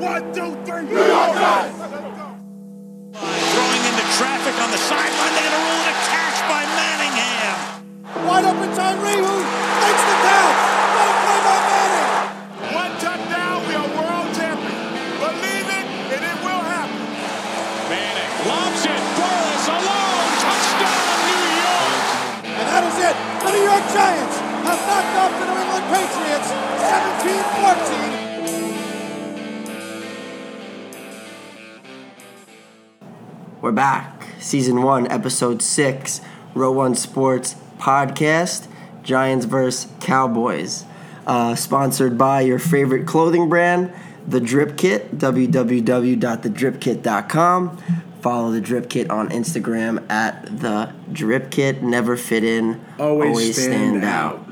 One, 0.00 0.32
two, 0.32 0.56
three. 0.64 0.88
New 0.88 0.96
York 0.96 1.36
Giants. 1.36 1.76
Throwing 3.20 3.82
into 3.84 4.06
traffic 4.16 4.56
on 4.56 4.72
the 4.72 4.80
sideline. 4.88 5.32
They're 5.36 5.44
going 5.44 5.60
to 5.60 5.64
rule 5.68 5.84
it 5.84 5.92
a 5.92 5.96
catch 6.08 6.40
by 6.48 6.64
Manningham. 6.72 7.84
Wide 8.24 8.48
open 8.48 8.72
Tyree 8.72 9.20
who 9.20 9.36
makes 9.44 10.04
the 10.08 10.16
count. 10.24 10.56
Great 10.96 11.16
play 11.20 11.40
by 11.44 11.58
Manning. 11.68 12.08
One 12.80 12.92
touchdown, 12.96 13.60
we 13.68 13.76
are 13.76 13.90
world 13.92 14.28
champions. 14.32 14.88
Believe 15.20 15.68
it, 15.68 15.86
and 16.16 16.22
it 16.32 16.38
will 16.48 16.64
happen. 16.64 17.04
Manning 17.92 18.32
lobs 18.48 18.80
it. 18.88 19.04
Burress 19.20 19.66
alone. 19.68 20.28
Touchdown, 20.40 21.12
New 21.28 21.44
York. 21.60 22.00
And 22.56 22.66
that 22.72 22.82
is 22.88 22.96
it. 23.04 23.16
The 23.44 23.52
New 23.52 23.64
York 23.68 23.84
Giants 23.92 24.36
have 24.64 24.80
knocked 24.80 25.12
off 25.20 25.32
the 25.36 25.44
New 25.44 25.60
England 25.60 25.86
Patriots 25.92 26.48
17-14. 28.08 28.19
We're 33.70 33.76
back. 33.76 34.26
Season 34.40 34.82
one, 34.82 35.06
episode 35.12 35.62
six, 35.62 36.20
Row 36.56 36.72
One 36.72 36.96
Sports 36.96 37.54
podcast, 37.78 38.66
Giants 39.04 39.46
vs. 39.46 39.92
Cowboys. 40.00 40.84
Uh, 41.24 41.54
sponsored 41.54 42.18
by 42.18 42.40
your 42.40 42.58
favorite 42.58 43.06
clothing 43.06 43.48
brand, 43.48 43.92
The 44.26 44.40
Drip 44.40 44.76
Kit, 44.76 45.16
www.thedripkit.com. 45.16 47.76
Follow 48.20 48.50
The 48.50 48.60
Drip 48.60 48.90
Kit 48.90 49.08
on 49.08 49.28
Instagram 49.28 50.10
at 50.10 50.58
The 50.58 50.92
Drip 51.12 51.52
Kit. 51.52 51.80
Never 51.80 52.16
fit 52.16 52.42
in, 52.42 52.84
Always 52.98 53.62
stand 53.62 54.02
out. 54.02 54.44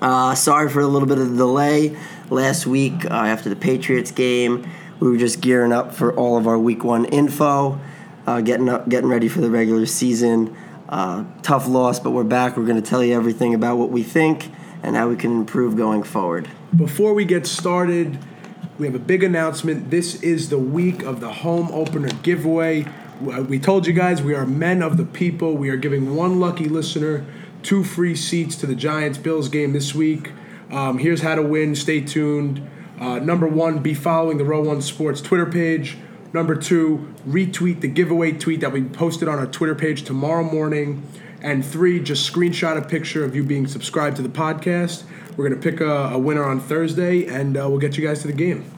Uh, 0.00 0.36
sorry 0.36 0.70
for 0.70 0.78
a 0.78 0.86
little 0.86 1.08
bit 1.08 1.18
of 1.18 1.32
the 1.32 1.36
delay. 1.36 1.96
Last 2.30 2.68
week, 2.68 3.04
uh, 3.04 3.14
after 3.14 3.48
the 3.48 3.56
Patriots 3.56 4.12
game, 4.12 4.64
we 5.00 5.08
were 5.08 5.16
just 5.16 5.40
gearing 5.40 5.72
up 5.72 5.92
for 5.92 6.14
all 6.14 6.36
of 6.36 6.46
our 6.46 6.56
Week 6.56 6.84
One 6.84 7.04
info, 7.06 7.80
uh, 8.28 8.42
getting 8.42 8.68
up, 8.68 8.86
getting 8.90 9.08
ready 9.08 9.26
for 9.26 9.40
the 9.40 9.50
regular 9.50 9.86
season. 9.86 10.54
Uh, 10.86 11.24
tough 11.42 11.66
loss, 11.66 11.98
but 11.98 12.10
we're 12.10 12.24
back. 12.24 12.56
We're 12.58 12.66
going 12.66 12.80
to 12.80 12.86
tell 12.86 13.02
you 13.02 13.14
everything 13.14 13.54
about 13.54 13.76
what 13.78 13.90
we 13.90 14.02
think 14.02 14.50
and 14.82 14.94
how 14.94 15.08
we 15.08 15.16
can 15.16 15.32
improve 15.32 15.76
going 15.76 16.02
forward. 16.02 16.46
Before 16.76 17.14
we 17.14 17.24
get 17.24 17.46
started, 17.46 18.18
we 18.78 18.84
have 18.84 18.94
a 18.94 18.98
big 18.98 19.24
announcement. 19.24 19.90
This 19.90 20.22
is 20.22 20.50
the 20.50 20.58
week 20.58 21.02
of 21.02 21.20
the 21.20 21.32
home 21.32 21.70
opener 21.72 22.10
giveaway. 22.22 22.84
Uh, 22.84 23.42
We 23.42 23.58
told 23.58 23.86
you 23.86 23.94
guys 23.94 24.22
we 24.22 24.34
are 24.34 24.46
men 24.46 24.82
of 24.82 24.98
the 24.98 25.04
people. 25.06 25.56
We 25.56 25.70
are 25.70 25.76
giving 25.76 26.14
one 26.14 26.38
lucky 26.38 26.68
listener 26.68 27.24
two 27.62 27.82
free 27.82 28.14
seats 28.14 28.56
to 28.56 28.66
the 28.66 28.74
Giants 28.74 29.18
Bills 29.18 29.48
game 29.48 29.72
this 29.72 29.94
week. 29.94 30.32
Um, 30.70 30.98
here's 30.98 31.22
how 31.22 31.34
to 31.34 31.42
win. 31.42 31.74
Stay 31.74 32.02
tuned. 32.02 32.68
Uh, 33.00 33.20
number 33.20 33.48
one, 33.48 33.78
be 33.78 33.94
following 33.94 34.36
the 34.36 34.44
Row 34.44 34.60
One 34.62 34.82
Sports 34.82 35.22
Twitter 35.22 35.46
page. 35.46 35.96
Number 36.32 36.54
two, 36.54 37.14
retweet 37.26 37.80
the 37.80 37.88
giveaway 37.88 38.32
tweet 38.32 38.60
that 38.60 38.72
we 38.72 38.82
posted 38.84 39.28
on 39.28 39.38
our 39.38 39.46
Twitter 39.46 39.74
page 39.74 40.02
tomorrow 40.02 40.44
morning. 40.44 41.06
And 41.40 41.64
three, 41.64 42.00
just 42.00 42.30
screenshot 42.30 42.76
a 42.76 42.86
picture 42.86 43.24
of 43.24 43.34
you 43.34 43.44
being 43.44 43.66
subscribed 43.66 44.16
to 44.16 44.22
the 44.22 44.28
podcast. 44.28 45.04
We're 45.36 45.48
going 45.48 45.60
to 45.60 45.70
pick 45.70 45.80
a, 45.80 46.10
a 46.12 46.18
winner 46.18 46.44
on 46.44 46.60
Thursday, 46.60 47.26
and 47.26 47.56
uh, 47.56 47.68
we'll 47.68 47.78
get 47.78 47.96
you 47.96 48.06
guys 48.06 48.22
to 48.22 48.26
the 48.26 48.32
game. 48.32 48.70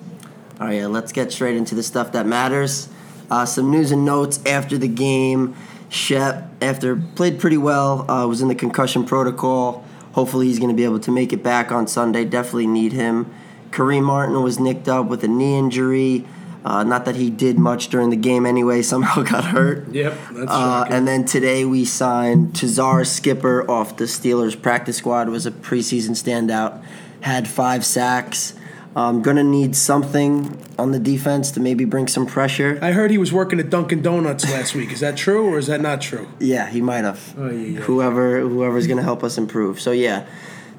All 0.60 0.66
right, 0.66 0.76
yeah, 0.76 0.86
let's 0.86 1.10
get 1.10 1.32
straight 1.32 1.56
into 1.56 1.74
the 1.74 1.82
stuff 1.82 2.12
that 2.12 2.26
matters. 2.26 2.88
Uh, 3.30 3.46
some 3.46 3.70
news 3.70 3.90
and 3.92 4.04
notes 4.04 4.40
after 4.44 4.76
the 4.76 4.88
game. 4.88 5.56
Shep, 5.88 6.50
after 6.60 6.96
played 6.96 7.40
pretty 7.40 7.56
well, 7.56 8.08
uh, 8.10 8.26
was 8.26 8.42
in 8.42 8.48
the 8.48 8.54
concussion 8.54 9.04
protocol. 9.04 9.84
Hopefully, 10.12 10.46
he's 10.46 10.58
going 10.58 10.68
to 10.70 10.76
be 10.76 10.84
able 10.84 11.00
to 11.00 11.10
make 11.10 11.32
it 11.32 11.42
back 11.42 11.72
on 11.72 11.86
Sunday. 11.86 12.24
Definitely 12.26 12.66
need 12.66 12.92
him. 12.92 13.32
Kareem 13.70 14.02
Martin 14.02 14.42
was 14.42 14.60
nicked 14.60 14.88
up 14.88 15.06
with 15.06 15.24
a 15.24 15.28
knee 15.28 15.56
injury. 15.56 16.26
Uh, 16.64 16.84
not 16.84 17.04
that 17.06 17.16
he 17.16 17.30
did 17.30 17.58
much 17.58 17.88
during 17.88 18.10
the 18.10 18.16
game 18.16 18.44
anyway. 18.44 18.82
Somehow 18.90 19.22
got 19.22 19.44
hurt. 19.44 19.88
Yep, 19.92 20.14
that's 20.32 20.50
Uh, 20.50 20.84
and 20.90 21.06
then 21.08 21.24
today 21.24 21.64
we 21.64 21.84
signed 21.84 22.52
Tuzar 22.52 23.06
Skipper 23.06 23.68
off 23.70 23.96
the 23.96 24.04
Steelers 24.04 24.60
practice 24.60 24.96
squad. 24.98 25.28
Was 25.28 25.46
a 25.46 25.50
preseason 25.50 26.10
standout. 26.10 26.82
Had 27.22 27.48
five 27.48 27.84
sacks. 27.84 28.54
Um, 28.96 29.22
gonna 29.22 29.44
need 29.44 29.76
something 29.76 30.58
on 30.76 30.90
the 30.90 30.98
defense 30.98 31.52
to 31.52 31.60
maybe 31.60 31.84
bring 31.84 32.08
some 32.08 32.26
pressure. 32.26 32.76
I 32.82 32.90
heard 32.90 33.12
he 33.12 33.18
was 33.18 33.32
working 33.32 33.60
at 33.60 33.70
Dunkin' 33.70 34.02
Donuts 34.02 34.50
last 34.50 34.74
week. 34.74 34.90
Is 34.92 34.98
that 34.98 35.16
true 35.16 35.46
or 35.46 35.58
is 35.58 35.68
that 35.68 35.80
not 35.80 36.00
true? 36.00 36.26
Yeah, 36.40 36.68
he 36.68 36.80
might 36.80 37.04
have. 37.04 37.34
Oh, 37.38 37.48
yeah, 37.50 37.66
yeah. 37.66 37.80
Whoever 37.80 38.40
whoever's 38.40 38.88
gonna 38.88 39.02
help 39.04 39.22
us 39.22 39.38
improve. 39.38 39.80
So 39.80 39.92
yeah. 39.92 40.26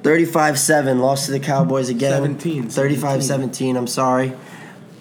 35-7 0.03 0.99
lost 0.99 1.27
to 1.27 1.31
the 1.31 1.39
Cowboys 1.39 1.87
again. 1.89 2.11
17, 2.39 2.63
35-17, 2.69 3.77
I'm 3.77 3.85
sorry. 3.85 4.33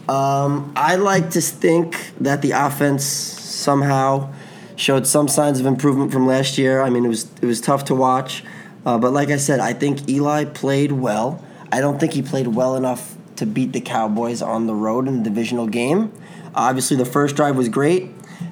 Um, 0.09 0.73
I 0.75 0.97
like 0.97 1.31
to 1.31 1.41
think 1.41 2.13
that 2.21 2.43
the 2.43 2.53
offense 2.53 3.05
somehow 3.05 4.33
showed 4.77 5.07
some 5.07 5.29
signs 5.29 5.61
of 5.61 5.67
improvement 5.67 6.13
from 6.13 6.27
last 6.27 6.59
year. 6.59 6.81
I 6.81 6.91
mean, 6.91 7.05
it 7.05 7.09
was 7.09 7.31
it 7.41 7.47
was 7.47 7.61
tough 7.61 7.85
to 7.87 7.95
watch, 7.95 8.43
uh, 8.87 8.99
but 8.99 9.13
like 9.13 9.29
I 9.29 9.37
said, 9.37 9.61
I 9.61 9.73
think 9.73 10.09
Eli 10.09 10.47
played 10.47 10.93
well. 10.93 11.45
I 11.71 11.81
don't 11.81 12.01
think 12.01 12.13
he 12.15 12.23
played 12.23 12.49
well 12.49 12.75
enough 12.77 13.15
to 13.37 13.47
beat 13.47 13.73
the 13.73 13.81
Cowboys 13.81 14.43
on 14.43 14.67
the 14.67 14.75
road 14.75 15.07
in 15.07 15.19
the 15.19 15.23
divisional 15.23 15.67
game. 15.67 16.13
obviously, 16.55 16.97
the 16.97 17.05
first 17.05 17.37
drive 17.37 17.57
was 17.57 17.69
great, 17.69 18.11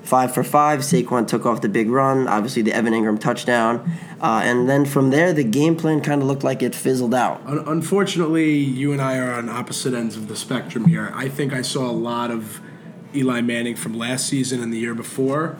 five 0.08 0.32
for 0.32 0.42
five. 0.42 0.80
Saquon 0.80 1.28
took 1.28 1.44
off 1.44 1.60
the 1.60 1.68
big 1.68 1.90
run. 1.90 2.26
Obviously, 2.26 2.62
the 2.62 2.72
Evan 2.72 2.94
Engram 2.94 3.20
touchdown, 3.20 3.90
uh, 4.20 4.40
and 4.42 4.68
then 4.68 4.84
from 4.84 5.10
there, 5.10 5.32
the 5.32 5.44
game 5.44 5.76
plan 5.76 6.00
kind 6.00 6.22
of 6.22 6.26
looked 6.26 6.42
like 6.42 6.62
it 6.62 6.74
fizzled 6.74 7.14
out. 7.14 7.42
Unfortunately, 7.46 8.54
you 8.54 8.92
and 8.92 9.02
I 9.02 9.18
are 9.18 9.32
on 9.32 9.48
opposite 9.48 9.94
ends 9.94 10.16
of 10.16 10.28
the 10.28 10.36
spectrum 10.36 10.86
here. 10.86 11.12
I 11.14 11.28
think 11.28 11.52
I 11.52 11.62
saw 11.62 11.88
a 11.88 11.92
lot 11.92 12.30
of 12.30 12.60
Eli 13.14 13.40
Manning 13.42 13.76
from 13.76 13.94
last 13.96 14.26
season 14.26 14.62
and 14.62 14.72
the 14.72 14.78
year 14.78 14.94
before. 14.94 15.56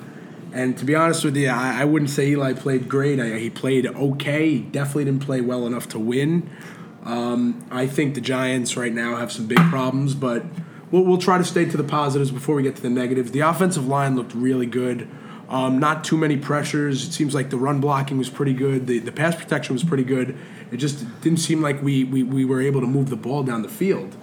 And 0.53 0.79
to 0.79 0.85
be 0.85 0.95
honest 0.95 1.25
with 1.25 1.37
you, 1.37 1.49
I, 1.49 1.83
I 1.83 1.85
wouldn't 1.85 2.11
say 2.11 2.29
Eli 2.29 2.55
played 2.55 2.89
great. 2.89 3.21
I, 3.21 3.39
he 3.39 3.51
played 3.51 3.87
okay. 3.87 4.51
He 4.51 4.59
definitely 4.61 5.05
didn't 5.05 5.23
play 5.23 5.41
well 5.43 5.67
enough 5.67 5.89
to 5.91 5.99
win. 5.99 6.51
Um, 7.05 7.67
I 7.71 7.87
think 7.87 8.15
the 8.15 8.21
Giants 8.21 8.77
right 8.77 8.93
now 8.93 9.17
have 9.17 9.31
some 9.31 9.47
big 9.47 9.59
problems, 9.71 10.15
but 10.15 10.45
we'll, 10.91 11.03
we'll 11.03 11.19
try 11.19 11.39
to 11.39 11.45
stay 11.45 11.65
to 11.65 11.77
the 11.77 11.85
positives 11.85 12.31
before 12.31 12.55
we 12.55 12.63
get 12.63 12.77
to 12.77 12.83
the 12.83 12.91
negatives. 12.91 13.31
The 13.31 13.41
offensive 13.41 13.87
line 13.87 14.17
looked 14.17 14.35
really 14.35 14.67
good. 14.67 15.09
Um, 15.49 15.79
not 15.79 16.05
too 16.05 16.19
many 16.19 16.37
pressures. 16.37 17.09
It 17.09 17.13
seems 17.13 17.35
like 17.35 17.51
the 17.51 17.57
run 17.57 17.81
blocking 17.81 18.19
was 18.19 18.29
pretty 18.29 18.53
good. 18.53 18.87
The, 18.87 18.99
the 18.99 19.13
pass 19.13 19.35
protection 19.35 19.75
was 19.75 19.83
pretty 19.83 20.05
good. 20.05 20.37
It 20.71 20.77
just 20.77 21.21
didn't 21.23 21.39
seem 21.39 21.63
like 21.63 21.83
we, 21.83 22.05
we, 22.05 22.23
we 22.23 22.45
were 22.45 22.61
able 22.61 22.83
to 22.83 22.87
move 22.87 23.09
the 23.09 23.17
ball 23.17 23.43
down 23.43 23.63
the 23.63 23.69
field. 23.69 24.15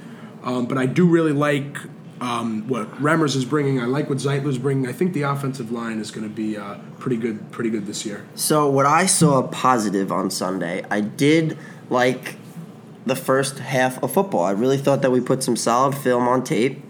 Um, 0.43 0.67
but 0.67 0.77
I 0.77 0.85
do 0.85 1.07
really 1.07 1.31
like 1.31 1.77
um, 2.21 2.67
what 2.67 2.91
Remmers 3.01 3.35
is 3.35 3.43
bringing. 3.43 3.81
I 3.81 3.85
like 3.85 4.07
what 4.07 4.19
Zeitler's 4.19 4.59
bringing. 4.59 4.87
I 4.87 4.91
think 4.91 5.13
the 5.13 5.23
offensive 5.23 5.71
line 5.71 5.99
is 5.99 6.11
going 6.11 6.27
to 6.27 6.33
be 6.33 6.57
uh, 6.57 6.77
pretty 6.99 7.17
good, 7.17 7.51
pretty 7.51 7.71
good 7.71 7.87
this 7.87 8.05
year. 8.05 8.25
So 8.35 8.69
what 8.69 8.85
I 8.85 9.07
saw 9.07 9.41
positive 9.47 10.11
on 10.11 10.29
Sunday, 10.29 10.85
I 10.91 11.01
did 11.01 11.57
like 11.89 12.35
the 13.05 13.15
first 13.15 13.59
half 13.59 14.01
of 14.03 14.13
football. 14.13 14.43
I 14.43 14.51
really 14.51 14.77
thought 14.77 15.01
that 15.01 15.11
we 15.11 15.21
put 15.21 15.43
some 15.43 15.55
solid 15.55 15.95
film 15.95 16.27
on 16.27 16.43
tape. 16.43 16.83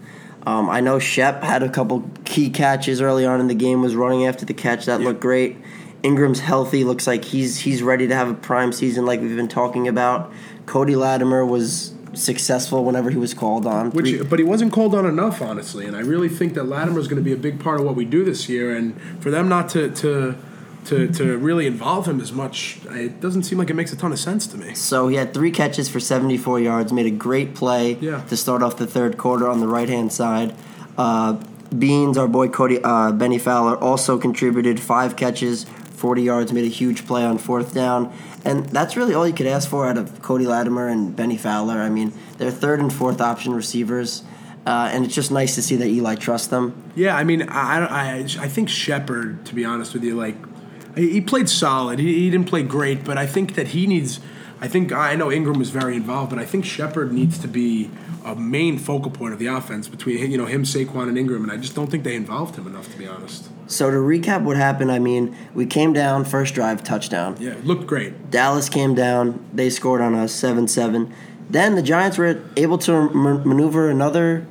Um, 0.46 0.70
I 0.70 0.80
know 0.80 0.98
Shep 0.98 1.42
had 1.42 1.62
a 1.62 1.68
couple 1.68 2.08
key 2.24 2.50
catches 2.50 3.00
early 3.00 3.26
on 3.26 3.40
in 3.40 3.48
the 3.48 3.54
game. 3.54 3.82
Was 3.82 3.96
running 3.96 4.26
after 4.26 4.44
the 4.44 4.54
catch 4.54 4.86
that 4.86 5.00
looked 5.00 5.20
great. 5.20 5.56
Engram's 6.02 6.40
healthy. 6.40 6.84
Looks 6.84 7.06
like 7.06 7.24
he's 7.24 7.58
he's 7.58 7.82
ready 7.82 8.06
to 8.06 8.14
have 8.14 8.28
a 8.28 8.34
prime 8.34 8.72
season 8.72 9.04
like 9.06 9.20
we've 9.20 9.36
been 9.36 9.48
talking 9.48 9.88
about. 9.88 10.32
Cody 10.66 10.94
Latimer 10.94 11.44
was 11.44 11.94
successful 12.14 12.84
whenever 12.84 13.10
he 13.10 13.16
was 13.16 13.34
called 13.34 13.66
on. 13.66 13.90
Which, 13.90 14.06
Three- 14.06 14.22
but 14.22 14.38
he 14.38 14.44
wasn't 14.44 14.72
called 14.72 14.94
on 14.94 15.04
enough, 15.04 15.42
honestly. 15.42 15.84
And 15.84 15.96
I 15.96 16.00
really 16.00 16.28
think 16.28 16.54
that 16.54 16.64
Latimer 16.64 16.98
is 16.98 17.08
going 17.08 17.22
to 17.22 17.24
be 17.24 17.32
a 17.32 17.36
big 17.36 17.60
part 17.60 17.80
of 17.80 17.86
what 17.86 17.94
we 17.94 18.04
do 18.04 18.24
this 18.24 18.48
year. 18.48 18.74
And 18.74 18.98
for 19.20 19.30
them 19.30 19.48
not 19.48 19.68
to 19.70 19.90
to 19.90 20.36
to, 20.86 21.08
to 21.08 21.36
really 21.38 21.66
involve 21.66 22.06
him 22.06 22.20
as 22.20 22.32
much, 22.32 22.78
it 22.90 23.20
doesn't 23.20 23.42
seem 23.44 23.58
like 23.58 23.70
it 23.70 23.74
makes 23.74 23.92
a 23.92 23.96
ton 23.96 24.12
of 24.12 24.18
sense 24.18 24.46
to 24.48 24.56
me. 24.56 24.74
So 24.74 25.08
he 25.08 25.16
had 25.16 25.32
three 25.34 25.50
catches 25.50 25.88
for 25.88 26.00
74 26.00 26.60
yards, 26.60 26.92
made 26.92 27.06
a 27.06 27.10
great 27.10 27.54
play 27.54 27.94
Yeah. 28.00 28.22
to 28.24 28.36
start 28.36 28.62
off 28.62 28.76
the 28.76 28.86
third 28.86 29.16
quarter 29.18 29.48
on 29.48 29.60
the 29.60 29.68
right 29.68 29.88
hand 29.88 30.12
side. 30.12 30.54
Uh, 30.96 31.38
Beans, 31.76 32.16
our 32.16 32.28
boy 32.28 32.48
Cody 32.48 32.78
uh, 32.82 33.10
Benny 33.12 33.38
Fowler, 33.38 33.76
also 33.76 34.18
contributed 34.18 34.78
five 34.80 35.16
catches, 35.16 35.64
40 35.64 36.22
yards, 36.22 36.52
made 36.52 36.64
a 36.64 36.68
huge 36.68 37.06
play 37.06 37.24
on 37.24 37.38
fourth 37.38 37.74
down. 37.74 38.12
And 38.44 38.66
that's 38.66 38.96
really 38.96 39.12
all 39.14 39.26
you 39.26 39.34
could 39.34 39.48
ask 39.48 39.68
for 39.68 39.86
out 39.88 39.98
of 39.98 40.22
Cody 40.22 40.46
Latimer 40.46 40.86
and 40.88 41.14
Benny 41.16 41.36
Fowler. 41.36 41.80
I 41.80 41.88
mean, 41.88 42.12
they're 42.38 42.52
third 42.52 42.78
and 42.78 42.92
fourth 42.92 43.20
option 43.20 43.52
receivers. 43.54 44.22
Uh, 44.64 44.90
and 44.92 45.04
it's 45.04 45.14
just 45.14 45.30
nice 45.30 45.54
to 45.54 45.62
see 45.62 45.76
that 45.76 45.86
Eli 45.86 46.16
trusts 46.16 46.48
them. 46.48 46.74
Yeah, 46.96 47.16
I 47.16 47.22
mean, 47.24 47.42
I 47.48 47.86
I, 47.86 48.16
I 48.18 48.48
think 48.48 48.68
Shepard, 48.68 49.44
to 49.46 49.54
be 49.54 49.64
honest 49.64 49.92
with 49.94 50.02
you, 50.02 50.16
like 50.16 50.34
he 50.96 51.12
he 51.12 51.20
played 51.20 51.48
solid. 51.48 51.98
He, 51.98 52.14
he 52.14 52.30
didn't 52.30 52.48
play 52.48 52.62
great, 52.62 53.04
but 53.04 53.16
I 53.18 53.26
think 53.26 53.54
that 53.54 53.68
he 53.68 53.86
needs. 53.86 54.20
I 54.60 54.68
think 54.68 54.90
I 54.90 55.14
know 55.14 55.28
Engram 55.28 55.58
was 55.58 55.70
very 55.70 55.96
involved, 55.96 56.30
but 56.30 56.38
I 56.38 56.44
think 56.46 56.64
Shepard 56.64 57.12
needs 57.12 57.38
to 57.38 57.48
be 57.48 57.90
a 58.24 58.34
main 58.34 58.78
focal 58.78 59.10
point 59.10 59.32
of 59.32 59.38
the 59.38 59.46
offense 59.46 59.86
between 59.86 60.30
you 60.30 60.38
know 60.38 60.46
him, 60.46 60.64
Saquon, 60.64 61.08
and 61.08 61.16
Engram, 61.16 61.42
and 61.42 61.52
I 61.52 61.56
just 61.56 61.74
don't 61.74 61.90
think 61.90 62.04
they 62.04 62.16
involved 62.16 62.56
him 62.56 62.66
enough, 62.66 62.90
to 62.90 62.98
be 62.98 63.06
honest. 63.06 63.48
So 63.68 63.90
to 63.90 63.96
recap 63.96 64.42
what 64.42 64.56
happened, 64.56 64.92
I 64.92 64.98
mean, 64.98 65.36
we 65.54 65.66
came 65.66 65.92
down, 65.92 66.24
first 66.24 66.54
drive, 66.54 66.84
touchdown. 66.84 67.36
Yeah, 67.38 67.56
looked 67.64 67.86
great. 67.86 68.30
Dallas 68.30 68.68
came 68.68 68.94
down. 68.94 69.44
They 69.52 69.70
scored 69.70 70.00
on 70.00 70.14
us 70.14 70.32
7 70.32 70.68
7. 70.68 71.12
Then 71.48 71.74
the 71.74 71.82
Giants 71.82 72.18
were 72.18 72.42
able 72.56 72.78
to 72.78 73.08
maneuver 73.10 73.88
another 73.88 74.46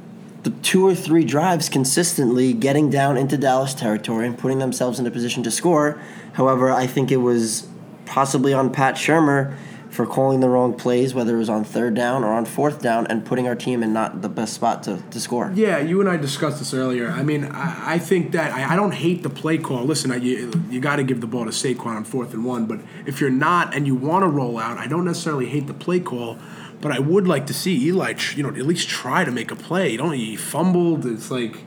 the 0.46 0.52
two 0.62 0.88
or 0.88 0.94
three 0.94 1.26
drives 1.26 1.70
consistently 1.70 2.54
getting 2.54 2.92
down 2.92 3.18
into 3.18 3.36
Dallas 3.36 3.74
territory 3.74 4.28
and 4.28 4.38
putting 4.38 4.60
themselves 4.60 5.00
in 5.00 5.08
a 5.08 5.12
position 5.12 5.42
to 5.42 5.50
score. 5.50 6.00
However, 6.34 6.72
I 6.72 6.86
think 6.86 7.12
it 7.12 7.18
was 7.18 7.68
possibly 8.06 8.54
on 8.54 8.72
Pat 8.72 8.94
Shurmur 8.94 9.58
for 9.90 10.06
calling 10.06 10.42
the 10.42 10.50
wrong 10.50 10.76
plays, 10.76 11.16
whether 11.16 11.36
it 11.36 11.40
was 11.40 11.50
on 11.50 11.64
third 11.64 11.96
down 11.96 12.24
or 12.24 12.32
on 12.32 12.46
fourth 12.46 12.80
down, 12.80 13.08
and 13.08 13.26
putting 13.26 13.48
our 13.48 13.56
team 13.56 13.82
in 13.82 13.92
not 13.92 14.22
the 14.22 14.30
best 14.30 14.54
spot 14.54 14.84
to, 14.84 15.02
to 15.10 15.20
score. 15.20 15.52
Yeah, 15.56 15.80
you 15.80 16.00
and 16.00 16.08
I 16.08 16.18
discussed 16.18 16.60
this 16.60 16.76
earlier. 16.76 17.10
I 17.10 17.24
mean, 17.24 17.46
I, 17.46 17.94
I 17.94 17.98
think 17.98 18.34
that 18.34 18.54
I, 18.54 18.74
I 18.74 18.76
don't 18.76 18.94
hate 18.94 19.24
the 19.24 19.32
play 19.32 19.58
call. 19.58 19.84
Listen, 19.84 20.12
I, 20.12 20.18
you, 20.18 20.52
you 20.70 20.80
got 20.80 20.98
to 20.98 21.04
give 21.04 21.22
the 21.22 21.28
ball 21.28 21.46
to 21.46 21.52
Saquon 21.52 21.88
on 21.88 22.04
fourth 22.04 22.36
and 22.36 22.46
one, 22.46 22.68
but 22.68 22.82
if 23.08 23.20
you're 23.20 23.32
not 23.32 23.74
and 23.74 23.88
you 23.88 23.96
want 23.96 24.22
to 24.22 24.28
roll 24.28 24.60
out, 24.60 24.78
I 24.78 24.86
don't 24.86 25.06
necessarily 25.06 25.48
hate 25.48 25.66
the 25.66 25.74
play 25.74 26.02
call, 26.02 26.38
but 26.86 26.92
I 26.92 27.00
would 27.00 27.28
like 27.28 27.48
to 27.48 27.54
see 27.56 27.88
Eli, 27.88 28.14
you 28.36 28.44
know, 28.44 28.50
at 28.50 28.58
least 28.58 28.88
try 28.88 29.26
to 29.26 29.32
make 29.32 29.50
a 29.50 29.56
play. 29.56 29.90
You 29.90 29.98
don't 29.98 30.14
he 30.14 30.36
fumbled. 30.36 31.04
It's 31.08 31.32
like. 31.32 31.58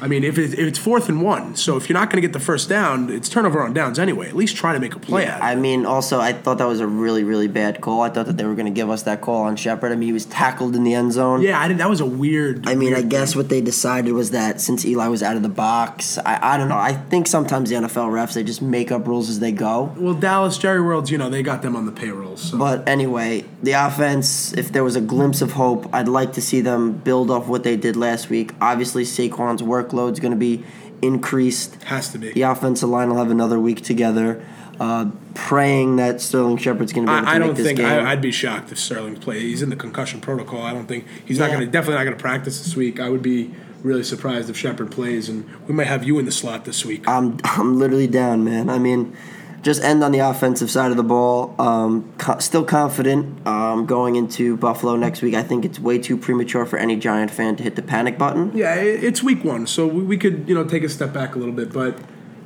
I 0.00 0.06
mean, 0.06 0.22
if, 0.22 0.38
it, 0.38 0.52
if 0.52 0.60
it's 0.60 0.78
fourth 0.78 1.08
and 1.08 1.22
one, 1.22 1.56
so 1.56 1.76
if 1.76 1.88
you're 1.88 1.98
not 1.98 2.08
going 2.08 2.22
to 2.22 2.26
get 2.26 2.32
the 2.32 2.42
first 2.42 2.68
down, 2.68 3.10
it's 3.10 3.28
turnover 3.28 3.60
on 3.60 3.74
downs 3.74 3.98
anyway. 3.98 4.28
At 4.28 4.36
least 4.36 4.56
try 4.56 4.72
to 4.72 4.78
make 4.78 4.94
a 4.94 5.00
play 5.00 5.24
Yeah, 5.24 5.40
I 5.42 5.56
mean, 5.56 5.84
also, 5.84 6.20
I 6.20 6.32
thought 6.32 6.58
that 6.58 6.68
was 6.68 6.78
a 6.78 6.86
really, 6.86 7.24
really 7.24 7.48
bad 7.48 7.80
call. 7.80 8.00
I 8.00 8.10
thought 8.10 8.26
that 8.26 8.36
they 8.36 8.44
were 8.44 8.54
going 8.54 8.66
to 8.66 8.72
give 8.72 8.88
us 8.88 9.02
that 9.02 9.20
call 9.20 9.42
on 9.42 9.56
Shepard. 9.56 9.90
I 9.90 9.96
mean, 9.96 10.06
he 10.06 10.12
was 10.12 10.24
tackled 10.24 10.76
in 10.76 10.84
the 10.84 10.94
end 10.94 11.12
zone. 11.12 11.42
Yeah, 11.42 11.60
I 11.60 11.66
didn't, 11.66 11.80
that 11.80 11.90
was 11.90 12.00
a 12.00 12.06
weird. 12.06 12.68
I 12.68 12.76
mean, 12.76 12.94
I 12.94 13.02
guess 13.02 13.32
thing. 13.32 13.40
what 13.40 13.48
they 13.48 13.60
decided 13.60 14.12
was 14.12 14.30
that 14.30 14.60
since 14.60 14.86
Eli 14.86 15.08
was 15.08 15.22
out 15.22 15.36
of 15.36 15.42
the 15.42 15.48
box, 15.48 16.16
I, 16.18 16.54
I 16.54 16.56
don't 16.56 16.68
know. 16.68 16.78
I 16.78 16.92
think 16.92 17.26
sometimes 17.26 17.70
the 17.70 17.76
NFL 17.76 18.08
refs 18.10 18.34
they 18.34 18.44
just 18.44 18.62
make 18.62 18.92
up 18.92 19.06
rules 19.08 19.28
as 19.28 19.40
they 19.40 19.50
go. 19.52 19.92
Well, 19.98 20.14
Dallas 20.14 20.56
Jerry 20.58 20.80
Worlds, 20.80 21.10
you 21.10 21.18
know, 21.18 21.28
they 21.28 21.42
got 21.42 21.60
them 21.60 21.74
on 21.74 21.86
the 21.86 21.92
payroll. 21.92 22.36
So. 22.36 22.56
But 22.56 22.88
anyway, 22.88 23.44
the 23.62 23.72
offense, 23.72 24.52
if 24.54 24.72
there 24.72 24.82
was 24.82 24.96
a 24.96 25.00
glimpse 25.00 25.42
of 25.42 25.52
hope, 25.52 25.92
I'd 25.94 26.08
like 26.08 26.32
to 26.34 26.40
see 26.40 26.60
them 26.60 26.92
build 26.92 27.30
off 27.30 27.46
what 27.46 27.62
they 27.62 27.76
did 27.76 27.96
last 27.96 28.30
week. 28.30 28.52
Obviously, 28.60 29.04
Saquon's 29.04 29.62
workload 29.62 30.12
is 30.12 30.20
going 30.20 30.32
to 30.32 30.38
be 30.38 30.64
increased. 31.02 31.82
has 31.84 32.10
to 32.12 32.18
be. 32.18 32.32
The 32.32 32.42
offensive 32.42 32.88
line 32.88 33.10
will 33.10 33.18
have 33.18 33.30
another 33.30 33.60
week 33.60 33.82
together. 33.82 34.44
Uh, 34.78 35.10
praying 35.34 35.96
that 35.96 36.22
Sterling 36.22 36.56
Shepard's 36.56 36.94
going 36.94 37.06
to 37.06 37.12
be 37.12 37.16
able 37.16 37.26
to 37.26 37.30
I, 37.30 37.34
I 37.34 37.38
don't 37.38 37.54
think 37.54 37.76
game. 37.76 37.86
I, 37.86 38.12
I'd 38.12 38.22
be 38.22 38.32
shocked 38.32 38.72
if 38.72 38.78
Sterling 38.78 39.16
plays. 39.16 39.42
He's 39.42 39.62
in 39.62 39.68
the 39.68 39.76
concussion 39.76 40.22
protocol. 40.22 40.62
I 40.62 40.72
don't 40.72 40.86
think 40.86 41.04
he's 41.26 41.38
not 41.38 41.48
going 41.48 41.60
to 41.60 41.66
definitely 41.66 41.96
not 41.96 42.04
going 42.04 42.16
to 42.16 42.22
practice 42.22 42.62
this 42.64 42.74
week. 42.74 42.98
I 42.98 43.10
would 43.10 43.20
be 43.20 43.54
really 43.82 44.02
surprised 44.02 44.48
if 44.48 44.56
Shepard 44.56 44.90
plays, 44.90 45.28
and 45.28 45.46
we 45.66 45.74
might 45.74 45.86
have 45.86 46.04
you 46.04 46.18
in 46.18 46.24
the 46.24 46.32
slot 46.32 46.64
this 46.64 46.86
week. 46.86 47.06
I'm 47.06 47.38
I'm 47.44 47.78
literally 47.78 48.06
down, 48.06 48.42
man. 48.42 48.70
I 48.70 48.78
mean, 48.78 49.14
just 49.62 49.82
end 49.82 50.02
on 50.02 50.12
the 50.12 50.18
offensive 50.20 50.70
side 50.70 50.90
of 50.90 50.96
the 50.96 51.02
ball. 51.02 51.54
Um, 51.58 52.12
co- 52.18 52.38
still 52.38 52.64
confident 52.64 53.46
um, 53.46 53.86
going 53.86 54.16
into 54.16 54.56
Buffalo 54.56 54.96
next 54.96 55.22
week. 55.22 55.34
I 55.34 55.42
think 55.42 55.64
it's 55.64 55.78
way 55.78 55.98
too 55.98 56.16
premature 56.16 56.64
for 56.66 56.78
any 56.78 56.96
Giant 56.96 57.30
fan 57.30 57.56
to 57.56 57.62
hit 57.62 57.76
the 57.76 57.82
panic 57.82 58.16
button. 58.18 58.56
yeah, 58.56 58.74
it's 58.76 59.22
week 59.22 59.44
one, 59.44 59.66
so 59.66 59.86
we, 59.86 60.16
could 60.16 60.48
you 60.48 60.54
know 60.54 60.64
take 60.64 60.82
a 60.82 60.88
step 60.88 61.12
back 61.12 61.34
a 61.34 61.38
little 61.38 61.54
bit, 61.54 61.72
but. 61.72 61.98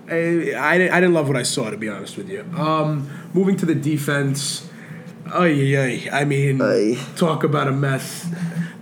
I, 0.06 0.52
I, 0.58 0.76
didn't- 0.76 1.14
love 1.14 1.28
what 1.28 1.36
I 1.38 1.44
saw, 1.44 1.70
to 1.70 1.78
be 1.78 1.88
honest 1.88 2.18
with 2.18 2.28
you. 2.28 2.42
Um, 2.58 3.08
moving 3.32 3.56
to 3.56 3.64
the 3.64 3.74
defense, 3.74 4.68
oh 5.32 5.44
yeah, 5.44 6.10
I 6.14 6.26
mean, 6.26 6.60
Ay. 6.60 6.98
talk 7.16 7.42
about 7.42 7.68
a 7.68 7.72
mess. 7.72 8.28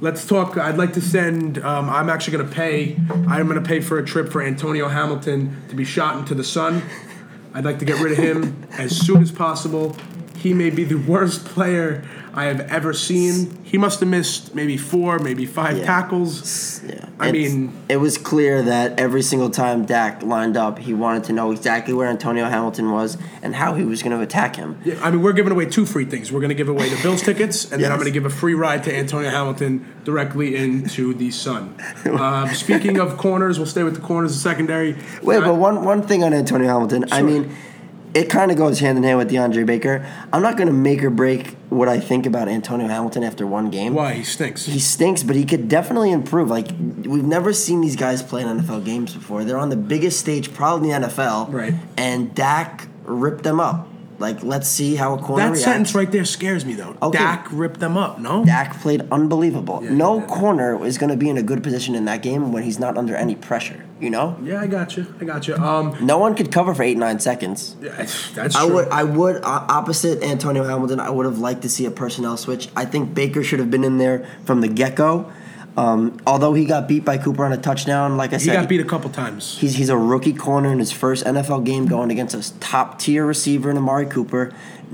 Let's 0.01 0.27
talk. 0.27 0.59
I'd 0.59 0.77
like 0.79 0.95
to 0.95 1.01
send. 1.01 1.59
Um, 1.59 1.89
I'm 1.89 2.11
actually 2.11 2.39
going 2.39 2.49
to 2.49 2.53
pay. 2.53 2.97
I'm 3.29 3.47
going 3.47 3.63
to 3.63 3.67
pay 3.67 3.79
for 3.79 3.99
a 4.01 4.05
trip 4.05 4.33
for 4.33 4.43
Antonio 4.43 4.89
Hamilton 4.89 5.63
to 5.69 5.77
be 5.77 5.85
shot 5.85 6.17
into 6.19 6.35
the 6.35 6.43
sun. 6.43 6.83
I'd 7.55 7.65
like 7.65 7.79
to 7.81 7.85
get 7.85 8.01
rid 8.01 8.13
of 8.13 8.19
him 8.19 8.67
as 8.79 8.97
soon 8.97 9.21
as 9.23 9.31
possible. 9.31 9.95
He 10.43 10.53
may 10.55 10.71
be 10.71 10.83
the 10.83 10.97
worst 10.97 11.45
player 11.45 12.03
I 12.35 12.47
have 12.47 12.61
ever 12.63 12.93
seen. 12.93 13.59
He 13.63 13.79
must 13.79 14.01
have 14.01 14.09
missed 14.09 14.57
maybe 14.57 14.77
four, 14.77 15.21
maybe 15.21 15.47
five 15.47 15.79
Yeah. 15.79 15.85
tackles. 15.87 16.81
Yeah, 16.85 17.05
I 17.21 17.29
It's- 17.29 17.53
mean- 17.53 17.73
it 17.89 17.99
was 17.99 18.19
clear 18.19 18.61
that 18.63 18.99
every 18.99 19.23
single 19.23 19.51
time 19.51 19.85
Dak 19.85 20.23
lined 20.25 20.57
up, 20.57 20.81
he 20.81 20.95
wanted 20.95 21.23
to 21.25 21.33
know 21.33 21.53
exactly 21.53 21.95
where 21.95 22.09
Antonio 22.09 22.47
Hamilton 22.47 22.91
was 22.91 23.19
and 23.41 23.55
how 23.55 23.75
he 23.75 23.85
was 23.85 24.03
going 24.03 24.17
to 24.17 24.21
attack 24.23 24.57
him. 24.57 24.77
Yeah, 24.85 24.95
I 25.01 25.13
mean, 25.13 25.23
we're 25.23 25.33
giving 25.33 25.53
away 25.53 25.67
two 25.67 25.87
free 25.87 26.07
things. 26.07 26.33
We're 26.33 26.41
going 26.41 26.49
to 26.49 26.57
give 26.57 26.69
away 26.69 26.89
the 26.89 27.01
Bills 27.03 27.23
tickets, 27.23 27.71
and 27.71 27.81
then 27.81 27.93
I'm 27.93 27.99
going 27.99 28.07
to 28.13 28.19
give 28.19 28.27
a 28.27 28.31
free 28.31 28.55
ride 28.55 28.83
to 28.85 28.97
Antonio 28.99 29.31
Hamilton 29.31 29.85
directly 30.05 30.57
into 30.57 31.15
the 31.15 31.31
sun. 31.31 31.75
Um, 32.19 32.49
speaking 32.55 32.99
of 32.99 33.17
corners, 33.17 33.59
we'll 33.59 33.67
stay 33.67 33.85
with 33.85 33.95
the 33.95 34.01
corners 34.01 34.33
and 34.33 34.41
secondary. 34.41 34.97
Wait, 35.23 35.37
I- 35.37 35.41
but 35.47 35.55
one 35.55 35.85
one 35.85 36.03
thing 36.03 36.25
on 36.25 36.35
Antonio 36.35 36.67
Hamilton. 36.67 37.05
I 37.13 37.23
mean, 37.23 37.51
it 38.15 38.29
kind 38.29 38.51
of 38.51 38.57
goes 38.57 38.81
hand 38.81 38.99
in 38.99 39.05
hand 39.05 39.19
with 39.19 39.31
DeAndre 39.31 39.65
Baker. 39.65 40.07
I'm 40.33 40.43
not 40.43 40.57
going 40.57 40.67
to 40.67 40.73
make 40.73 41.03
or 41.03 41.11
break 41.11 41.57
what 41.71 41.89
I 41.89 41.99
think 41.99 42.27
about 42.27 42.49
Antonio 42.49 42.87
Hamilton 42.87 43.23
after 43.25 43.47
one 43.47 43.71
game. 43.71 43.95
why 43.95 44.15
he 44.15 44.23
stinks. 44.25 44.67
He 44.67 44.79
stinks, 44.79 45.23
but 45.23 45.37
he 45.37 45.45
could 45.45 45.69
definitely 45.69 46.13
improve. 46.13 46.51
Like 46.51 46.69
we've 46.69 47.25
never 47.25 47.53
seen 47.53 47.81
these 47.81 47.97
guys 47.97 48.23
play 48.23 48.43
in 48.43 48.49
NFL 48.49 48.85
games 48.85 49.15
before. 49.15 49.45
They're 49.45 49.59
on 49.59 49.71
the 49.71 49.77
biggest 49.77 50.21
stage, 50.21 50.53
probably 50.53 50.91
in 50.91 51.03
the 51.03 51.09
NFL. 51.09 51.53
Right. 51.53 51.75
And 51.97 52.35
Dak 52.35 52.89
ripped 53.05 53.45
them 53.45 53.61
up. 53.61 53.89
Like 54.23 54.43
let's 54.43 54.69
see 54.69 54.95
how 54.95 55.15
a 55.15 55.19
corner 55.19 55.43
that 55.43 55.51
reacts. 55.51 55.65
sentence 55.65 55.95
right 55.95 56.11
there 56.11 56.25
scares 56.25 56.65
me, 56.65 56.75
though. 56.75 56.97
Okay. 57.03 57.19
Dak 57.19 57.49
ripped 57.51 57.81
them 57.81 57.97
up. 57.97 58.19
No, 58.21 58.45
Dak 58.45 58.81
played 58.81 59.03
unbelievable. 59.11 59.81
Yeah, 59.83 59.93
no 59.93 60.21
did. 60.21 60.29
corner 60.29 60.83
is 60.87 60.97
going 60.97 61.11
to 61.11 61.17
be 61.17 61.29
in 61.29 61.37
a 61.37 61.43
good 61.43 61.63
position 61.63 61.95
in 61.95 62.05
that 62.07 62.23
game 62.23 62.53
when 62.53 62.63
he's 62.63 62.79
not 62.79 62.97
under 62.97 63.17
any 63.17 63.35
pressure. 63.35 63.85
You 64.01 64.11
know, 64.11 64.37
yeah, 64.43 64.61
I 64.61 64.67
got 64.67 64.97
you. 64.97 65.07
I 65.21 65.25
got 65.25 65.47
you. 65.47 65.55
Um, 65.57 65.97
no 66.01 66.19
one 66.19 66.35
could 66.35 66.51
cover 66.51 66.75
for 66.75 66.83
eight 66.83 66.97
nine 66.97 67.21
seconds. 67.21 67.77
yeah, 67.81 67.91
that's 68.35 68.57
I 68.57 68.65
true. 68.65 68.75
would, 68.75 68.89
I 68.89 69.05
would, 69.05 69.37
uh, 69.37 69.67
opposite 69.69 70.23
Antonio 70.23 70.65
Hamilton, 70.65 70.99
I 70.99 71.11
would 71.11 71.27
have 71.27 71.39
liked 71.39 71.63
to 71.63 71.69
see 71.69 71.85
a 71.87 71.91
personnel 71.91 72.37
switch. 72.37 72.69
I 72.75 72.85
think 72.85 73.15
Baker 73.15 73.43
should 73.45 73.59
have 73.61 73.71
been 73.71 73.85
in 73.85 73.99
there 73.99 74.27
from 74.45 74.61
the 74.61 74.69
get 74.69 74.97
go. 74.97 75.31
Um, 75.77 76.19
although 76.27 76.53
he 76.53 76.67
got 76.67 76.87
beat 76.87 77.05
by 77.05 77.17
Cooper 77.17 77.45
on 77.47 77.53
a 77.53 77.57
touchdown, 77.57 78.17
like 78.19 78.31
I 78.35 78.37
said 78.37 78.41
he 78.41 78.47
said, 78.49 78.55
got 78.61 78.69
beat 78.69 78.81
a 78.81 78.85
couple 78.85 79.09
times. 79.11 79.59
He's 79.59 79.75
he's 79.77 79.89
a 79.89 79.97
rookie 79.97 80.35
corner 80.35 80.71
in 80.71 80.79
his 80.79 80.93
first 80.93 81.25
NFL 81.25 81.65
game 81.65 81.87
going 81.87 82.11
against 82.11 82.35
a 82.35 82.59
top 82.61 82.99
tier 82.99 83.25
receiver 83.25 83.71
in 83.71 83.79
Amari 83.79 84.07
Cooper. 84.07 84.53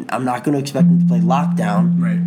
I'm 0.08 0.24
not 0.24 0.44
going 0.44 0.52
to 0.54 0.60
expect 0.60 0.86
him 0.86 1.00
to 1.00 1.06
play 1.06 1.18
lockdown. 1.20 2.00
Right. 2.00 2.20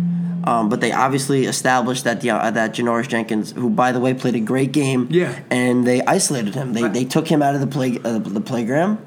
Um, 0.44 0.68
but 0.68 0.80
they 0.80 0.92
obviously 0.92 1.46
established 1.46 2.04
that 2.04 2.26
uh, 2.26 2.50
that 2.50 2.74
Janoris 2.74 3.08
Jenkins, 3.08 3.52
who 3.52 3.70
by 3.70 3.90
the 3.92 4.00
way 4.00 4.12
played 4.12 4.34
a 4.34 4.40
great 4.40 4.72
game, 4.72 5.06
Yeah. 5.10 5.38
and 5.50 5.86
they 5.86 6.02
isolated 6.02 6.54
him. 6.54 6.72
They, 6.74 6.82
Right. 6.82 6.92
they 6.92 7.04
took 7.04 7.28
him 7.28 7.42
out 7.42 7.54
of 7.54 7.60
the 7.62 7.66
play 7.66 7.98
uh, 8.04 8.18
the 8.18 8.40
playground, 8.40 8.98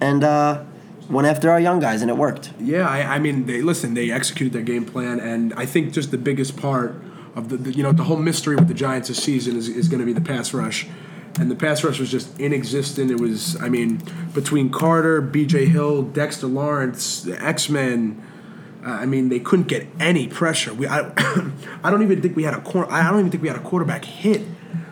and 0.00 0.24
uh, 0.24 0.62
went 1.10 1.28
after 1.28 1.50
our 1.50 1.60
young 1.60 1.78
guys, 1.78 2.00
and 2.02 2.10
it 2.10 2.16
worked. 2.16 2.50
Yeah, 2.58 2.88
I, 2.88 3.02
I 3.16 3.18
mean, 3.20 3.46
they 3.46 3.60
listen. 3.62 3.94
They 3.94 4.10
executed 4.10 4.54
their 4.54 4.62
game 4.62 4.84
plan, 4.86 5.20
and 5.20 5.52
I 5.54 5.66
think 5.66 5.92
just 5.92 6.10
the 6.10 6.18
biggest 6.18 6.56
part 6.56 7.00
of 7.34 7.48
the, 7.48 7.56
the 7.56 7.72
you 7.72 7.82
know 7.82 7.92
the 7.92 8.04
whole 8.04 8.16
mystery 8.16 8.56
with 8.56 8.68
the 8.68 8.74
Giants 8.74 9.08
this 9.08 9.22
season 9.22 9.56
is, 9.56 9.68
is 9.68 9.88
going 9.88 10.00
to 10.00 10.06
be 10.06 10.12
the 10.12 10.20
pass 10.20 10.52
rush, 10.52 10.86
and 11.38 11.50
the 11.50 11.56
pass 11.56 11.82
rush 11.84 11.98
was 11.98 12.10
just 12.10 12.38
inexistent. 12.38 13.10
It 13.10 13.20
was, 13.20 13.60
I 13.60 13.68
mean, 13.68 14.02
between 14.34 14.70
Carter, 14.70 15.20
B.J. 15.20 15.66
Hill, 15.66 16.02
Dexter 16.02 16.46
Lawrence, 16.46 17.22
the 17.22 17.42
X 17.42 17.68
Men. 17.68 18.22
Uh, 18.84 18.90
I 18.90 19.06
mean, 19.06 19.28
they 19.28 19.38
couldn't 19.38 19.68
get 19.68 19.86
any 20.00 20.26
pressure. 20.26 20.74
We, 20.74 20.88
I, 20.88 21.12
I 21.84 21.90
don't 21.90 22.02
even 22.02 22.20
think 22.20 22.34
we 22.34 22.42
had 22.42 22.54
a 22.54 22.60
corner. 22.60 22.90
I 22.90 23.08
don't 23.08 23.20
even 23.20 23.30
think 23.30 23.42
we 23.42 23.48
had 23.48 23.56
a 23.56 23.62
quarterback 23.62 24.04
hit. 24.04 24.42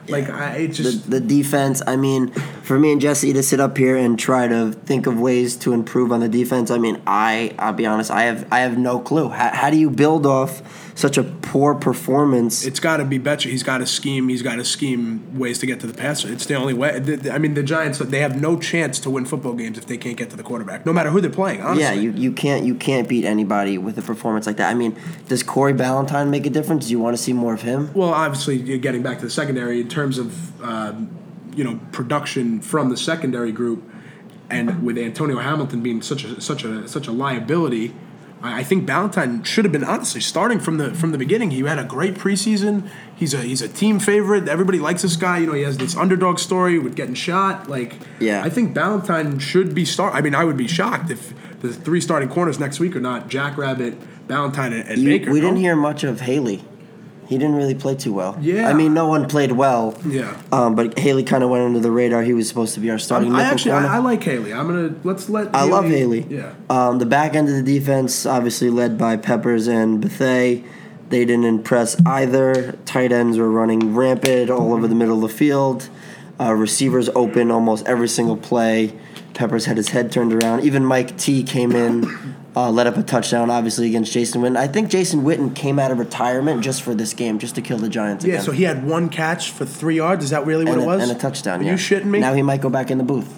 Like, 0.08 0.28
I, 0.28 0.56
it 0.56 0.68
The, 0.68 0.74
just 0.74 1.10
the 1.10 1.20
defense. 1.20 1.82
I 1.86 1.96
mean, 1.96 2.28
for 2.62 2.78
me 2.78 2.92
and 2.92 3.00
Jesse 3.00 3.32
to 3.32 3.42
sit 3.42 3.60
up 3.60 3.76
here 3.76 3.96
and 3.96 4.18
try 4.18 4.48
to 4.48 4.72
think 4.72 5.06
of 5.06 5.18
ways 5.18 5.56
to 5.58 5.72
improve 5.72 6.12
on 6.12 6.20
the 6.20 6.28
defense. 6.28 6.70
I 6.70 6.78
mean, 6.78 7.00
I 7.06 7.54
I'll 7.58 7.72
be 7.72 7.86
honest. 7.86 8.10
I 8.10 8.22
have 8.22 8.46
I 8.52 8.60
have 8.60 8.78
no 8.78 8.98
clue. 8.98 9.28
How, 9.28 9.50
how 9.54 9.70
do 9.70 9.76
you 9.76 9.90
build 9.90 10.26
off 10.26 10.89
such 11.00 11.18
a 11.18 11.24
poor 11.24 11.74
performance? 11.74 12.64
it's 12.64 12.80
got 12.80 12.98
to 12.98 13.04
be 13.04 13.18
better. 13.18 13.48
He's 13.48 13.62
got 13.62 13.78
to 13.78 13.86
scheme. 13.86 14.28
He's 14.28 14.42
got 14.42 14.56
to 14.56 14.64
scheme 14.64 15.38
ways 15.38 15.58
to 15.58 15.66
get 15.66 15.80
to 15.80 15.86
the 15.86 15.94
passer. 15.94 16.32
It's 16.32 16.46
the 16.46 16.54
only 16.54 16.74
way. 16.74 16.96
I 17.30 17.38
mean, 17.38 17.54
the 17.54 17.62
Giants 17.62 17.98
they 17.98 18.20
have 18.20 18.40
no 18.40 18.58
chance 18.58 19.00
to 19.00 19.10
win 19.10 19.24
football 19.24 19.54
games 19.54 19.78
if 19.78 19.86
they 19.86 19.96
can't 19.96 20.16
get 20.16 20.30
to 20.30 20.36
the 20.36 20.42
quarterback, 20.42 20.86
no 20.86 20.92
matter 20.92 21.10
who 21.10 21.20
they're 21.20 21.30
playing. 21.30 21.62
Honestly. 21.62 21.82
Yeah, 21.82 21.92
you, 21.92 22.12
you 22.12 22.32
can't 22.32 22.64
you 22.64 22.74
can't 22.74 23.08
beat 23.08 23.24
anybody 23.24 23.78
with 23.78 23.98
a 23.98 24.02
performance 24.02 24.46
like 24.46 24.56
that. 24.58 24.70
I 24.70 24.74
mean, 24.74 24.96
does 25.28 25.42
Corey 25.42 25.72
Ballentine 25.72 26.28
make 26.28 26.46
a 26.46 26.50
difference? 26.50 26.86
Do 26.86 26.92
you 26.92 27.00
want 27.00 27.16
to 27.16 27.22
see 27.22 27.32
more 27.32 27.54
of 27.54 27.62
him? 27.62 27.92
Well, 27.94 28.12
obviously, 28.12 28.56
you're 28.56 28.78
getting 28.78 29.02
back 29.02 29.18
to 29.18 29.24
the 29.24 29.30
secondary 29.30 29.80
in 29.80 29.88
terms 29.88 30.18
of 30.18 30.62
um, 30.62 31.10
you 31.54 31.64
know 31.64 31.80
production 31.92 32.60
from 32.60 32.90
the 32.90 32.96
secondary 32.96 33.52
group, 33.52 33.82
and 34.48 34.82
with 34.82 34.98
Antonio 34.98 35.38
Hamilton 35.38 35.82
being 35.82 36.02
such 36.02 36.24
a 36.24 36.40
such 36.40 36.64
a 36.64 36.86
such 36.88 37.06
a 37.06 37.12
liability. 37.12 37.94
I 38.42 38.62
think 38.64 38.86
Ballentine 38.88 39.44
should 39.44 39.64
have 39.66 39.72
been 39.72 39.84
honestly 39.84 40.20
starting 40.20 40.60
from 40.60 40.78
the 40.78 40.94
from 40.94 41.12
the 41.12 41.18
beginning. 41.18 41.50
He 41.50 41.60
had 41.60 41.78
a 41.78 41.84
great 41.84 42.14
preseason. 42.14 42.88
He's 43.14 43.34
a 43.34 43.38
he's 43.42 43.60
a 43.60 43.68
team 43.68 43.98
favorite. 44.00 44.48
Everybody 44.48 44.78
likes 44.78 45.02
this 45.02 45.16
guy. 45.16 45.38
You 45.38 45.46
know, 45.48 45.52
he 45.52 45.62
has 45.62 45.76
this 45.76 45.94
underdog 45.96 46.38
story 46.38 46.78
with 46.78 46.96
getting 46.96 47.14
shot. 47.14 47.68
Like, 47.68 47.96
Yeah. 48.18 48.42
I 48.42 48.48
think 48.48 48.74
Ballentine 48.74 49.40
should 49.40 49.74
be 49.74 49.84
start. 49.84 50.14
I 50.14 50.22
mean, 50.22 50.34
I 50.34 50.44
would 50.44 50.56
be 50.56 50.66
shocked 50.68 51.10
if 51.10 51.34
the 51.60 51.70
three 51.72 52.00
starting 52.00 52.30
corners 52.30 52.58
next 52.58 52.80
week 52.80 52.96
are 52.96 53.00
not 53.00 53.28
Jackrabbit, 53.28 53.94
Ballentine, 54.26 54.72
and, 54.80 54.88
and 54.88 54.98
You- 55.02 55.08
Baker. 55.18 55.30
we 55.32 55.40
no? 55.40 55.48
didn't 55.48 55.60
hear 55.60 55.76
much 55.76 56.02
of 56.04 56.22
Haley. 56.22 56.64
He 57.30 57.38
didn't 57.38 57.54
really 57.54 57.76
play 57.76 57.94
too 57.94 58.12
well. 58.12 58.36
Yeah. 58.40 58.68
I 58.68 58.72
mean, 58.72 58.92
no 58.92 59.06
one 59.06 59.28
played 59.28 59.52
well. 59.52 59.96
Yeah. 60.04 60.36
Um, 60.50 60.74
but 60.74 60.98
Haley 60.98 61.22
kind 61.22 61.44
of 61.44 61.50
went 61.50 61.62
under 61.64 61.78
the 61.78 61.92
radar. 61.92 62.22
He 62.22 62.32
was 62.32 62.48
supposed 62.48 62.74
to 62.74 62.80
be 62.80 62.90
our 62.90 62.98
starting 62.98 63.32
I 63.32 63.44
actually. 63.44 63.70
I, 63.70 63.94
I 63.94 63.98
like 63.98 64.20
Haley. 64.20 64.52
I'm 64.52 64.66
gonna 64.66 64.96
let's 65.04 65.28
let. 65.28 65.54
I 65.54 65.62
love 65.62 65.84
Haley. 65.84 66.26
Yeah. 66.28 66.54
Um, 66.68 66.98
the 66.98 67.06
back 67.06 67.36
end 67.36 67.48
of 67.48 67.54
the 67.54 67.62
defense, 67.62 68.26
obviously 68.26 68.68
led 68.68 68.98
by 68.98 69.16
Peppers 69.16 69.68
and 69.68 70.00
Bethea. 70.00 70.64
They 71.10 71.24
didn't 71.24 71.44
impress 71.44 72.04
either. 72.04 72.72
Tight 72.84 73.12
ends 73.12 73.38
were 73.38 73.48
running 73.48 73.94
rampant 73.94 74.50
all 74.50 74.72
over 74.72 74.88
the 74.88 74.96
middle 74.96 75.24
of 75.24 75.30
the 75.30 75.36
field. 75.36 75.88
Uh, 76.40 76.52
receivers 76.54 77.08
open 77.10 77.52
almost 77.52 77.86
every 77.86 78.08
single 78.08 78.36
play. 78.36 78.92
Peppers 79.34 79.64
had 79.66 79.76
his 79.76 79.90
head 79.90 80.10
turned 80.12 80.32
around. 80.32 80.64
Even 80.64 80.84
Mike 80.84 81.16
T 81.16 81.42
came 81.42 81.72
in, 81.72 82.34
uh, 82.56 82.70
let 82.70 82.86
up 82.86 82.96
a 82.96 83.02
touchdown, 83.02 83.50
obviously 83.50 83.86
against 83.86 84.12
Jason 84.12 84.42
Witten. 84.42 84.56
I 84.56 84.66
think 84.66 84.90
Jason 84.90 85.22
Witten 85.22 85.54
came 85.54 85.78
out 85.78 85.90
of 85.90 85.98
retirement 85.98 86.62
just 86.62 86.82
for 86.82 86.94
this 86.94 87.14
game, 87.14 87.38
just 87.38 87.54
to 87.54 87.62
kill 87.62 87.78
the 87.78 87.88
Giants 87.88 88.24
Yeah, 88.24 88.34
again. 88.34 88.44
so 88.44 88.52
he 88.52 88.64
had 88.64 88.84
one 88.86 89.08
catch 89.08 89.50
for 89.50 89.64
three 89.64 89.96
yards. 89.96 90.24
Is 90.24 90.30
that 90.30 90.46
really 90.46 90.64
what 90.64 90.74
and, 90.74 90.82
it 90.82 90.84
a, 90.84 90.86
was? 90.86 91.02
and 91.08 91.16
a 91.16 91.20
touchdown. 91.20 91.60
Are 91.60 91.64
yeah. 91.64 91.70
you 91.72 91.76
shitting 91.76 92.06
me? 92.06 92.18
Now 92.20 92.34
he 92.34 92.42
might 92.42 92.60
go 92.60 92.68
back 92.70 92.90
in 92.90 92.98
the 92.98 93.04
booth. 93.04 93.32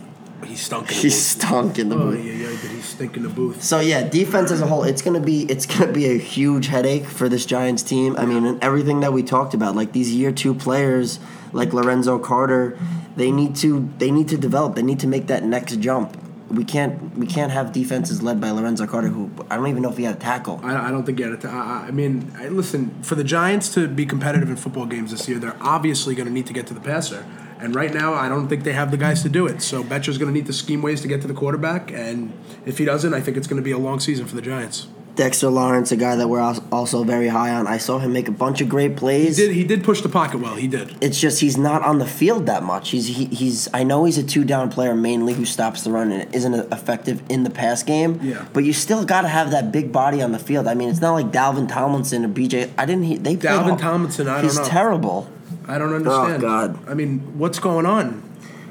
he 0.46 0.56
stunk. 0.56 0.82
In 0.82 0.88
the 0.88 0.94
He 0.94 1.02
booth. 1.08 1.12
stunk 1.14 1.78
in 1.78 1.88
the 1.90 1.96
Oh 1.96 2.10
booth. 2.10 2.24
yeah, 2.24 2.32
yeah, 2.32 2.48
did 2.48 2.70
he 2.70 2.80
stink 2.80 3.16
in 3.16 3.22
the 3.22 3.28
booth? 3.28 3.62
So 3.62 3.80
yeah, 3.80 4.08
defense 4.08 4.50
as 4.50 4.60
a 4.62 4.66
whole, 4.66 4.82
it's 4.84 5.02
gonna 5.02 5.20
be 5.20 5.42
it's 5.44 5.66
gonna 5.66 5.92
be 5.92 6.06
a 6.06 6.18
huge 6.18 6.66
headache 6.68 7.04
for 7.06 7.28
this 7.28 7.44
Giants 7.46 7.82
team. 7.82 8.16
I 8.16 8.24
mean, 8.24 8.44
and 8.46 8.62
everything 8.64 9.00
that 9.00 9.12
we 9.12 9.22
talked 9.22 9.52
about, 9.54 9.76
like 9.76 9.92
these 9.92 10.12
year 10.12 10.32
two 10.32 10.54
players, 10.54 11.20
like 11.52 11.68
mm-hmm. 11.68 11.78
Lorenzo 11.78 12.18
Carter, 12.18 12.78
they 13.16 13.30
need 13.30 13.56
to 13.56 13.88
they 13.98 14.10
need 14.10 14.28
to 14.28 14.38
develop. 14.38 14.74
They 14.74 14.82
need 14.82 15.00
to 15.00 15.06
make 15.06 15.26
that 15.26 15.44
next 15.44 15.78
jump. 15.80 16.16
We 16.48 16.64
can't 16.64 17.16
we 17.16 17.26
can't 17.26 17.50
have 17.52 17.72
defenses 17.72 18.22
led 18.22 18.40
by 18.40 18.50
Lorenzo 18.50 18.86
Carter, 18.86 19.08
who 19.08 19.30
I 19.50 19.56
don't 19.56 19.68
even 19.68 19.82
know 19.82 19.90
if 19.90 19.96
he 19.96 20.04
had 20.04 20.16
a 20.16 20.18
tackle. 20.18 20.60
I, 20.62 20.88
I 20.88 20.90
don't 20.90 21.04
think 21.04 21.18
he 21.18 21.24
had 21.24 21.32
it. 21.32 21.44
I, 21.44 21.86
I 21.88 21.90
mean, 21.90 22.32
I, 22.38 22.48
listen, 22.48 23.02
for 23.02 23.14
the 23.14 23.24
Giants 23.24 23.72
to 23.74 23.88
be 23.88 24.04
competitive 24.04 24.50
in 24.50 24.56
football 24.56 24.86
games 24.86 25.10
this 25.10 25.28
year, 25.28 25.38
they're 25.38 25.56
obviously 25.60 26.14
going 26.14 26.28
to 26.28 26.32
need 26.32 26.46
to 26.46 26.52
get 26.52 26.66
to 26.66 26.74
the 26.74 26.80
passer. 26.80 27.24
And 27.58 27.76
right 27.76 27.94
now, 27.94 28.12
I 28.12 28.28
don't 28.28 28.48
think 28.48 28.64
they 28.64 28.72
have 28.72 28.90
the 28.90 28.96
guys 28.96 29.22
to 29.22 29.28
do 29.28 29.46
it. 29.46 29.62
So 29.62 29.84
Bettcher's 29.84 30.18
going 30.18 30.32
to 30.32 30.36
need 30.36 30.46
to 30.46 30.52
scheme 30.52 30.82
ways 30.82 31.00
to 31.02 31.08
get 31.08 31.20
to 31.20 31.28
the 31.28 31.34
quarterback. 31.34 31.92
And 31.92 32.32
if 32.66 32.76
he 32.78 32.84
doesn't, 32.84 33.14
I 33.14 33.20
think 33.20 33.36
it's 33.36 33.46
going 33.46 33.62
to 33.62 33.64
be 33.64 33.70
a 33.70 33.78
long 33.78 34.00
season 34.00 34.26
for 34.26 34.34
the 34.34 34.42
Giants. 34.42 34.88
Dexter 35.14 35.48
Lawrence, 35.50 35.92
a 35.92 35.96
guy 35.96 36.16
that 36.16 36.28
we're 36.28 36.40
also 36.72 37.04
very 37.04 37.28
high 37.28 37.50
on. 37.52 37.66
I 37.66 37.76
saw 37.76 37.98
him 37.98 38.12
make 38.14 38.28
a 38.28 38.32
bunch 38.32 38.62
of 38.62 38.68
great 38.70 38.96
plays. 38.96 39.36
He 39.36 39.46
did, 39.46 39.54
he 39.54 39.62
did 39.64 39.84
push 39.84 40.00
the 40.00 40.08
pocket 40.08 40.40
well. 40.40 40.54
He 40.56 40.66
did. 40.66 40.96
it's 41.02 41.20
just 41.20 41.40
he's 41.40 41.58
not 41.58 41.82
on 41.82 41.98
the 41.98 42.06
field 42.06 42.46
that 42.46 42.62
much. 42.62 42.90
He's 42.90 43.08
he, 43.08 43.26
he's 43.26 43.68
I 43.74 43.84
know 43.84 44.04
he's 44.04 44.16
a 44.16 44.22
two 44.22 44.42
down 44.44 44.70
player 44.70 44.94
mainly 44.94 45.34
who 45.34 45.44
stops 45.44 45.82
the 45.84 45.90
run 45.90 46.12
and 46.12 46.34
isn't 46.34 46.54
effective 46.72 47.22
in 47.28 47.42
the 47.44 47.50
pass 47.50 47.82
game. 47.82 48.20
Yeah. 48.22 48.46
But 48.54 48.64
you 48.64 48.72
still 48.72 49.04
got 49.04 49.22
to 49.22 49.28
have 49.28 49.50
that 49.50 49.70
big 49.70 49.92
body 49.92 50.22
on 50.22 50.32
the 50.32 50.38
field. 50.38 50.66
I 50.66 50.72
mean, 50.74 50.88
it's 50.88 51.00
not 51.02 51.12
like 51.12 51.26
Dalvin 51.30 51.68
Tomlinson 51.68 52.24
or 52.24 52.28
BJ. 52.28 52.70
I 52.78 52.86
didn't. 52.86 53.04
He, 53.04 53.16
they 53.18 53.36
Dalvin. 53.36 53.78
Tomlinson, 53.78 54.28
I 54.28 54.36
don't 54.36 54.44
he's 54.44 54.58
know. 54.58 54.64
terrible. 54.64 55.30
I 55.68 55.76
don't 55.78 55.92
understand. 55.94 56.42
Oh, 56.42 56.46
God. 56.46 56.88
I 56.88 56.94
mean, 56.94 57.38
what's 57.38 57.58
going 57.58 57.84
on? 57.86 58.22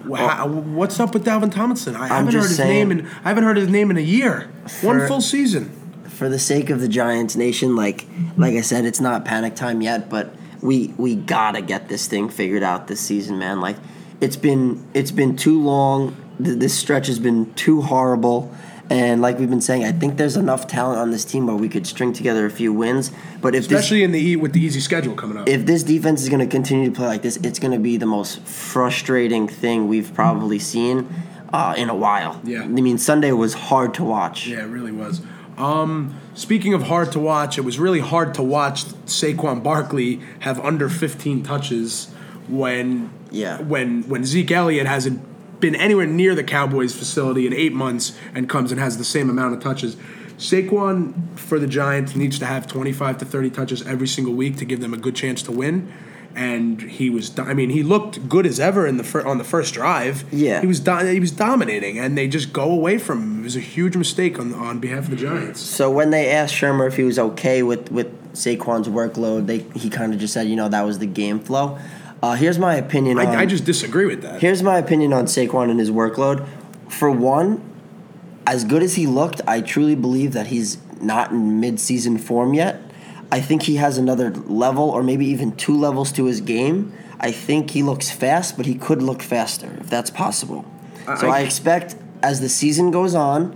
What's 0.06 1.00
up 1.00 1.14
with 1.14 1.24
Dalvin 1.24 1.52
Tomlinson? 1.52 1.96
I 1.96 2.08
haven't 2.08 2.34
heard 2.34 2.42
his 2.42 2.58
saying- 2.58 2.90
name 2.90 3.00
in 3.00 3.08
I 3.24 3.30
haven't 3.30 3.44
heard 3.44 3.58
his 3.58 3.70
name 3.70 3.92
in 3.92 3.98
a 3.98 4.02
year. 4.02 4.50
One 4.82 5.08
full 5.08 5.22
season. 5.22 5.72
For 6.22 6.30
the 6.30 6.38
sake 6.38 6.70
of 6.70 6.80
the 6.80 6.88
Giants 6.88 7.36
nation, 7.36 7.76
like 7.76 8.06
like 8.38 8.54
I 8.54 8.62
said, 8.62 8.86
it's 8.86 9.02
not 9.02 9.26
panic 9.26 9.56
time 9.56 9.82
yet, 9.82 10.08
but 10.08 10.32
we 10.62 10.94
we 10.96 11.16
gotta 11.16 11.64
get 11.64 11.90
this 11.90 12.06
thing 12.06 12.30
figured 12.30 12.62
out 12.62 12.86
this 12.86 13.00
season, 13.00 13.40
man. 13.40 13.60
Like 13.60 13.76
it's 14.20 14.36
been 14.36 14.88
it's 14.94 15.10
been 15.10 15.36
too 15.36 15.60
long. 15.60 16.16
This 16.40 16.78
stretch 16.78 17.08
has 17.08 17.18
been 17.18 17.52
too 17.56 17.82
horrible. 17.82 18.54
And 18.88 19.24
like 19.24 19.40
we've 19.40 19.50
been 19.50 19.62
saying, 19.62 19.84
I 19.84 19.94
think 19.94 20.18
there's 20.18 20.38
enough 20.38 20.68
talent 20.68 21.00
on 21.00 21.10
this 21.10 21.26
team 21.26 21.48
where 21.48 21.56
we 21.56 21.68
could 21.68 21.88
string 21.88 22.14
together 22.14 22.46
a 22.46 22.52
few 22.52 22.72
wins. 22.72 23.12
But 23.42 23.56
if 23.56 23.68
this 23.68 23.80
Especially 23.80 24.04
in 24.04 24.12
the 24.12 24.20
e- 24.20 24.36
with 24.36 24.54
the 24.54 24.62
easy 24.62 24.80
schedule 24.80 25.16
coming 25.16 25.40
up. 25.40 25.50
if 25.50 25.66
this 25.66 25.82
defense 25.82 26.22
is 26.22 26.30
going 26.30 26.42
to 26.42 26.46
continue 26.46 26.88
to 26.88 26.96
play 26.96 27.08
like 27.08 27.24
this, 27.24 27.38
it's 27.38 27.58
going 27.58 27.74
to 27.74 27.80
be 27.80 27.98
the 27.98 28.06
most 28.06 28.42
frustrating 28.42 29.48
thing 29.48 29.88
we've 29.88 30.14
probably 30.14 30.60
seen 30.60 31.10
uh, 31.52 31.74
in 31.76 31.90
a 31.90 31.96
while. 31.96 32.40
Yeah. 32.44 32.62
I 32.62 32.68
mean, 32.68 33.00
Sunday 33.00 33.32
was 33.32 33.56
hard 33.56 33.96
to 33.96 34.04
watch. 34.04 34.46
Yeah, 34.46 34.60
it 34.60 34.68
really 34.68 34.92
was. 34.92 35.22
Um, 35.62 36.20
speaking 36.34 36.74
of 36.74 36.84
hard 36.84 37.12
to 37.12 37.20
watch, 37.20 37.58
it 37.58 37.62
was 37.62 37.78
really 37.78 38.00
hard 38.00 38.34
to 38.36 38.42
watch 38.44 38.84
Saquon 39.06 39.62
Barkley 39.62 40.20
have 40.40 40.60
under 40.60 40.90
15 40.90 41.44
touches 41.44 42.08
when 42.50 43.12
Yeah. 43.30 43.62
when 43.62 44.04
when 44.10 44.26
Zeke 44.26 44.52
Elliott 44.52 44.88
hasn't 44.88 45.22
been 45.60 45.76
anywhere 45.76 46.08
near 46.08 46.34
the 46.34 46.44
Cowboys 46.44 46.96
facility 46.96 47.46
in 47.46 47.54
eight 47.54 47.74
months 47.74 48.18
and 48.34 48.50
comes 48.50 48.72
and 48.72 48.82
has 48.82 48.98
the 48.98 49.04
same 49.04 49.30
amount 49.30 49.54
of 49.54 49.62
touches. 49.62 49.96
Saquon 50.40 51.14
for 51.36 51.60
the 51.60 51.68
Giants 51.68 52.16
needs 52.16 52.40
to 52.40 52.48
have 52.48 52.66
25 52.66 53.20
to 53.20 53.26
30 53.26 53.52
touches 53.52 53.86
every 53.86 54.08
single 54.08 54.34
week 54.34 54.58
to 54.58 54.66
give 54.66 54.82
them 54.82 54.92
a 54.92 54.98
good 54.98 55.14
chance 55.16 55.44
to 55.44 55.52
win. 55.52 55.94
And 56.36 56.82
he 56.82 57.10
was, 57.10 57.38
I 57.38 57.54
mean, 57.54 57.70
he 57.72 57.84
looked 57.84 58.30
good 58.30 58.46
as 58.46 58.60
ever 58.60 58.88
in 58.88 58.98
the 58.98 59.04
fir- 59.04 59.26
on 59.28 59.38
the 59.38 59.44
first 59.44 59.74
drive. 59.74 60.24
Yeah. 60.32 60.62
he 60.62 60.68
was 60.68 60.80
do- 60.80 60.98
he 61.06 61.20
was 61.20 61.32
dominating, 61.32 62.00
and 62.00 62.18
they 62.18 62.28
just 62.28 62.54
go 62.54 62.72
away 62.72 62.98
from 62.98 63.22
him. 63.22 63.40
It 63.42 63.44
was 63.44 63.56
a 63.56 63.60
huge 63.62 63.98
mistake 63.98 64.40
on 64.40 64.54
on 64.54 64.80
behalf 64.80 65.06
of 65.06 65.10
the 65.12 65.16
Giants. 65.18 65.60
So 65.60 65.92
when 65.92 66.10
they 66.12 66.30
asked 66.32 66.56
Shurmur 66.56 66.88
if 66.88 66.96
he 66.96 67.04
was 67.04 67.20
okay 67.20 67.64
with, 67.64 67.92
with 67.92 68.34
Saquon's 68.34 68.88
workload, 68.88 69.48
they 69.48 69.60
he 69.78 69.90
kind 69.90 70.14
of 70.14 70.20
just 70.20 70.34
said, 70.34 70.48
you 70.48 70.56
know, 70.56 70.70
that 70.70 70.84
was 70.86 71.00
the 71.00 71.06
game 71.08 71.40
flow. 71.40 71.78
Uh, 72.24 72.36
here's 72.36 72.60
my 72.60 72.76
opinion 72.76 73.18
on 73.20 73.28
I, 73.28 73.42
I 73.42 73.46
just 73.46 73.66
disagree 73.66 74.06
with 74.06 74.22
that. 74.22 74.42
Here's 74.42 74.62
my 74.62 74.78
opinion 74.78 75.12
on 75.12 75.26
Saquon 75.26 75.70
and 75.72 75.80
his 75.80 75.90
workload. 75.92 76.48
For 76.88 77.10
one, 77.10 77.64
as 78.46 78.64
good 78.64 78.84
as 78.84 78.96
he 78.96 79.08
looked, 79.08 79.42
I 79.48 79.62
truly 79.62 79.96
believe 79.96 80.34
that 80.34 80.48
he's 80.48 80.78
not 81.02 81.32
in 81.32 81.60
mid-season 81.60 82.20
form 82.20 82.54
yet. 82.54 82.80
I 83.32 83.40
think 83.40 83.64
he 83.64 83.76
has 83.78 83.98
another 83.98 84.32
level 84.32 84.90
or 84.90 85.04
maybe 85.04 85.26
even 85.28 85.56
two 85.56 85.78
levels 85.78 86.12
to 86.14 86.26
his 86.26 86.42
game. 86.42 86.94
I 87.20 87.32
think 87.32 87.72
he 87.72 87.82
looks 87.84 88.12
fast, 88.12 88.58
but 88.58 88.66
he 88.66 88.76
could 88.76 89.02
look 89.02 89.22
faster 89.22 89.78
if 89.80 89.90
that's 89.90 90.10
possible. 90.10 90.66
so 91.20 91.28
I- 91.30 91.38
I 91.38 91.40
expect 91.42 91.96
as 92.22 92.42
the 92.42 92.50
season 92.50 92.92
goes 92.92 93.16
on, 93.16 93.56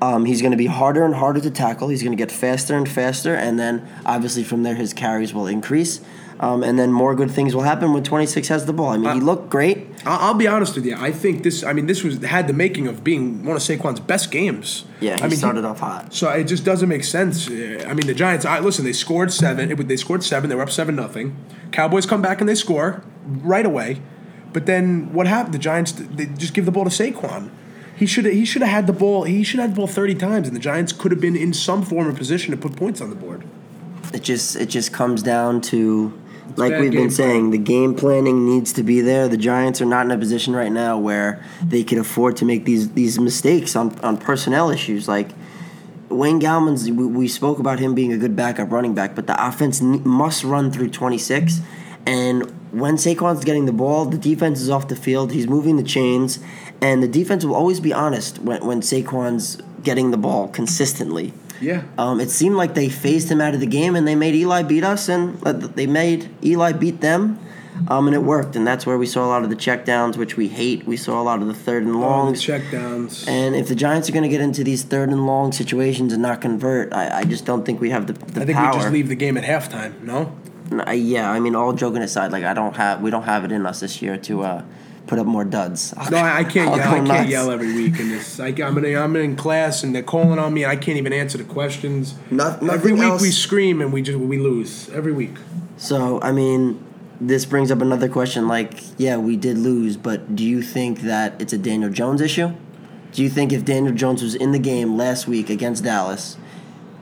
um, 0.00 0.24
he's 0.24 0.40
going 0.40 0.52
to 0.52 0.56
be 0.56 0.66
harder 0.66 1.04
and 1.04 1.14
harder 1.14 1.40
to 1.40 1.50
tackle. 1.50 1.88
He's 1.88 2.02
going 2.02 2.12
to 2.16 2.16
get 2.16 2.32
faster 2.32 2.74
and 2.76 2.88
faster, 2.88 3.34
and 3.34 3.58
then 3.58 3.86
obviously 4.06 4.42
from 4.44 4.62
there 4.62 4.74
his 4.76 4.94
carries 4.94 5.34
will 5.34 5.46
increase, 5.46 6.00
um, 6.40 6.62
and 6.64 6.78
then 6.78 6.90
more 6.90 7.14
good 7.14 7.30
things 7.30 7.54
will 7.54 7.62
happen 7.62 7.92
when 7.92 8.02
26 8.02 8.48
has 8.48 8.64
the 8.64 8.72
ball. 8.72 8.88
I 8.88 8.96
mean, 8.96 9.04
he 9.14 9.20
Uh, 9.20 9.24
looked 9.24 9.50
great. 9.50 9.86
I'll, 10.06 10.28
I'll 10.28 10.34
be 10.34 10.48
honest 10.48 10.74
with 10.74 10.86
you. 10.86 10.96
I 10.98 11.12
think 11.12 11.42
this. 11.42 11.62
I 11.62 11.72
mean, 11.74 11.86
this 11.86 12.02
was 12.02 12.18
had 12.24 12.48
the 12.48 12.52
making 12.54 12.88
of 12.88 13.04
being 13.04 13.44
one 13.44 13.54
of 13.56 13.62
Saquon's 13.62 14.00
best 14.00 14.30
games. 14.30 14.84
Yeah, 15.00 15.16
he 15.16 15.22
I 15.22 15.28
mean, 15.28 15.36
started 15.36 15.64
off 15.64 15.80
hot. 15.80 16.14
So 16.14 16.28
it 16.30 16.44
just 16.44 16.64
doesn't 16.64 16.88
make 16.88 17.04
sense. 17.04 17.48
I 17.48 17.92
mean, 17.94 18.06
the 18.06 18.14
Giants. 18.14 18.44
I, 18.46 18.58
listen, 18.60 18.84
they 18.84 18.92
scored 18.94 19.30
seven. 19.32 19.70
It, 19.70 19.76
they 19.88 19.96
scored 19.96 20.24
seven. 20.24 20.48
They 20.48 20.56
were 20.56 20.62
up 20.62 20.70
seven 20.70 20.96
nothing. 20.96 21.36
Cowboys 21.72 22.06
come 22.06 22.22
back 22.22 22.40
and 22.40 22.48
they 22.48 22.54
score 22.56 23.02
right 23.26 23.66
away. 23.66 24.00
But 24.52 24.66
then 24.66 25.12
what 25.12 25.26
happened? 25.28 25.54
The 25.54 25.58
Giants 25.58 25.92
they 25.92 26.26
just 26.26 26.54
give 26.54 26.64
the 26.64 26.72
ball 26.72 26.84
to 26.84 26.90
Saquon. 26.90 27.50
He 27.96 28.06
should 28.06 28.24
he 28.24 28.46
should 28.46 28.62
have 28.62 28.70
had 28.70 28.86
the 28.86 28.94
ball. 28.94 29.24
He 29.24 29.44
should 29.44 29.60
have 29.60 29.68
had 29.68 29.76
the 29.76 29.80
ball 29.80 29.86
thirty 29.86 30.14
times, 30.14 30.48
and 30.48 30.56
the 30.56 30.60
Giants 30.60 30.90
could 30.92 31.12
have 31.12 31.20
been 31.20 31.36
in 31.36 31.52
some 31.52 31.82
form 31.82 32.08
of 32.08 32.16
position 32.16 32.50
to 32.52 32.56
put 32.56 32.74
points 32.76 33.02
on 33.02 33.10
the 33.10 33.16
board. 33.16 33.44
It 34.14 34.22
just 34.22 34.56
it 34.56 34.70
just 34.70 34.90
comes 34.92 35.22
down 35.22 35.60
to 35.72 36.18
like 36.56 36.78
we've 36.78 36.92
been 36.92 37.10
saying, 37.10 37.50
the 37.50 37.58
game 37.58 37.94
planning 37.94 38.46
needs 38.46 38.72
to 38.74 38.82
be 38.82 39.00
there. 39.00 39.28
The 39.28 39.36
Giants 39.36 39.80
are 39.80 39.86
not 39.86 40.04
in 40.04 40.10
a 40.10 40.18
position 40.18 40.54
right 40.54 40.72
now 40.72 40.98
where 40.98 41.44
they 41.62 41.84
can 41.84 41.98
afford 41.98 42.36
to 42.38 42.44
make 42.44 42.64
these 42.64 42.90
these 42.90 43.18
mistakes 43.18 43.76
on, 43.76 43.98
on 44.00 44.16
personnel 44.16 44.70
issues. 44.70 45.08
Like 45.08 45.30
Wayne 46.08 46.40
Gallman's, 46.40 46.90
we, 46.90 47.06
we 47.06 47.28
spoke 47.28 47.58
about 47.58 47.78
him 47.78 47.94
being 47.94 48.12
a 48.12 48.18
good 48.18 48.34
backup 48.34 48.70
running 48.70 48.94
back, 48.94 49.14
but 49.14 49.26
the 49.26 49.46
offense 49.46 49.80
ne- 49.80 49.98
must 49.98 50.44
run 50.44 50.70
through 50.70 50.90
26. 50.90 51.60
And 52.06 52.42
when 52.72 52.96
Saquon's 52.96 53.44
getting 53.44 53.66
the 53.66 53.72
ball, 53.72 54.06
the 54.06 54.18
defense 54.18 54.60
is 54.60 54.70
off 54.70 54.88
the 54.88 54.96
field. 54.96 55.32
He's 55.32 55.46
moving 55.46 55.76
the 55.76 55.82
chains, 55.82 56.40
and 56.80 57.02
the 57.02 57.08
defense 57.08 57.44
will 57.44 57.54
always 57.54 57.80
be 57.80 57.92
honest 57.92 58.38
when, 58.40 58.64
when 58.64 58.80
Saquon's 58.80 59.60
getting 59.82 60.10
the 60.10 60.16
ball 60.16 60.48
consistently. 60.48 61.32
Yeah. 61.60 61.82
Um, 61.98 62.20
it 62.20 62.30
seemed 62.30 62.56
like 62.56 62.74
they 62.74 62.88
phased 62.88 63.30
him 63.30 63.40
out 63.40 63.54
of 63.54 63.60
the 63.60 63.66
game, 63.66 63.94
and 63.96 64.06
they 64.06 64.14
made 64.14 64.34
Eli 64.34 64.62
beat 64.62 64.84
us, 64.84 65.08
and 65.08 65.38
uh, 65.46 65.52
they 65.52 65.86
made 65.86 66.28
Eli 66.44 66.72
beat 66.72 67.00
them, 67.00 67.38
um, 67.88 68.06
and 68.06 68.14
it 68.14 68.22
worked. 68.22 68.56
And 68.56 68.66
that's 68.66 68.86
where 68.86 68.96
we 68.98 69.06
saw 69.06 69.24
a 69.26 69.28
lot 69.28 69.44
of 69.44 69.50
the 69.50 69.56
checkdowns, 69.56 70.16
which 70.16 70.36
we 70.36 70.48
hate. 70.48 70.86
We 70.86 70.96
saw 70.96 71.20
a 71.20 71.24
lot 71.24 71.42
of 71.42 71.48
the 71.48 71.54
third 71.54 71.82
and 71.84 72.00
longs. 72.00 72.42
checkdowns. 72.42 73.28
and 73.28 73.54
if 73.54 73.68
the 73.68 73.74
Giants 73.74 74.08
are 74.08 74.12
going 74.12 74.22
to 74.22 74.28
get 74.28 74.40
into 74.40 74.64
these 74.64 74.82
third 74.82 75.10
and 75.10 75.26
long 75.26 75.52
situations 75.52 76.12
and 76.12 76.22
not 76.22 76.40
convert, 76.40 76.92
I, 76.92 77.20
I 77.20 77.24
just 77.24 77.44
don't 77.44 77.64
think 77.64 77.80
we 77.80 77.90
have 77.90 78.06
the, 78.06 78.14
the 78.14 78.42
I 78.42 78.44
think 78.46 78.58
power. 78.58 78.72
we 78.72 78.78
just 78.80 78.92
leave 78.92 79.08
the 79.08 79.14
game 79.14 79.36
at 79.36 79.44
halftime. 79.44 80.00
No. 80.02 80.36
Yeah, 80.92 81.30
I 81.30 81.40
mean, 81.40 81.56
all 81.56 81.72
joking 81.72 82.00
aside, 82.00 82.30
like 82.30 82.44
I 82.44 82.54
don't 82.54 82.76
have, 82.76 83.00
we 83.02 83.10
don't 83.10 83.24
have 83.24 83.44
it 83.44 83.50
in 83.50 83.66
us 83.66 83.80
this 83.80 84.00
year 84.00 84.16
to 84.18 84.42
uh, 84.42 84.64
put 85.06 85.18
up 85.18 85.26
more 85.26 85.44
duds. 85.44 85.94
No, 86.10 86.18
I, 86.18 86.44
can't 86.44 86.70
I'll 86.70 86.76
yell. 86.76 86.88
I 86.88 86.94
can't 86.94 87.08
nuts. 87.08 87.30
yell 87.30 87.50
every 87.50 87.74
week 87.74 87.98
in 87.98 88.08
this. 88.10 88.38
I, 88.38 88.48
I'm 88.48 88.78
in, 88.78 88.96
I'm 88.96 89.16
in 89.16 89.36
class 89.36 89.82
and 89.82 89.94
they're 89.94 90.02
calling 90.02 90.38
on 90.38 90.54
me. 90.54 90.64
I 90.64 90.76
can't 90.76 90.98
even 90.98 91.12
answer 91.12 91.38
the 91.38 91.44
questions. 91.44 92.14
No- 92.30 92.56
every 92.70 92.92
week 92.92 93.02
else- 93.02 93.22
we 93.22 93.30
scream 93.30 93.80
and 93.80 93.92
we 93.92 94.02
just 94.02 94.18
we 94.18 94.38
lose 94.38 94.88
every 94.90 95.12
week. 95.12 95.34
So, 95.76 96.20
I 96.20 96.30
mean, 96.32 96.82
this 97.20 97.44
brings 97.44 97.70
up 97.70 97.80
another 97.80 98.08
question. 98.08 98.46
Like, 98.48 98.82
yeah, 98.98 99.16
we 99.16 99.36
did 99.36 99.58
lose, 99.58 99.96
but 99.96 100.36
do 100.36 100.44
you 100.44 100.62
think 100.62 101.00
that 101.00 101.40
it's 101.40 101.52
a 101.52 101.58
Daniel 101.58 101.90
Jones 101.90 102.20
issue? 102.20 102.52
Do 103.12 103.22
you 103.22 103.28
think 103.28 103.52
if 103.52 103.64
Daniel 103.64 103.92
Jones 103.94 104.22
was 104.22 104.34
in 104.36 104.52
the 104.52 104.58
game 104.58 104.96
last 104.96 105.26
week 105.26 105.50
against 105.50 105.82
Dallas, 105.82 106.36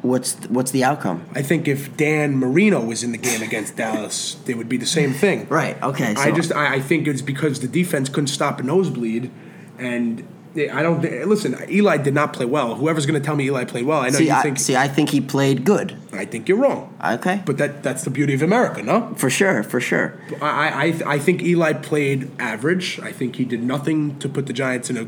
what's 0.03 0.35
what's 0.49 0.71
the 0.71 0.85
outcome? 0.85 1.27
I 1.35 1.43
think 1.43 1.69
if 1.69 1.97
Dan 1.97 2.37
Marino 2.37 2.85
was 2.85 3.03
in 3.03 3.13
the 3.13 3.19
game 3.19 3.43
against 3.43 3.77
Dallas, 3.77 4.37
it 4.47 4.57
would 4.57 4.69
be 4.69 4.77
the 4.77 4.87
same 4.87 5.13
thing. 5.13 5.47
Right. 5.49 5.81
Okay. 5.83 6.15
So 6.15 6.21
I 6.23 6.31
just 6.31 6.53
I, 6.53 6.75
I 6.77 6.81
think 6.81 7.07
it's 7.07 7.23
because 7.23 7.61
the 7.61 7.69
defense 7.69 8.09
couldn't 8.09 8.29
stop 8.29 8.61
a 8.61 8.63
nosebleed, 8.63 9.31
and 9.79 10.27
I 10.57 10.83
don't. 10.83 11.03
Listen, 11.29 11.57
Eli 11.71 11.99
did 11.99 12.15
not 12.15 12.33
play 12.33 12.47
well. 12.47 12.75
Whoever's 12.75 13.07
going 13.07 13.21
to 13.21 13.25
tell 13.25 13.37
me 13.37 13.45
Eli 13.47 13.65
played 13.65 13.85
well, 13.87 14.01
I 14.01 14.09
know 14.09 14.19
See, 14.19 14.27
you 14.27 14.33
I, 14.33 14.43
think. 14.43 14.59
see, 14.59 14.75
I 14.77 14.89
think 14.89 15.11
he 15.11 15.21
played 15.21 15.65
good. 15.65 15.97
I 16.13 16.25
think 16.25 16.49
you're 16.49 16.59
wrong. 16.59 16.97
Okay, 17.05 17.43
But 17.45 17.59
that 17.59 17.83
that's 17.83 18.03
the 18.05 18.11
beauty 18.11 18.35
of 18.35 18.43
America, 18.43 18.83
no? 18.83 19.15
for 19.17 19.31
sure, 19.31 19.63
for 19.63 19.81
sure. 19.81 20.21
I 20.41 20.95
I, 21.07 21.15
I 21.15 21.19
think 21.19 21.43
Eli 21.43 21.75
played 21.75 22.31
average. 22.41 22.99
I 23.01 23.13
think 23.13 23.37
he 23.37 23.45
did 23.45 23.63
nothing 23.63 24.19
to 24.19 24.29
put 24.29 24.47
the 24.47 24.53
Giants 24.53 24.91
in 24.91 24.97
a 24.97 25.07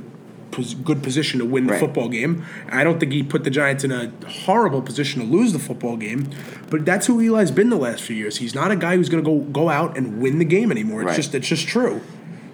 good 0.85 1.03
position 1.03 1.39
to 1.41 1.47
win 1.47 1.67
the 1.67 1.73
Right. 1.73 1.81
football 1.81 2.09
game. 2.09 2.45
I 2.71 2.85
don't 2.85 2.99
think 3.01 3.13
he 3.13 3.23
put 3.23 3.45
the 3.45 3.51
Giants 3.51 3.85
in 3.85 3.93
a 3.93 4.11
horrible 4.45 4.83
position 4.83 5.21
to 5.23 5.27
lose 5.27 5.53
the 5.53 5.59
football 5.59 5.97
game. 5.97 6.29
But 6.71 6.85
that's 6.85 7.07
who 7.07 7.21
Eli's 7.21 7.51
been 7.51 7.71
the 7.71 7.77
last 7.77 8.03
few 8.03 8.17
years. 8.17 8.37
He's 8.39 8.55
not 8.55 8.71
a 8.71 8.77
guy 8.77 8.97
who's 8.97 9.09
going 9.09 9.25
to 9.25 9.29
go 9.31 9.39
go 9.51 9.69
out 9.69 9.97
and 9.97 10.21
win 10.21 10.39
the 10.39 10.45
game 10.45 10.71
anymore. 10.71 11.03
It's 11.03 11.07
Right. 11.09 11.17
just 11.17 11.35
it's 11.35 11.49
just 11.49 11.67
true. 11.67 12.01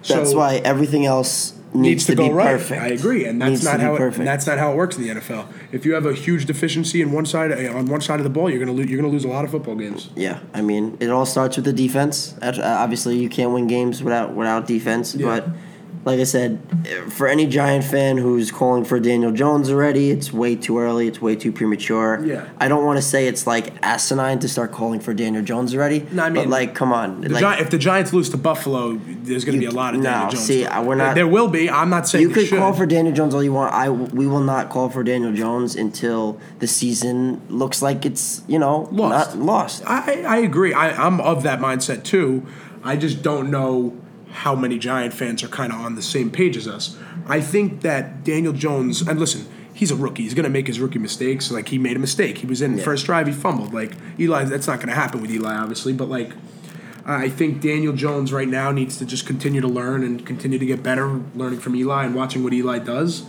That's 0.07 0.31
So- 0.31 0.37
why 0.37 0.61
everything 0.63 1.05
else 1.05 1.53
needs, 1.73 1.83
needs 1.83 2.05
to, 2.05 2.15
be 2.15 2.27
go 2.29 2.33
right. 2.33 2.51
perfect. 2.57 2.81
I 2.81 2.87
agree, 2.87 3.25
and 3.25 3.41
that's 3.41 3.49
Needs 3.49 3.63
not 3.65 3.79
how 3.81 3.95
it, 3.95 4.17
and 4.17 4.25
that's 4.25 4.47
not 4.47 4.57
how 4.57 4.71
it 4.71 4.77
works 4.77 4.95
in 4.97 5.03
the 5.03 5.09
NFL. 5.09 5.45
If 5.71 5.85
you 5.85 5.93
have 5.95 6.05
a 6.05 6.13
huge 6.13 6.45
deficiency 6.45 7.01
in 7.01 7.11
one 7.11 7.25
side 7.25 7.51
uh, 7.51 7.77
on 7.77 7.87
one 7.87 7.99
side 8.01 8.19
of 8.19 8.23
the 8.23 8.29
ball, 8.29 8.49
you're 8.49 8.59
gonna 8.59 8.71
lose. 8.71 8.89
You're 8.89 8.99
gonna 9.01 9.11
lose 9.11 9.25
a 9.25 9.27
lot 9.27 9.43
of 9.43 9.51
football 9.51 9.75
games. 9.75 10.09
Yeah, 10.15 10.39
I 10.53 10.61
mean, 10.61 10.95
it 11.01 11.09
all 11.09 11.25
starts 11.25 11.57
with 11.57 11.65
the 11.65 11.73
defense. 11.73 12.35
Uh, 12.41 12.53
Obviously, 12.63 13.17
you 13.17 13.27
can't 13.29 13.51
win 13.51 13.67
games 13.67 14.01
without 14.01 14.33
without 14.33 14.65
defense. 14.65 15.13
Yeah. 15.13 15.25
But 15.25 15.49
like 16.07 16.19
I 16.21 16.23
said, 16.23 16.57
for 17.09 17.27
any 17.27 17.45
Giant 17.47 17.83
fan 17.83 18.17
who's 18.17 18.49
calling 18.49 18.85
for 18.85 18.97
Daniel 18.99 19.31
Jones 19.33 19.69
already, 19.69 20.09
it's 20.09 20.31
way 20.31 20.55
too 20.55 20.79
early. 20.79 21.07
It's 21.07 21.21
way 21.21 21.35
too 21.35 21.51
premature. 21.51 22.23
Yeah. 22.25 22.47
I 22.57 22.69
don't 22.69 22.85
want 22.85 22.97
to 22.97 23.01
say 23.01 23.27
it's 23.27 23.45
like 23.45 23.73
asinine 23.83 24.39
to 24.39 24.47
start 24.47 24.71
calling 24.71 25.01
for 25.01 25.13
Daniel 25.13 25.43
Jones 25.43 25.75
already. 25.75 26.07
No, 26.11 26.23
I 26.23 26.29
but 26.29 26.33
mean, 26.33 26.49
like, 26.49 26.73
come 26.73 26.93
on, 26.93 27.21
The 27.21 27.29
like, 27.29 27.57
Gi- 27.57 27.61
if 27.61 27.69
the 27.69 27.77
Giants 27.77 28.13
lose 28.13 28.29
to 28.29 28.37
Buffalo, 28.37 28.93
there's 29.23 29.43
going 29.43 29.55
to 29.55 29.59
be 29.59 29.65
a 29.65 29.71
lot 29.71 29.95
of 29.95 29.99
no, 30.01 30.09
Daniel 30.09 30.29
Jones. 30.31 30.45
see, 30.45 30.65
we're 30.81 30.95
not- 30.95 31.15
There 31.15 31.27
will 31.27 31.49
be. 31.49 31.69
I'm 31.69 31.89
not 31.89 32.07
saying 32.07 32.21
you 32.21 32.29
could 32.29 32.47
should. 32.47 32.57
call 32.59 32.71
for 32.73 32.85
Daniel 32.85 33.13
Jones 33.13 33.35
all 33.35 33.43
you 33.43 33.51
want. 33.53 33.73
I 33.73 33.89
we 33.89 34.25
will 34.27 34.39
not 34.39 34.69
call 34.69 34.89
for 34.89 35.03
Daniel 35.03 35.33
Jones 35.33 35.75
until 35.75 36.39
the 36.59 36.67
season 36.67 37.41
looks 37.49 37.81
like 37.81 38.05
it's 38.05 38.41
you 38.47 38.57
know 38.59 38.87
Lost. 38.93 39.35
not 39.35 39.45
lost. 39.45 39.83
I, 39.85 40.23
I 40.23 40.37
agree. 40.37 40.73
I, 40.73 40.91
I'm 41.05 41.19
of 41.19 41.43
that 41.43 41.59
mindset 41.59 42.03
too. 42.03 42.45
I 42.83 42.95
just 42.95 43.21
don't 43.21 43.51
know 43.51 43.93
how 44.31 44.55
many 44.55 44.77
Giant 44.77 45.13
fans 45.13 45.43
are 45.43 45.47
kind 45.47 45.71
of 45.73 45.79
on 45.79 45.95
the 45.95 46.01
same 46.01 46.29
page 46.29 46.57
as 46.57 46.67
us. 46.67 46.97
I 47.27 47.41
think 47.41 47.81
that 47.81 48.23
Daniel 48.23 48.53
Jones, 48.53 49.01
and 49.01 49.19
listen, 49.19 49.45
he's 49.73 49.91
a 49.91 49.95
rookie. 49.95 50.23
He's 50.23 50.33
going 50.33 50.43
to 50.45 50.49
make 50.49 50.67
his 50.67 50.79
rookie 50.79 50.99
mistakes. 50.99 51.51
Like, 51.51 51.69
he 51.69 51.77
made 51.77 51.95
a 51.95 51.99
mistake. 51.99 52.39
He 52.39 52.47
was 52.47 52.61
in 52.61 52.77
Yeah. 52.77 52.83
first 52.83 53.05
drive, 53.05 53.27
he 53.27 53.33
fumbled. 53.33 53.73
Like, 53.73 53.93
Eli, 54.19 54.43
that's 54.45 54.67
not 54.67 54.77
going 54.77 54.89
to 54.89 54.95
happen 54.95 55.21
with 55.21 55.31
Eli, 55.31 55.53
obviously, 55.55 55.93
but 55.93 56.09
like, 56.09 56.31
I 57.05 57.29
think 57.29 57.61
Daniel 57.61 57.93
Jones 57.93 58.33
right 58.33 58.47
now 58.49 58.71
needs 58.71 58.97
to 58.97 59.05
just 59.05 59.25
continue 59.25 59.61
to 59.61 59.67
learn 59.67 60.03
and 60.03 60.25
continue 60.25 60.59
to 60.59 60.65
get 60.65 60.83
better, 60.83 61.21
learning 61.35 61.59
from 61.59 61.75
Eli 61.75 62.03
and 62.05 62.13
watching 62.13 62.43
what 62.43 62.51
Eli 62.53 62.79
does. 62.79 63.23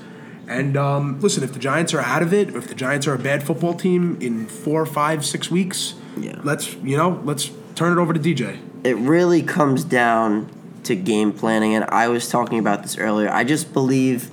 And 0.48 0.76
um, 0.76 1.20
listen, 1.20 1.44
if 1.44 1.52
the 1.52 1.58
Giants 1.60 1.94
are 1.94 2.00
out 2.00 2.22
of 2.22 2.32
it, 2.32 2.54
or 2.54 2.58
if 2.58 2.66
the 2.68 2.74
Giants 2.74 3.06
are 3.06 3.14
a 3.14 3.18
bad 3.18 3.42
football 3.44 3.74
team 3.74 4.16
in 4.20 4.46
four, 4.46 4.84
five, 4.86 5.24
six 5.24 5.50
weeks, 5.50 5.94
Yeah. 6.18 6.40
let's 6.42 6.74
you 6.82 6.96
know, 6.96 7.20
let's 7.24 7.50
turn 7.76 7.96
it 7.96 8.00
over 8.00 8.12
to 8.12 8.18
DJ. 8.20 8.58
it 8.82 8.96
really 8.96 9.42
comes 9.42 9.84
down 9.84 10.48
to 10.84 10.94
game 10.96 11.32
planning 11.32 11.74
and 11.74 11.84
i 11.86 12.08
was 12.08 12.28
talking 12.28 12.58
about 12.58 12.82
this 12.82 12.98
earlier 12.98 13.28
i 13.30 13.44
just 13.44 13.72
believe 13.72 14.30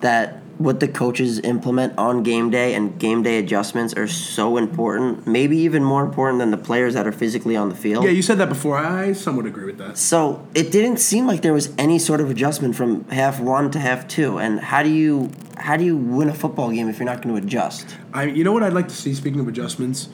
that 0.00 0.40
what 0.58 0.80
the 0.80 0.88
coaches 0.88 1.38
implement 1.40 1.96
on 1.98 2.22
game 2.22 2.48
day 2.48 2.72
and 2.74 2.98
game 2.98 3.22
day 3.22 3.38
adjustments 3.38 3.92
are 3.94 4.08
so 4.08 4.56
important 4.56 5.26
maybe 5.26 5.56
even 5.58 5.84
more 5.84 6.02
important 6.02 6.38
than 6.38 6.50
the 6.50 6.56
players 6.56 6.94
that 6.94 7.06
are 7.06 7.12
physically 7.12 7.54
on 7.56 7.68
the 7.68 7.74
field 7.74 8.04
Yeah, 8.04 8.10
you 8.10 8.22
said 8.22 8.38
that 8.38 8.48
before. 8.48 8.78
I 8.78 9.12
somewhat 9.12 9.44
agree 9.44 9.66
with 9.66 9.76
that. 9.78 9.98
so 9.98 10.46
it 10.54 10.72
didn't 10.72 10.96
seem 10.96 11.26
like 11.26 11.42
there 11.42 11.52
was 11.52 11.74
any 11.76 11.98
sort 11.98 12.22
of 12.22 12.30
adjustment 12.30 12.74
from 12.74 13.06
half 13.10 13.38
one 13.38 13.70
to 13.72 13.78
half 13.78 14.08
two 14.08 14.38
and 14.38 14.58
how 14.60 14.82
do 14.82 14.88
you 14.88 15.30
how 15.58 15.76
do 15.76 15.84
you 15.84 15.94
win 15.96 16.30
a 16.30 16.34
football 16.34 16.70
game 16.70 16.88
if 16.88 16.98
you're 16.98 17.06
not 17.06 17.20
going 17.20 17.34
to 17.36 17.42
adjust 17.46 17.94
I, 18.14 18.24
you 18.24 18.42
know 18.42 18.52
what 18.52 18.62
I'd 18.62 18.72
like 18.72 18.88
to 18.88 18.94
see. 18.94 19.12
Speaking 19.12 19.40
of 19.40 19.48
adjustments, 19.48 20.08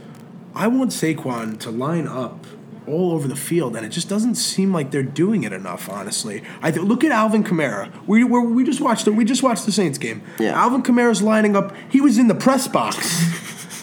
I 0.57 0.67
want 0.67 0.91
Saquon 0.91 1.59
to 1.61 1.71
line 1.71 2.09
up 2.09 2.47
all 2.87 3.13
over 3.13 3.29
the 3.29 3.37
field, 3.37 3.77
and 3.77 3.85
it 3.87 3.91
just 3.91 4.09
doesn't 4.09 4.35
seem 4.35 4.73
like 4.73 4.91
they're 4.91 5.03
doing 5.03 5.45
it 5.45 5.53
enough. 5.53 5.89
Honestly, 5.89 6.43
I 6.61 6.71
th- 6.71 6.85
look 6.85 7.05
at 7.05 7.13
Alvin 7.13 7.45
Kamara. 7.45 7.91
We 8.07 8.25
we 8.25 8.41
we 8.41 8.65
just 8.65 8.81
watched 8.81 9.05
the 9.05 9.13
we 9.13 9.25
just 9.25 9.43
watched 9.43 9.67
the 9.67 9.73
Saints 9.73 9.99
game. 9.99 10.23
Yeah. 10.39 10.61
Alvin 10.61 10.83
Kamara's 10.83 11.23
lining 11.23 11.57
up. 11.57 11.75
He 11.91 12.01
was 12.01 12.19
in 12.19 12.29
the 12.29 12.35
press 12.35 12.69
box. 12.69 12.97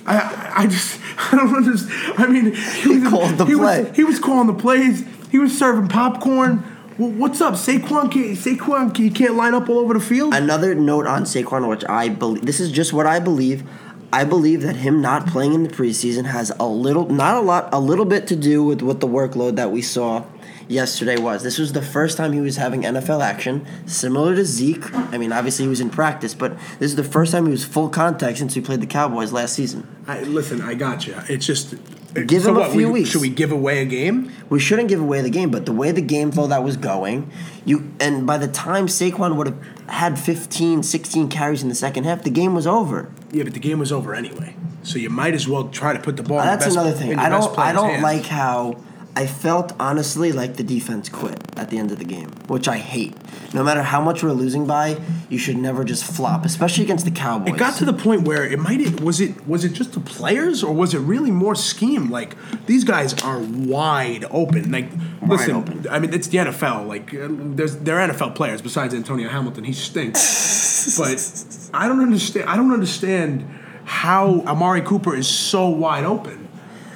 I 0.05 0.53
I 0.57 0.67
just 0.67 0.99
I 1.31 1.35
don't 1.35 1.55
understand. 1.55 2.13
I 2.17 2.27
mean, 2.27 2.53
he, 2.53 2.99
was, 2.99 3.09
called 3.09 3.37
the 3.37 3.45
he 3.45 3.55
play. 3.55 3.83
Was, 3.83 3.95
he 3.95 4.03
was 4.03 4.19
calling 4.19 4.47
the 4.47 4.53
plays. 4.53 5.05
He 5.31 5.37
was 5.37 5.57
serving 5.57 5.89
popcorn. 5.89 6.63
Well, 6.97 7.11
what's 7.11 7.39
up, 7.39 7.53
Saquon? 7.53 8.11
Can't, 8.11 8.37
Saquon, 8.37 8.97
he 8.97 9.09
can't 9.09 9.35
line 9.35 9.53
up 9.53 9.69
all 9.69 9.79
over 9.79 9.93
the 9.93 10.01
field. 10.01 10.33
Another 10.33 10.75
note 10.75 11.07
on 11.07 11.23
Saquon, 11.23 11.69
which 11.69 11.85
I 11.87 12.09
believe 12.09 12.45
this 12.45 12.59
is 12.59 12.73
just 12.73 12.91
what 12.91 13.05
I 13.05 13.19
believe. 13.19 13.63
I 14.11 14.23
believe 14.23 14.61
that 14.63 14.75
him 14.77 15.01
not 15.01 15.27
playing 15.27 15.53
in 15.53 15.63
the 15.63 15.69
preseason 15.69 16.25
has 16.25 16.51
a 16.59 16.67
little, 16.67 17.07
not 17.09 17.37
a 17.37 17.41
lot, 17.41 17.69
a 17.71 17.79
little 17.79 18.05
bit 18.05 18.25
to 18.27 18.35
do 18.35 18.63
with 18.63 18.81
what 18.81 18.99
the 19.01 19.07
workload 19.07 19.55
that 19.57 19.71
we 19.71 19.81
saw 19.83 20.25
yesterday 20.67 21.17
was. 21.17 21.43
This 21.43 21.57
was 21.59 21.73
the 21.73 21.81
first 21.81 22.17
time 22.17 22.31
he 22.33 22.41
was 22.41 22.55
having 22.57 22.81
NFL 22.83 23.23
action, 23.23 23.65
similar 23.85 24.35
to 24.35 24.45
Zeke. 24.45 24.93
I 24.95 25.17
mean, 25.17 25.31
obviously 25.31 25.65
he 25.65 25.69
was 25.69 25.79
in 25.79 25.89
practice, 25.91 26.33
but 26.33 26.57
this 26.79 26.91
is 26.91 26.95
the 26.95 27.03
first 27.03 27.31
time 27.31 27.45
he 27.45 27.51
was 27.51 27.63
full 27.65 27.89
contact 27.89 28.39
since 28.39 28.55
he 28.55 28.61
played 28.61 28.81
the 28.81 28.87
Cowboys 28.87 29.31
last 29.31 29.53
season. 29.53 29.87
I, 30.07 30.21
listen, 30.21 30.61
I 30.61 30.73
got 30.73 31.05
you. 31.05 31.15
It's 31.27 31.45
just 31.45 31.75
Give 32.13 32.41
so 32.41 32.49
him 32.49 32.55
a 32.57 32.59
what, 32.61 32.71
few 32.71 32.87
we- 32.87 33.01
weeks. 33.01 33.09
Should 33.11 33.21
we 33.21 33.29
give 33.29 33.51
away 33.51 33.81
a 33.83 33.85
game? 33.85 34.31
We 34.49 34.59
shouldn't 34.59 34.89
give 34.89 34.99
away 34.99 35.21
the 35.21 35.29
game, 35.29 35.51
but 35.51 35.67
the 35.67 35.71
way 35.71 35.91
the 35.91 36.01
game 36.01 36.31
flow 36.31 36.47
that 36.47 36.63
was 36.63 36.75
going, 36.77 37.31
you 37.65 37.91
and 37.99 38.25
by 38.25 38.39
the 38.39 38.47
time 38.47 38.87
Saquon 38.87 39.35
would 39.35 39.45
have 39.45 39.63
had 39.87 40.17
15, 40.17 40.81
16 40.81 41.29
carries 41.29 41.61
in 41.61 41.69
the 41.69 41.75
second 41.75 42.05
half, 42.05 42.23
the 42.23 42.31
game 42.31 42.55
was 42.55 42.65
over. 42.65 43.11
Yeah, 43.31 43.43
but 43.43 43.53
the 43.53 43.59
game 43.59 43.79
was 43.79 43.91
over 43.91 44.13
anyway. 44.15 44.55
So 44.83 44.97
you 44.97 45.09
might 45.09 45.33
as 45.33 45.47
well 45.47 45.69
try 45.69 45.93
to 45.93 45.99
put 45.99 46.17
the 46.17 46.23
ball. 46.23 46.39
in 46.39 46.45
That's 46.45 46.65
another 46.67 46.91
thing. 46.91 47.17
I 47.19 47.29
don't. 47.29 47.57
I 47.57 47.73
don't 47.73 48.01
like 48.01 48.25
how 48.25 48.77
I 49.15 49.25
felt 49.25 49.73
honestly 49.79 50.31
like 50.31 50.55
the 50.55 50.63
defense 50.63 51.09
quit 51.09 51.39
at 51.57 51.69
the 51.69 51.77
end 51.77 51.91
of 51.91 51.99
the 51.99 52.05
game, 52.05 52.29
which 52.47 52.67
I 52.67 52.77
hate. 52.77 53.15
No 53.53 53.63
matter 53.63 53.81
how 53.81 53.99
much 53.99 54.23
we're 54.23 54.31
losing 54.31 54.65
by, 54.67 54.97
you 55.29 55.37
should 55.37 55.57
never 55.57 55.83
just 55.83 56.03
flop, 56.03 56.45
especially 56.45 56.83
against 56.83 57.05
the 57.05 57.11
Cowboys. 57.11 57.53
It 57.53 57.57
got 57.57 57.75
to 57.77 57.85
the 57.85 57.93
point 57.93 58.21
where 58.27 58.45
it 58.45 58.59
might 58.59 59.01
was 59.01 59.19
it 59.19 59.47
was 59.47 59.65
it 59.65 59.73
just 59.73 59.93
the 59.93 59.99
players 59.99 60.63
or 60.63 60.73
was 60.73 60.93
it 60.93 60.99
really 60.99 61.31
more 61.31 61.55
scheme? 61.55 62.09
Like 62.09 62.35
these 62.67 62.83
guys 62.83 63.13
are 63.23 63.39
wide 63.39 64.25
open. 64.29 64.71
Like 64.71 64.89
listen, 65.25 65.55
open. 65.55 65.87
I 65.89 65.99
mean 65.99 66.13
it's 66.13 66.27
the 66.27 66.37
NFL. 66.37 66.87
Like 66.87 67.13
uh, 67.13 67.27
there's 67.29 67.77
they're 67.77 67.97
NFL 67.97 68.35
players 68.35 68.61
besides 68.61 68.93
Antonio 68.93 69.27
Hamilton. 69.29 69.63
He 69.63 69.73
stinks. 69.73 70.97
but 70.97 71.75
I 71.77 71.87
don't 71.87 72.01
understand. 72.01 72.49
I 72.49 72.55
don't 72.55 72.71
understand 72.71 73.47
how 73.85 74.41
Amari 74.41 74.81
Cooper 74.81 75.15
is 75.15 75.27
so 75.27 75.67
wide 75.67 76.05
open. 76.05 76.47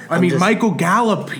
I 0.08 0.20
mean 0.20 0.30
just- 0.30 0.40
Michael 0.40 0.70
Gallup 0.70 1.30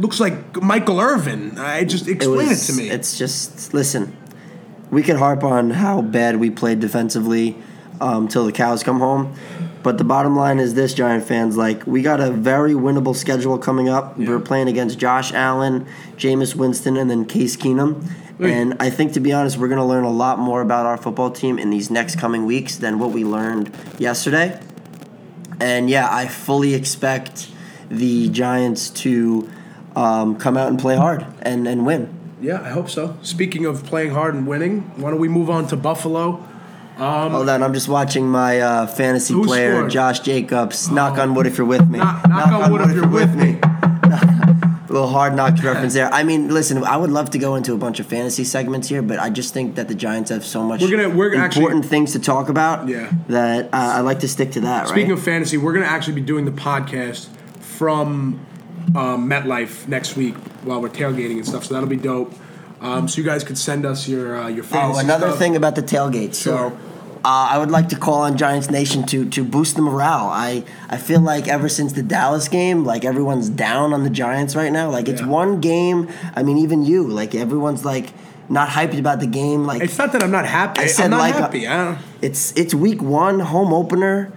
looks 0.00 0.18
like 0.20 0.60
Michael 0.60 1.00
Irvin. 1.00 1.58
I 1.58 1.84
just 1.84 2.08
explain 2.08 2.46
it, 2.46 2.48
was- 2.48 2.66
to 2.66 2.72
me. 2.72 2.90
It's 2.90 3.16
just 3.18 3.74
listen. 3.74 4.16
We 4.90 5.02
can 5.04 5.18
harp 5.18 5.44
on 5.44 5.70
how 5.70 6.02
bad 6.02 6.40
we 6.40 6.50
played 6.50 6.80
defensively 6.80 7.56
um, 8.00 8.26
till 8.26 8.44
the 8.44 8.50
cows 8.50 8.82
come 8.82 8.98
home, 8.98 9.34
but 9.84 9.98
the 9.98 10.04
bottom 10.04 10.34
line 10.34 10.58
is 10.58 10.74
this: 10.74 10.94
Giant 10.94 11.24
fans, 11.24 11.56
like 11.56 11.86
we 11.86 12.02
got 12.02 12.20
a 12.20 12.30
very 12.32 12.72
winnable 12.72 13.14
schedule 13.14 13.56
coming 13.56 13.88
up. 13.88 14.18
We're 14.18 14.40
playing 14.40 14.68
against 14.68 14.98
Josh 14.98 15.32
Allen, 15.32 15.86
Jameis 16.16 16.56
Winston, 16.56 16.96
and 16.96 17.08
then 17.08 17.24
Case 17.24 17.56
Keenum. 17.56 18.04
And 18.40 18.74
I 18.80 18.88
think, 18.88 19.12
to 19.12 19.20
be 19.20 19.34
honest, 19.34 19.58
we're 19.58 19.68
going 19.68 19.80
to 19.80 19.84
learn 19.84 20.04
a 20.04 20.10
lot 20.10 20.38
more 20.38 20.62
about 20.62 20.86
our 20.86 20.96
football 20.96 21.30
team 21.30 21.58
in 21.58 21.68
these 21.68 21.90
next 21.90 22.18
coming 22.18 22.46
weeks 22.46 22.76
than 22.76 22.98
what 22.98 23.10
we 23.10 23.22
learned 23.22 23.70
yesterday. 23.98 24.58
And 25.60 25.90
yeah, 25.90 26.08
I 26.10 26.26
fully 26.26 26.72
expect 26.72 27.50
the 27.90 28.30
Giants 28.30 28.88
to 28.90 29.46
um, 30.00 30.36
come 30.36 30.56
out 30.56 30.68
and 30.68 30.78
play 30.78 30.96
hard 30.96 31.26
and, 31.42 31.66
and 31.68 31.84
win. 31.86 32.08
Yeah, 32.40 32.60
I 32.62 32.70
hope 32.70 32.88
so. 32.88 33.16
Speaking 33.22 33.66
of 33.66 33.84
playing 33.84 34.12
hard 34.12 34.34
and 34.34 34.46
winning, 34.46 34.80
why 34.96 35.10
don't 35.10 35.20
we 35.20 35.28
move 35.28 35.50
on 35.50 35.66
to 35.68 35.76
Buffalo? 35.76 36.46
Hold 36.96 37.48
on, 37.48 37.62
I'm 37.62 37.72
just 37.72 37.88
watching 37.88 38.28
my 38.28 38.60
uh, 38.60 38.86
fantasy 38.86 39.34
player, 39.42 39.76
scored? 39.76 39.90
Josh 39.90 40.20
Jacobs. 40.20 40.90
Knock 40.90 41.18
on 41.18 41.34
wood 41.34 41.46
if 41.46 41.56
you're 41.56 41.66
with 41.66 41.88
me. 41.88 41.98
Knock- 41.98 42.28
knock 42.28 42.52
on 42.52 42.72
wood 42.72 42.82
if 42.82 42.94
you're 42.94 43.08
with 43.08 43.34
me. 43.34 43.58
A 44.90 44.92
little 44.92 45.08
hard 45.08 45.36
knocks 45.36 45.62
reference 45.64 45.94
there. 45.94 46.12
I 46.12 46.24
mean, 46.24 46.48
listen, 46.52 46.82
I 46.82 46.96
would 46.96 47.10
love 47.10 47.30
to 47.30 47.38
go 47.38 47.54
into 47.54 47.72
a 47.74 47.76
bunch 47.78 48.00
of 48.00 48.06
fantasy 48.06 48.42
segments 48.42 48.88
here, 48.88 49.02
but 49.02 49.20
I 49.20 49.30
just 49.30 49.54
think 49.54 49.76
that 49.76 49.86
the 49.86 49.94
Giants 49.94 50.30
have 50.30 50.44
so 50.44 50.64
much 50.64 50.82
We're 50.82 50.90
gonna- 50.90 51.14
we're 51.16 51.36
actually- 51.36 51.62
important 51.62 51.84
things 51.86 52.12
to 52.12 52.18
talk 52.18 52.48
about 52.48 52.88
Yeah. 52.88 53.08
that 53.28 53.66
uh, 53.66 53.68
I 53.72 54.00
like 54.00 54.18
to 54.20 54.28
stick 54.28 54.50
to 54.52 54.60
that, 54.62 54.88
Speaking 54.88 55.10
right? 55.10 55.18
of 55.18 55.22
fantasy, 55.24 55.58
we're 55.58 55.72
going 55.72 55.84
to 55.84 55.90
actually 55.90 56.14
be 56.14 56.22
doing 56.22 56.44
the 56.44 56.50
podcast 56.50 57.28
from 57.60 58.44
um, 58.94 59.28
MetLife 59.28 59.88
next 59.88 60.16
week 60.16 60.34
while 60.64 60.80
we're 60.80 60.88
tailgating 60.88 61.36
and 61.36 61.46
stuff. 61.46 61.64
So 61.64 61.74
that'll 61.74 61.88
be 61.88 61.96
dope. 61.96 62.32
Um, 62.80 63.08
so 63.08 63.18
you 63.20 63.24
guys 63.26 63.44
could 63.44 63.58
send 63.58 63.84
us 63.84 64.08
your 64.08 64.36
uh, 64.40 64.48
your 64.48 64.64
Oh, 64.72 64.98
another 64.98 65.28
stuff. 65.28 65.38
thing 65.38 65.56
about 65.56 65.74
the 65.74 65.82
tailgate. 65.82 66.34
Sure. 66.34 66.70
So, 66.70 66.78
uh, 67.22 67.48
I 67.52 67.58
would 67.58 67.70
like 67.70 67.90
to 67.90 67.96
call 67.96 68.22
on 68.22 68.38
Giants 68.38 68.70
Nation 68.70 69.04
to 69.06 69.28
to 69.28 69.44
boost 69.44 69.76
the 69.76 69.82
morale. 69.82 70.28
I 70.32 70.64
I 70.88 70.96
feel 70.96 71.20
like 71.20 71.46
ever 71.48 71.68
since 71.68 71.92
the 71.92 72.02
Dallas 72.02 72.48
game, 72.48 72.84
like 72.86 73.04
everyone's 73.04 73.50
down 73.50 73.92
on 73.92 74.02
the 74.04 74.08
Giants 74.10 74.56
right 74.56 74.72
now. 74.72 74.88
Like 74.90 75.08
it's 75.08 75.20
Yeah. 75.20 75.26
one 75.28 75.60
game. 75.60 76.08
I 76.34 76.42
mean, 76.42 76.56
even 76.56 76.82
you, 76.82 77.06
like 77.06 77.34
everyone's 77.34 77.84
like 77.84 78.14
not 78.48 78.70
hyped 78.70 78.98
about 78.98 79.20
the 79.20 79.26
game. 79.26 79.66
Like 79.66 79.82
It's 79.82 79.98
not 79.98 80.12
that 80.12 80.22
I'm 80.22 80.30
not 80.30 80.46
happy. 80.46 80.80
I 80.80 80.86
said 80.86 81.04
am 81.04 81.10
not 81.10 81.18
like 81.18 81.34
happy. 81.34 81.68
I 81.68 81.98
it's 82.22 82.52
it's 82.56 82.72
week 82.74 83.02
one 83.02 83.40
home 83.40 83.74
opener, 83.74 84.32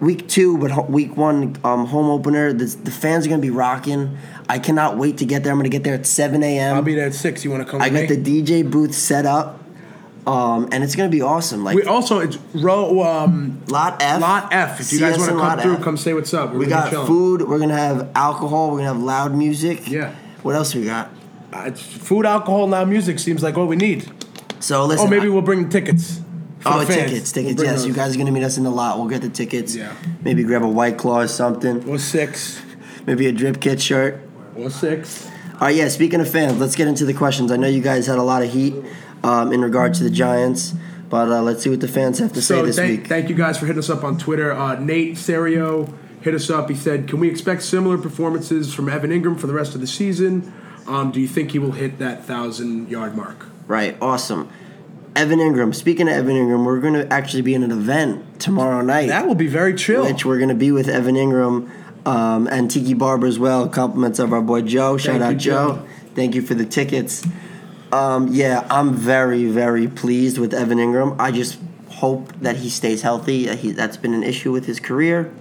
week 0.00 0.28
two, 0.28 0.58
but 0.58 0.70
ho- 0.70 0.86
week 0.88 1.16
one 1.16 1.56
um, 1.64 1.86
home 1.86 2.10
opener. 2.10 2.52
The, 2.52 2.64
the 2.84 2.90
fans 2.90 3.26
are 3.26 3.30
gonna 3.30 3.42
be 3.42 3.50
rocking. 3.50 4.16
I 4.48 4.58
cannot 4.58 4.96
wait 4.96 5.18
to 5.18 5.24
get 5.26 5.42
there. 5.44 5.52
I'm 5.52 5.58
gonna 5.58 5.68
get 5.68 5.84
there 5.84 5.94
at 5.94 6.06
7 6.06 6.42
a.m. 6.42 6.76
I'll 6.76 6.82
be 6.82 6.94
there 6.94 7.06
at 7.06 7.14
six. 7.14 7.44
You 7.44 7.50
want 7.50 7.64
to 7.64 7.70
come? 7.70 7.82
I 7.82 7.88
got 7.90 8.08
me? 8.08 8.16
the 8.16 8.42
DJ 8.42 8.68
booth 8.68 8.94
set 8.94 9.26
up, 9.26 9.62
um, 10.26 10.68
and 10.72 10.82
it's 10.84 10.94
gonna 10.96 11.08
be 11.08 11.20
awesome. 11.22 11.64
Like 11.64 11.76
We 11.76 11.82
also 11.84 12.20
it's 12.20 12.38
row 12.54 13.02
um, 13.02 13.62
lot 13.68 14.00
F, 14.02 14.20
lot 14.20 14.52
F. 14.52 14.80
If 14.80 14.92
you 14.92 15.00
guys 15.00 15.18
want 15.18 15.30
to 15.32 15.38
come 15.38 15.58
through, 15.60 15.74
F. 15.76 15.82
come 15.82 15.96
say 15.96 16.14
what's 16.14 16.32
up. 16.34 16.52
We're 16.52 16.58
We 16.60 16.66
got 16.66 16.90
chill. 16.90 17.06
food. 17.06 17.42
We're 17.42 17.58
gonna 17.58 17.76
have 17.76 18.10
alcohol. 18.14 18.70
We're 18.70 18.78
gonna 18.78 18.94
have 18.94 19.02
loud 19.02 19.34
music. 19.34 19.88
Yeah. 19.88 20.14
What 20.42 20.54
else 20.54 20.74
we 20.74 20.84
got? 20.84 21.10
Uh, 21.52 21.64
it's 21.66 21.80
food, 21.82 22.26
alcohol, 22.26 22.66
now 22.66 22.84
music 22.84 23.18
seems 23.18 23.42
like 23.42 23.56
what 23.56 23.68
we 23.68 23.76
need. 23.76 24.10
So 24.60 24.84
listen. 24.84 25.06
Oh, 25.06 25.10
maybe 25.10 25.26
I- 25.26 25.30
we'll 25.30 25.42
bring 25.42 25.68
tickets. 25.68 26.20
Oh, 26.74 26.84
fans. 26.86 26.88
tickets, 27.10 27.34
We'll 27.36 27.44
tickets. 27.44 27.62
yes, 27.62 27.76
those. 27.76 27.86
you 27.86 27.92
guys 27.94 28.14
are 28.14 28.18
gonna 28.18 28.32
meet 28.32 28.42
us 28.44 28.58
in 28.58 28.64
the 28.64 28.70
lot. 28.70 28.98
We'll 28.98 29.08
get 29.08 29.22
the 29.22 29.28
tickets. 29.28 29.74
Yeah. 29.74 29.92
Maybe 30.22 30.42
grab 30.44 30.62
a 30.62 30.68
white 30.68 30.96
claw 30.98 31.20
or 31.20 31.28
something. 31.28 31.88
Or 31.88 31.98
six. 31.98 32.60
Maybe 33.06 33.26
a 33.26 33.32
drip 33.32 33.60
kit 33.60 33.80
shirt. 33.80 34.20
Or 34.56 34.70
six. 34.70 35.26
All 35.54 35.60
right, 35.62 35.74
yeah. 35.74 35.88
Speaking 35.88 36.20
of 36.20 36.30
fans, 36.30 36.58
let's 36.60 36.76
get 36.76 36.86
into 36.88 37.04
the 37.04 37.14
questions. 37.14 37.50
I 37.50 37.56
know 37.56 37.66
you 37.68 37.80
guys 37.82 38.06
had 38.06 38.18
a 38.18 38.22
lot 38.22 38.42
of 38.42 38.50
heat 38.52 38.74
um, 39.24 39.52
in 39.52 39.60
regard 39.60 39.94
to 39.94 40.04
the 40.04 40.10
Giants, 40.10 40.74
but 41.08 41.28
uh, 41.28 41.42
let's 41.42 41.62
see 41.62 41.70
what 41.70 41.80
the 41.80 41.88
fans 41.88 42.18
have 42.20 42.32
to 42.34 42.42
say 42.42 42.62
this 42.62 42.76
thank, 42.76 42.90
week. 43.00 43.06
thank 43.08 43.28
you 43.28 43.34
guys 43.34 43.58
for 43.58 43.66
hitting 43.66 43.78
us 43.80 43.90
up 43.90 44.04
on 44.04 44.18
Twitter. 44.18 44.52
Uh, 44.52 44.78
Nate 44.78 45.16
Serio 45.18 45.92
hit 46.20 46.34
us 46.34 46.50
up. 46.50 46.68
He 46.70 46.76
said, 46.76 47.08
"Can 47.08 47.18
we 47.20 47.28
expect 47.28 47.62
similar 47.62 47.98
performances 47.98 48.72
from 48.74 48.88
Evan 48.88 49.10
Engram 49.10 49.38
for 49.38 49.46
the 49.46 49.54
rest 49.54 49.74
of 49.74 49.80
the 49.80 49.86
season? 49.86 50.52
Um, 50.86 51.10
do 51.10 51.20
you 51.20 51.28
think 51.28 51.50
he 51.52 51.58
will 51.58 51.72
hit 51.72 51.98
that 51.98 52.24
thousand 52.24 52.88
yard 52.88 53.16
mark?" 53.16 53.46
right, 53.66 53.96
awesome. 54.00 54.48
Evan 55.18 55.40
Engram. 55.40 55.74
Speaking 55.74 56.06
of 56.08 56.14
Evan 56.14 56.36
Engram, 56.36 56.64
we're 56.64 56.78
going 56.78 56.94
to 56.94 57.12
actually 57.12 57.42
be 57.42 57.52
in 57.52 57.64
an 57.64 57.72
event 57.72 58.38
tomorrow 58.40 58.80
night, 58.82 59.08
That 59.08 59.26
will 59.26 59.34
be 59.34 59.48
very 59.48 59.74
chill. 59.74 60.04
which 60.04 60.24
we're 60.24 60.38
going 60.38 60.48
to 60.48 60.54
be 60.54 60.70
with 60.70 60.88
Evan 60.88 61.16
Engram 61.16 61.68
um, 62.06 62.46
and 62.46 62.70
Tiki 62.70 62.94
Barber 62.94 63.26
as 63.26 63.36
well. 63.36 63.68
Compliments 63.68 64.20
of 64.20 64.32
our 64.32 64.40
boy 64.40 64.62
Joe. 64.62 64.96
Shout 64.96 65.14
Thank 65.18 65.22
out 65.24 65.32
you, 65.32 65.38
Joe. 65.38 65.72
Joe. 65.74 65.88
Thank 66.14 66.34
you 66.36 66.42
for 66.42 66.54
the 66.54 66.64
tickets. 66.64 67.26
Um, 67.90 68.28
yeah, 68.28 68.64
I'm 68.70 68.94
very, 68.94 69.46
very 69.46 69.88
pleased 69.88 70.38
with 70.38 70.54
Evan 70.54 70.78
Engram. 70.78 71.16
I 71.18 71.32
just 71.32 71.58
hope 71.90 72.32
that 72.40 72.56
he 72.56 72.70
stays 72.70 73.02
healthy. 73.02 73.52
He, 73.56 73.72
that's 73.72 73.96
been 73.96 74.14
an 74.14 74.22
issue 74.22 74.52
with 74.52 74.66
his 74.66 74.78
career. 74.78 75.32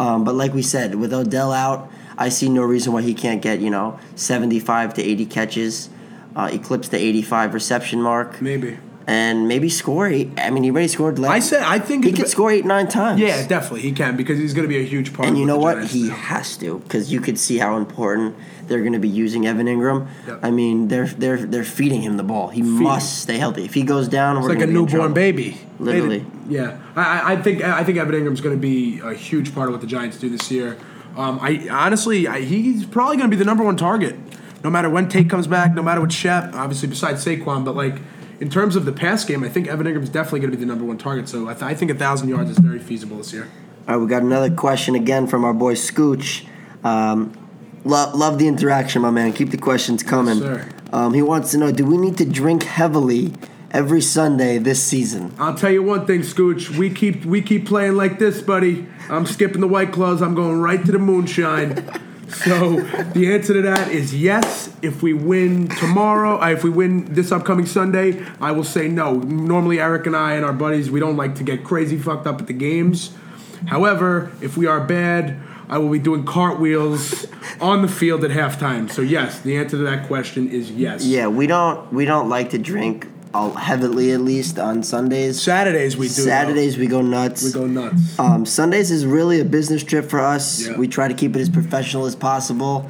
Um, 0.00 0.24
but 0.24 0.34
like 0.34 0.52
we 0.54 0.62
said, 0.62 0.96
with 0.96 1.12
Odell 1.12 1.52
out, 1.52 1.88
I 2.18 2.30
see 2.30 2.48
no 2.48 2.62
reason 2.62 2.92
why 2.92 3.02
he 3.02 3.14
can't 3.14 3.40
get, 3.40 3.60
you 3.60 3.70
know, 3.70 4.00
75 4.16 4.94
to 4.94 5.02
80 5.02 5.26
catches, 5.26 5.88
uh, 6.34 6.50
eclipse 6.52 6.88
the 6.88 6.98
85 6.98 7.54
reception 7.54 8.02
mark, 8.02 8.42
Maybe. 8.42 8.78
And 9.10 9.48
maybe 9.48 9.68
score 9.68 10.06
eight. 10.06 10.30
I 10.38 10.50
mean, 10.50 10.62
he 10.62 10.70
already 10.70 10.86
scored 10.86 11.18
last. 11.18 11.32
I 11.32 11.38
said 11.40 11.62
I 11.64 11.80
think 11.80 12.04
he 12.04 12.10
it's- 12.10 12.22
could 12.22 12.30
score 12.30 12.50
eight, 12.52 12.64
nine 12.64 12.86
times. 12.86 13.20
Yeah, 13.20 13.44
definitely 13.46 13.80
he 13.80 13.90
can 13.92 14.16
because 14.16 14.38
he's 14.38 14.54
going 14.54 14.62
to 14.62 14.68
be 14.68 14.78
a 14.78 14.84
huge 14.84 15.12
part. 15.12 15.26
And 15.28 15.36
you 15.36 15.44
know 15.46 15.58
what? 15.58 15.74
Giants 15.74 15.92
He 15.92 16.02
do. 16.04 16.10
has 16.10 16.56
to 16.58 16.78
because 16.78 17.12
you 17.12 17.20
could 17.20 17.36
see 17.38 17.58
how 17.58 17.76
important 17.76 18.36
they're 18.68 18.80
going 18.80 18.92
to 18.92 19.00
be 19.00 19.08
using 19.08 19.48
Evan 19.48 19.66
Engram. 19.66 20.06
Yep. 20.28 20.38
I 20.44 20.50
mean, 20.52 20.86
they're 20.86 21.06
they're 21.08 21.38
they're 21.38 21.64
feeding 21.64 22.02
him 22.02 22.18
the 22.18 22.22
ball. 22.22 22.48
He 22.48 22.62
must 22.62 23.18
stay 23.22 23.36
healthy. 23.38 23.64
If 23.64 23.74
he 23.74 23.82
goes 23.82 24.06
down, 24.06 24.40
we're 24.40 24.48
like 24.48 24.60
a 24.62 24.66
be 24.68 24.72
newborn 24.74 25.12
baby. 25.12 25.58
Literally. 25.80 26.24
Yeah, 26.48 26.78
I, 26.94 27.02
I- 27.02 27.32
I 27.32 27.42
think 27.42 27.62
I 27.64 27.82
think 27.82 27.98
Evan 27.98 28.14
Engram's 28.14 28.40
going 28.40 28.54
to 28.54 28.60
be 28.60 29.00
a 29.00 29.12
huge 29.14 29.52
part 29.54 29.68
of 29.68 29.72
what 29.74 29.80
the 29.80 29.88
Giants 29.88 30.18
do 30.18 30.28
this 30.28 30.50
year. 30.52 30.76
Um, 31.16 31.40
I 31.42 31.66
honestly, 31.68 32.28
I, 32.28 32.42
he's 32.42 32.86
probably 32.86 33.16
going 33.16 33.28
to 33.28 33.36
be 33.36 33.38
the 33.38 33.44
number 33.44 33.64
one 33.64 33.76
target, 33.76 34.14
no 34.62 34.70
matter 34.70 34.88
when 34.88 35.08
Tate 35.08 35.28
comes 35.28 35.48
back, 35.48 35.74
no 35.74 35.82
matter 35.82 36.00
what 36.00 36.12
Shep. 36.12 36.54
Obviously, 36.54 36.88
besides 36.88 37.24
Saquon, 37.24 37.64
but 37.64 37.74
like 37.74 37.96
in 38.40 38.50
terms 38.50 38.74
of 38.76 38.84
the 38.84 38.92
pass 38.92 39.24
game, 39.24 39.44
I 39.44 39.48
think 39.48 39.68
Evan 39.68 39.86
Engram's 39.86 40.08
definitely 40.08 40.40
going 40.40 40.50
to 40.50 40.56
be 40.56 40.60
the 40.62 40.66
number 40.66 40.84
one 40.84 40.98
target. 40.98 41.28
So 41.28 41.48
I, 41.48 41.52
th- 41.52 41.62
I 41.62 41.74
think 41.74 41.90
a 41.90 41.94
thousand 41.94 42.28
yards 42.28 42.50
is 42.50 42.58
very 42.58 42.78
feasible 42.78 43.18
this 43.18 43.32
year. 43.32 43.48
All 43.86 43.94
right, 43.96 44.02
we 44.02 44.08
got 44.08 44.22
another 44.22 44.54
question 44.54 44.94
again 44.94 45.26
from 45.26 45.44
our 45.44 45.54
boy 45.54 45.74
Scooch. 45.74 46.46
Um, 46.84 47.32
love 47.84 48.14
love 48.14 48.38
the 48.38 48.48
interaction, 48.48 49.02
my 49.02 49.10
man. 49.10 49.32
Keep 49.32 49.50
the 49.50 49.58
questions 49.58 50.02
coming. 50.02 50.38
sir. 50.38 50.68
um, 50.92 51.12
he 51.14 51.22
wants 51.22 51.50
to 51.52 51.58
know: 51.58 51.70
Do 51.70 51.84
we 51.84 51.96
need 51.98 52.16
to 52.18 52.24
drink 52.24 52.62
heavily 52.62 53.32
every 53.70 54.00
Sunday 54.00 54.58
this 54.58 54.82
season? 54.82 55.34
I'll 55.38 55.54
tell 55.54 55.70
you 55.70 55.82
one 55.82 56.06
thing, 56.06 56.20
Scooch. 56.20 56.76
We 56.76 56.90
keep 56.90 57.24
we 57.24 57.42
keep 57.42 57.66
playing 57.66 57.94
like 57.96 58.18
this, 58.18 58.40
buddy. 58.40 58.86
I'm 59.08 59.26
skipping 59.26 59.60
the 59.60 59.68
white 59.68 59.92
claws. 59.92 60.22
I'm 60.22 60.34
going 60.34 60.60
right 60.60 60.84
to 60.84 60.92
the 60.92 60.98
moonshine. 60.98 61.84
So 62.30 62.80
the 63.14 63.32
answer 63.34 63.54
to 63.54 63.62
that 63.62 63.88
is 63.88 64.14
yes. 64.14 64.74
If 64.82 65.02
we 65.02 65.12
win 65.12 65.68
tomorrow, 65.68 66.40
uh, 66.40 66.50
if 66.50 66.64
we 66.64 66.70
win 66.70 67.12
this 67.12 67.32
upcoming 67.32 67.66
Sunday, 67.66 68.24
I 68.40 68.52
will 68.52 68.64
say 68.64 68.88
no. 68.88 69.14
Normally, 69.14 69.80
Eric 69.80 70.06
and 70.06 70.16
I 70.16 70.34
and 70.34 70.44
our 70.44 70.52
buddies, 70.52 70.90
we 70.90 71.00
don't 71.00 71.16
like 71.16 71.34
to 71.36 71.44
get 71.44 71.64
crazy 71.64 71.98
fucked 71.98 72.26
up 72.26 72.40
at 72.40 72.46
the 72.46 72.52
games. 72.52 73.12
However, 73.66 74.32
if 74.40 74.56
we 74.56 74.66
are 74.66 74.80
bad, 74.80 75.38
I 75.68 75.78
will 75.78 75.90
be 75.90 75.98
doing 75.98 76.24
cartwheels 76.24 77.26
on 77.60 77.82
the 77.82 77.88
field 77.88 78.24
at 78.24 78.30
halftime. 78.30 78.90
So 78.90 79.02
yes, 79.02 79.40
the 79.40 79.56
answer 79.56 79.76
to 79.76 79.84
that 79.84 80.06
question 80.06 80.50
is 80.50 80.70
yes. 80.70 81.04
Yeah, 81.04 81.28
we 81.28 81.46
don't 81.46 81.92
we 81.92 82.04
don't 82.04 82.28
like 82.28 82.50
to 82.50 82.58
drink 82.58 83.06
uh, 83.32 83.50
heavily 83.52 84.12
at 84.12 84.20
least 84.20 84.58
on 84.58 84.82
Sundays. 84.82 85.40
Saturdays 85.40 85.96
we 85.96 86.08
do. 86.08 86.14
though. 86.14 86.22
Saturdays 86.22 86.76
we 86.78 86.86
go 86.86 87.00
nuts. 87.02 87.42
we 87.44 87.52
go 87.52 87.66
nuts. 87.66 88.18
Um, 88.18 88.44
Sundays 88.46 88.90
is 88.90 89.06
really 89.06 89.40
a 89.40 89.44
business 89.44 89.84
trip 89.84 90.08
for 90.10 90.20
us. 90.20 90.66
Yeah. 90.66 90.76
We 90.76 90.88
try 90.88 91.08
to 91.08 91.14
keep 91.14 91.36
it 91.36 91.40
as 91.40 91.48
professional 91.48 92.06
as 92.06 92.16
possible. 92.16 92.88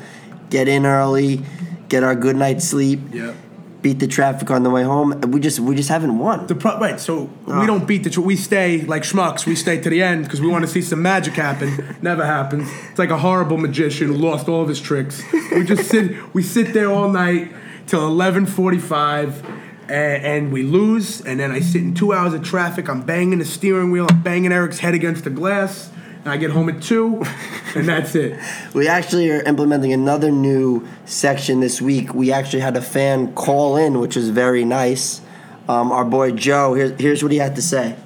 Get 0.49 0.67
in 0.69 0.87
early, 0.87 1.43
get 1.89 2.03
our 2.03 2.15
good 2.15 2.37
night's 2.37 2.65
sleep, 2.67 3.01
Yeah. 3.13 3.35
beat 3.83 3.99
the 4.01 4.07
traffic 4.09 4.51
on 4.51 4.63
the 4.65 4.71
way 4.71 4.83
home. 4.83 5.21
We 5.31 5.39
just 5.41 5.61
we 5.61 5.77
just 5.77 5.89
haven't 5.89 6.19
won. 6.19 6.47
The 6.49 6.55
pro- 6.57 6.79
right, 6.81 6.99
so 6.99 7.31
Ah. 7.47 7.61
we 7.61 7.67
don't 7.67 7.87
beat 7.87 8.03
the. 8.05 8.11
Tr- 8.11 8.21
we 8.23 8.35
stay 8.35 8.81
like 8.83 9.03
schmucks. 9.05 9.47
We 9.47 9.55
stay 9.55 9.79
to 9.81 9.89
the 9.91 10.03
end 10.03 10.25
because 10.25 10.41
we 10.41 10.49
want 10.49 10.63
to 10.65 10.71
see 10.71 10.83
some 10.83 11.03
magic 11.03 11.35
happen. 11.35 11.97
Never 12.03 12.25
happens. 12.27 12.69
It's 12.91 12.99
like 12.99 13.11
a 13.11 13.19
horrible 13.19 13.59
magician 13.59 14.09
who 14.09 14.15
lost 14.15 14.49
all 14.49 14.63
of 14.63 14.69
his 14.69 14.81
tricks. 14.81 15.23
We 15.53 15.65
just 15.65 15.89
sit. 15.89 16.17
We 16.35 16.43
sit 16.43 16.73
there 16.73 16.91
all 16.91 17.09
night 17.11 17.53
till 17.87 18.05
eleven 18.07 18.45
forty-five, 18.47 19.43
and, 19.91 20.25
and 20.25 20.53
we 20.53 20.63
lose. 20.63 21.21
And 21.21 21.41
then 21.41 21.51
I 21.51 21.61
sit 21.61 21.83
in 21.83 21.95
two 21.95 22.13
hours 22.13 22.33
of 22.33 22.43
traffic. 22.43 22.89
I'm 22.89 23.03
banging 23.03 23.41
the 23.41 23.45
steering 23.45 23.91
wheel. 23.91 24.07
I'm 24.09 24.23
banging 24.23 24.53
Eric's 24.53 24.79
head 24.79 24.95
against 24.95 25.25
the 25.25 25.31
glass. 25.31 25.91
And 26.23 26.29
I 26.29 26.37
get 26.37 26.51
home 26.51 26.69
at 26.69 26.83
two, 26.83 27.23
and 27.75 27.89
that's 27.89 28.15
it. 28.15 28.39
We 28.75 28.89
actually 28.89 29.31
are 29.31 29.41
implementing 29.43 29.95
another 29.95 30.31
new 30.31 30.87
section 31.07 31.61
this 31.61 31.81
week. 31.81 32.13
We 32.13 32.31
actually 32.31 32.61
had 32.61 32.77
a 32.77 32.83
fan 32.83 33.33
call 33.33 33.79
in, 33.79 33.99
which 33.99 34.17
was 34.17 34.29
very 34.29 34.67
nice. 34.67 35.23
Um, 35.67 35.91
our 35.91 36.05
boy 36.05 36.33
Joe, 36.33 36.75
here, 36.75 36.95
here's 36.99 37.23
what 37.23 37.33
he 37.33 37.39
had 37.39 37.57
to 37.57 37.63
say. 37.63 37.97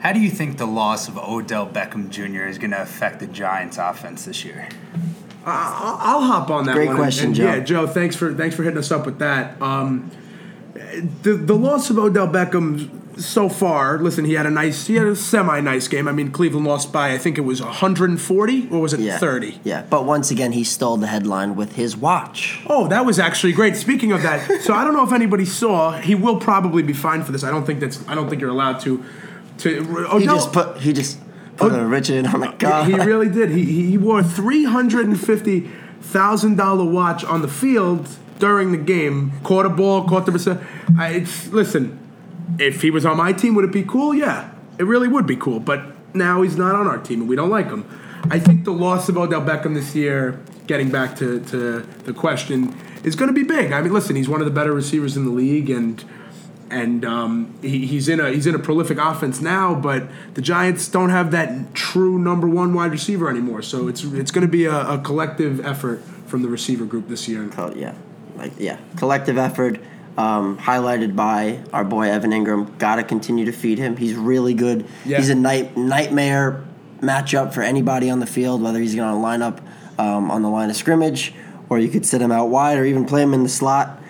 How 0.00 0.12
do 0.12 0.20
you 0.20 0.28
think 0.28 0.58
the 0.58 0.66
loss 0.66 1.08
of 1.08 1.16
Odell 1.16 1.66
Beckham 1.66 2.10
Jr. 2.10 2.42
is 2.42 2.58
going 2.58 2.72
to 2.72 2.82
affect 2.82 3.20
the 3.20 3.26
Giants' 3.26 3.78
offense 3.78 4.26
this 4.26 4.44
year? 4.44 4.68
I'll, 5.44 5.98
I'll 6.00 6.22
hop 6.22 6.50
on 6.50 6.66
that 6.66 6.74
Great 6.74 6.88
one. 6.88 6.96
question, 6.96 7.26
and, 7.26 7.34
Joe. 7.34 7.44
Yeah, 7.44 7.60
Joe, 7.60 7.86
thanks 7.86 8.16
for 8.16 8.32
thanks 8.34 8.54
for 8.54 8.62
hitting 8.62 8.78
us 8.78 8.90
up 8.90 9.06
with 9.06 9.18
that. 9.18 9.60
Um, 9.60 10.10
the 11.22 11.34
the 11.34 11.54
loss 11.54 11.90
of 11.90 11.98
Odell 11.98 12.28
Beckham 12.28 12.98
so 13.20 13.48
far. 13.48 13.98
Listen, 13.98 14.24
he 14.24 14.34
had 14.34 14.46
a 14.46 14.50
nice, 14.50 14.86
he 14.86 14.94
had 14.94 15.06
a 15.06 15.14
semi 15.16 15.60
nice 15.60 15.86
game. 15.88 16.08
I 16.08 16.12
mean, 16.12 16.30
Cleveland 16.32 16.66
lost 16.66 16.92
by 16.92 17.12
I 17.12 17.18
think 17.18 17.36
it 17.38 17.42
was 17.42 17.60
140 17.60 18.68
or 18.70 18.80
was 18.80 18.94
it 18.94 19.00
Yeah. 19.00 19.18
30? 19.18 19.60
Yeah, 19.64 19.84
but 19.90 20.04
once 20.06 20.30
again, 20.30 20.52
he 20.52 20.64
stole 20.64 20.96
the 20.96 21.06
headline 21.08 21.54
with 21.54 21.74
his 21.76 21.96
watch. 21.96 22.60
Oh, 22.68 22.88
that 22.88 23.04
was 23.04 23.18
actually 23.18 23.52
great. 23.52 23.76
Speaking 23.76 24.12
of 24.12 24.22
that, 24.22 24.60
so 24.62 24.72
I 24.74 24.84
don't 24.84 24.94
know 24.94 25.04
if 25.04 25.12
anybody 25.12 25.44
saw. 25.44 25.92
He 26.00 26.14
will 26.14 26.38
probably 26.40 26.82
be 26.82 26.92
fined 26.94 27.26
for 27.26 27.32
this. 27.32 27.44
I 27.44 27.50
don't 27.50 27.66
think 27.66 27.80
that's. 27.80 28.06
I 28.08 28.14
don't 28.14 28.28
think 28.30 28.40
you're 28.40 28.50
allowed 28.50 28.80
to. 28.80 29.04
To 29.58 29.78
Odell, 30.08 30.18
He 30.18 30.24
just 30.26 30.52
put 30.52 30.78
he 30.78 30.92
just 30.94 31.18
put 31.70 31.78
a 31.78 31.86
Richard 31.86 32.26
on 32.26 32.40
the 32.40 32.48
car. 32.48 32.84
He 32.84 32.94
really 32.94 33.28
did. 33.28 33.50
He 33.50 33.64
he 33.90 33.98
wore 33.98 34.20
a 34.20 34.24
three 34.24 34.64
hundred 34.64 35.06
and 35.06 35.20
fifty 35.20 35.70
thousand 36.00 36.56
dollar 36.56 36.84
watch 36.84 37.24
on 37.24 37.42
the 37.42 37.48
field 37.48 38.08
during 38.38 38.72
the 38.72 38.78
game. 38.78 39.32
Caught 39.44 39.66
a 39.66 39.70
ball, 39.70 40.08
caught 40.08 40.26
the 40.26 40.32
receiver. 40.32 40.66
It's 40.98 41.48
listen. 41.48 41.98
If 42.58 42.82
he 42.82 42.90
was 42.90 43.06
on 43.06 43.16
my 43.16 43.32
team, 43.32 43.54
would 43.54 43.64
it 43.64 43.72
be 43.72 43.82
cool? 43.82 44.14
Yeah, 44.14 44.50
it 44.78 44.84
really 44.84 45.08
would 45.08 45.26
be 45.26 45.36
cool. 45.36 45.60
But 45.60 45.86
now 46.14 46.42
he's 46.42 46.56
not 46.56 46.74
on 46.74 46.86
our 46.86 46.98
team, 46.98 47.20
and 47.20 47.28
we 47.28 47.36
don't 47.36 47.50
like 47.50 47.66
him. 47.66 47.84
I 48.30 48.38
think 48.38 48.64
the 48.64 48.72
loss 48.72 49.08
of 49.08 49.16
Odell 49.16 49.40
Beckham 49.42 49.74
this 49.74 49.94
year, 49.94 50.40
getting 50.66 50.90
back 50.90 51.16
to, 51.16 51.40
to 51.46 51.80
the 52.04 52.12
question, 52.12 52.76
is 53.04 53.16
going 53.16 53.28
to 53.28 53.34
be 53.34 53.42
big. 53.42 53.72
I 53.72 53.80
mean, 53.80 53.92
listen, 53.92 54.16
he's 54.16 54.28
one 54.28 54.40
of 54.40 54.44
the 54.44 54.52
better 54.52 54.72
receivers 54.72 55.16
in 55.16 55.24
the 55.24 55.30
league, 55.30 55.70
and 55.70 56.04
and 56.72 57.04
um, 57.04 57.54
he, 57.62 57.86
he's 57.86 58.08
in 58.08 58.20
a 58.20 58.30
he's 58.30 58.46
in 58.46 58.54
a 58.54 58.58
prolific 58.58 58.98
offense 58.98 59.40
now. 59.40 59.74
But 59.74 60.08
the 60.34 60.42
Giants 60.42 60.88
don't 60.88 61.10
have 61.10 61.30
that 61.30 61.74
true 61.74 62.18
number 62.18 62.48
one 62.48 62.74
wide 62.74 62.90
receiver 62.90 63.28
anymore. 63.28 63.62
So 63.62 63.88
it's 63.88 64.02
it's 64.04 64.30
going 64.30 64.46
to 64.46 64.50
be 64.50 64.64
a, 64.64 64.94
a 64.94 64.98
collective 64.98 65.64
effort 65.64 66.02
from 66.26 66.42
the 66.42 66.48
receiver 66.48 66.84
group 66.84 67.08
this 67.08 67.28
year. 67.28 67.48
Oh, 67.56 67.74
yeah, 67.74 67.94
like 68.36 68.52
yeah, 68.58 68.78
collective 68.96 69.38
effort, 69.38 69.78
um, 70.16 70.58
highlighted 70.58 71.14
by 71.14 71.60
our 71.72 71.84
boy 71.84 72.08
Evan 72.08 72.30
Engram. 72.30 72.78
Got 72.78 72.96
to 72.96 73.04
continue 73.04 73.44
to 73.44 73.52
feed 73.52 73.78
him. 73.78 73.96
He's 73.96 74.14
really 74.14 74.54
good. 74.54 74.86
Yeah. 75.04 75.18
He's 75.18 75.28
a 75.28 75.34
night 75.34 75.76
nightmare 75.76 76.64
matchup 77.00 77.52
for 77.52 77.62
anybody 77.62 78.10
on 78.10 78.20
the 78.20 78.26
field, 78.26 78.62
whether 78.62 78.80
he's 78.80 78.94
going 78.94 79.12
to 79.12 79.18
line 79.18 79.42
up 79.42 79.60
um, 79.98 80.30
on 80.30 80.42
the 80.42 80.48
line 80.48 80.70
of 80.70 80.76
scrimmage 80.76 81.34
or 81.72 81.78
you 81.78 81.88
could 81.88 82.04
sit 82.04 82.20
him 82.20 82.30
out 82.30 82.50
wide 82.50 82.76
or 82.76 82.84
even 82.84 83.06
play 83.06 83.22
him 83.22 83.32
in 83.32 83.42
the 83.42 83.48
slot. 83.48 84.01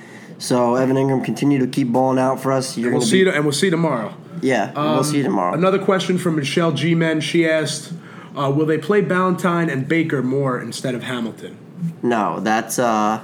So 0.42 0.74
Evan 0.74 0.96
Engram, 0.96 1.24
continue 1.24 1.60
to 1.60 1.68
keep 1.68 1.92
balling 1.92 2.18
out 2.18 2.40
for 2.40 2.50
us. 2.50 2.76
You're 2.76 2.90
We'll 2.90 3.00
see 3.00 3.22
be, 3.22 3.30
you, 3.30 3.30
and 3.30 3.44
we'll 3.44 3.52
see 3.52 3.66
you 3.66 3.70
tomorrow. 3.70 4.12
Yeah, 4.40 4.72
we'll 4.74 5.04
see 5.04 5.18
you 5.18 5.22
tomorrow. 5.22 5.54
Another 5.54 5.78
question 5.78 6.18
from 6.18 6.34
Michelle 6.34 6.72
G. 6.72 6.96
Men. 6.96 7.20
She 7.20 7.48
asked, 7.48 7.92
uh, 8.36 8.52
"Will 8.54 8.66
they 8.66 8.76
play 8.76 9.02
Ballentine 9.02 9.72
and 9.72 9.86
Baker 9.86 10.20
more 10.20 10.60
instead 10.60 10.96
of 10.96 11.04
Hamilton?" 11.04 11.56
no, 12.02 12.40
that's 12.40 12.80
uh, 12.80 13.20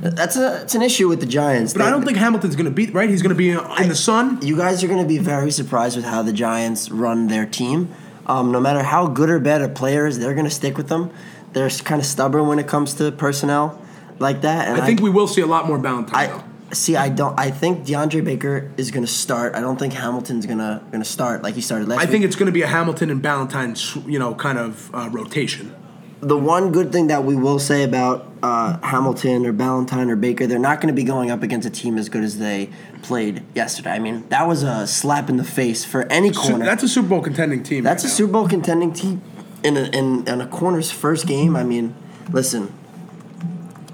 that's 0.00 0.36
a 0.36 0.60
it's 0.60 0.74
an 0.74 0.82
issue 0.82 1.08
with 1.08 1.20
the 1.20 1.26
Giants. 1.26 1.72
But 1.72 1.80
I 1.80 1.88
don't 1.88 2.04
think 2.04 2.18
Hamilton's 2.18 2.56
going 2.56 2.66
to 2.66 2.70
beat. 2.70 2.92
Right? 2.92 3.08
He's 3.08 3.22
going 3.22 3.34
to 3.34 3.38
be 3.38 3.52
in 3.52 3.88
the 3.88 3.94
sun. 3.94 4.38
you 4.42 4.54
guys 4.54 4.84
are 4.84 4.88
going 4.88 5.02
to 5.02 5.08
be 5.08 5.16
very 5.16 5.50
surprised 5.50 5.96
with 5.96 6.04
how 6.04 6.20
the 6.20 6.32
Giants 6.34 6.90
run 6.90 7.28
their 7.28 7.46
team. 7.46 7.90
Um, 8.26 8.52
no 8.52 8.60
matter 8.60 8.82
how 8.82 9.06
good 9.06 9.30
or 9.30 9.40
bad 9.40 9.62
a 9.62 9.68
player 9.70 10.06
is, 10.06 10.18
they're 10.18 10.34
going 10.34 10.44
to 10.44 10.50
stick 10.50 10.76
with 10.76 10.88
them. 10.88 11.10
They're 11.54 11.70
kind 11.70 12.02
of 12.02 12.06
stubborn 12.06 12.48
when 12.48 12.58
it 12.58 12.68
comes 12.68 12.92
to 12.94 13.10
personnel 13.12 13.80
like 14.18 14.42
that. 14.42 14.68
And 14.68 14.80
I 14.80 14.84
think 14.84 15.00
we 15.00 15.08
will 15.08 15.26
see 15.26 15.40
a 15.40 15.46
lot 15.46 15.66
more 15.66 15.78
Ballentine. 15.78 16.12
I 16.12 16.26
though. 16.26 16.44
See. 16.72 16.96
I 16.96 17.08
don't. 17.08 17.38
I 17.38 17.50
think 17.50 17.84
DeAndre 17.86 18.24
Baker 18.24 18.70
is 18.76 18.90
going 18.90 19.04
to 19.04 19.10
start. 19.10 19.54
I 19.54 19.60
don't 19.60 19.78
think 19.78 19.92
Hamilton's 19.92 20.46
gonna 20.46 20.82
going 20.90 21.02
to 21.02 21.08
start 21.08 21.42
like 21.42 21.54
he 21.54 21.60
started 21.60 21.88
last. 21.88 21.98
I 21.98 22.04
week. 22.04 22.10
think 22.10 22.24
it's 22.24 22.36
going 22.36 22.46
to 22.46 22.52
be 22.52 22.62
a 22.62 22.66
Hamilton 22.68 23.10
and 23.10 23.22
Ballentine, 23.22 24.06
you 24.08 24.18
know, 24.18 24.34
kind 24.34 24.58
of 24.58 24.94
uh, 24.94 25.08
rotation. 25.10 25.74
the 26.20 26.36
one 26.36 26.70
good 26.70 26.92
thing 26.92 27.06
that 27.06 27.24
we 27.24 27.34
will 27.34 27.58
say 27.58 27.82
about 27.82 28.30
uh, 28.42 28.78
Hamilton 28.86 29.46
or 29.46 29.52
Ballentine 29.52 30.10
or 30.10 30.16
Baker, 30.16 30.46
they're 30.46 30.58
not 30.58 30.80
going 30.80 30.88
to 30.88 30.94
be 30.94 31.04
going 31.04 31.30
up 31.30 31.42
against 31.42 31.66
a 31.66 31.70
team 31.70 31.96
as 31.96 32.08
good 32.08 32.22
as 32.22 32.38
they 32.38 32.68
played 33.02 33.42
yesterday. 33.54 33.90
I 33.90 33.98
mean, 33.98 34.28
that 34.28 34.46
was 34.46 34.62
a 34.62 34.86
slap 34.86 35.28
in 35.30 35.36
the 35.38 35.44
face 35.44 35.84
for 35.84 36.02
any 36.12 36.30
corner. 36.30 36.64
That's 36.64 36.82
a 36.82 36.88
Super 36.88 37.08
Bowl 37.08 37.22
contending 37.22 37.62
team. 37.62 37.84
That's 37.84 38.04
a 38.04 38.06
now. 38.06 38.12
Super 38.12 38.32
Bowl 38.32 38.48
contending 38.48 38.92
team 38.92 39.22
in 39.62 39.76
a, 39.76 39.84
in, 39.84 40.26
in 40.28 40.40
a 40.40 40.46
corner's 40.46 40.90
first 40.90 41.26
game. 41.26 41.56
I 41.56 41.64
mean, 41.64 41.94
listen, 42.30 42.72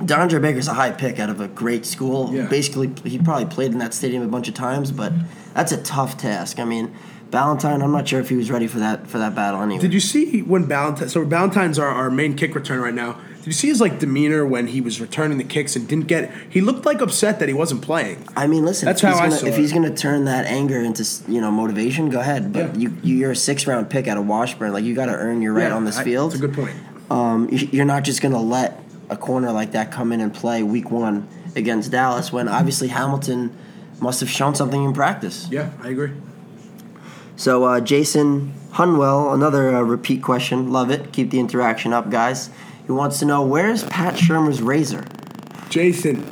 DeAndre 0.07 0.41
Baker's 0.41 0.69
a 0.69 0.75
high 0.75 0.93
pick 0.93 1.19
out 1.19 1.31
of 1.31 1.41
a 1.41 1.49
great 1.49 1.85
school. 1.87 2.33
Yeah. 2.33 2.47
Basically, 2.47 2.93
he 3.05 3.19
probably 3.19 3.47
played 3.47 3.73
in 3.73 3.79
that 3.79 3.93
stadium 3.95 4.23
a 4.23 4.29
bunch 4.29 4.49
of 4.49 4.55
times, 4.55 4.93
but 4.93 5.13
that's 5.55 5.73
a 5.73 5.83
tough 5.83 6.17
task. 6.17 6.59
I 6.59 6.65
mean, 6.65 6.95
Ballentine, 7.31 7.83
I'm 7.83 7.91
not 7.93 8.07
sure 8.07 8.21
if 8.21 8.29
he 8.29 8.37
was 8.37 8.51
ready 8.51 8.67
for 8.69 8.79
that 8.79 9.09
for 9.09 9.19
that 9.19 9.35
battle 9.35 9.61
anyway. 9.61 9.81
Did 9.81 9.93
you 9.93 10.01
see 10.01 10.43
when 10.43 10.67
Ballentine? 10.67 11.11
So 11.11 11.25
Ballentine's 11.27 11.79
our, 11.79 11.89
our 11.89 12.11
main 12.11 12.37
kick 12.37 12.55
return 12.55 12.81
right 12.81 12.95
now. 12.95 13.19
Did 13.39 13.47
you 13.49 13.53
see 13.53 13.69
his 13.69 13.81
like 13.81 13.99
demeanor 14.01 14.45
when 14.47 14.69
he 14.69 14.81
was 14.81 15.01
returning 15.01 15.39
the 15.39 15.45
kicks 15.45 15.77
and 15.77 15.87
didn't 15.89 16.07
get? 16.07 16.33
He 16.51 16.61
looked 16.61 16.85
like 16.87 17.01
upset 17.01 17.39
that 17.41 17.49
he 17.49 17.55
wasn't 17.55 17.83
playing. 17.83 18.27
I 18.37 18.47
mean, 18.47 18.65
listen. 18.65 18.87
That's 18.87 19.03
if 19.03 19.09
he's 19.09 19.19
how 19.19 19.25
I 19.25 19.29
gonna, 19.29 19.41
saw 19.41 19.47
If 19.47 19.55
it. 19.55 19.61
he's 19.61 19.73
going 19.73 19.85
to 19.85 19.95
turn 19.95 20.25
that 20.27 20.47
anger 20.47 20.81
into 20.81 21.05
you 21.29 21.41
know 21.41 21.51
motivation, 21.51 22.11
go 22.11 22.21
ahead. 22.21 22.53
But 22.53 22.75
Yeah. 22.77 22.89
you 22.91 22.97
you're 23.03 23.31
a 23.33 23.37
six 23.37 23.67
round 23.67 23.91
pick 23.91 24.07
out 24.09 24.19
of 24.19 24.27
Washburn. 24.27 24.73
Like 24.73 24.85
you 24.85 24.95
got 24.95 25.07
to 25.07 25.13
earn 25.15 25.43
your 25.43 25.53
right 25.53 25.69
Yeah, 25.69 25.75
on 25.77 25.85
this 25.85 25.99
I- 25.99 26.05
field. 26.05 26.31
That's 26.33 26.43
a 26.43 26.47
good 26.47 26.55
point. 26.57 26.77
Um, 27.11 27.49
you're 27.51 27.85
not 27.85 28.03
just 28.03 28.21
going 28.21 28.33
to 28.35 28.41
let 28.41 28.81
a 29.09 29.17
corner 29.17 29.53
like 29.53 29.73
that 29.73 29.91
come 29.93 30.13
in 30.13 30.21
and 30.21 30.33
play 30.35 30.63
week 30.63 30.91
one 30.91 31.29
against 31.55 31.91
Dallas 31.91 32.33
when 32.33 32.49
obviously 32.49 32.89
Hamilton 32.89 33.57
must 34.01 34.21
have 34.21 34.29
shown 34.29 34.55
something 34.55 34.83
in 34.85 34.93
practice. 34.93 35.49
Yeah, 35.51 35.71
I 35.83 35.89
agree. 35.89 36.13
So 37.37 37.65
uh, 37.65 37.81
Jason 37.81 38.55
Hunwell, 38.73 39.33
another 39.35 39.75
uh, 39.75 39.83
repeat 39.83 40.23
question. 40.23 40.73
Love 40.73 40.91
it. 40.91 41.13
Keep 41.13 41.31
the 41.31 41.39
interaction 41.41 41.93
up, 41.93 42.11
guys. 42.11 42.51
He 42.87 42.93
wants 42.93 43.19
to 43.21 43.25
know 43.25 43.43
where's 43.45 43.85
Pat 43.85 44.15
Shurmur's 44.15 44.63
razor. 44.63 45.05
Jason, 45.69 46.25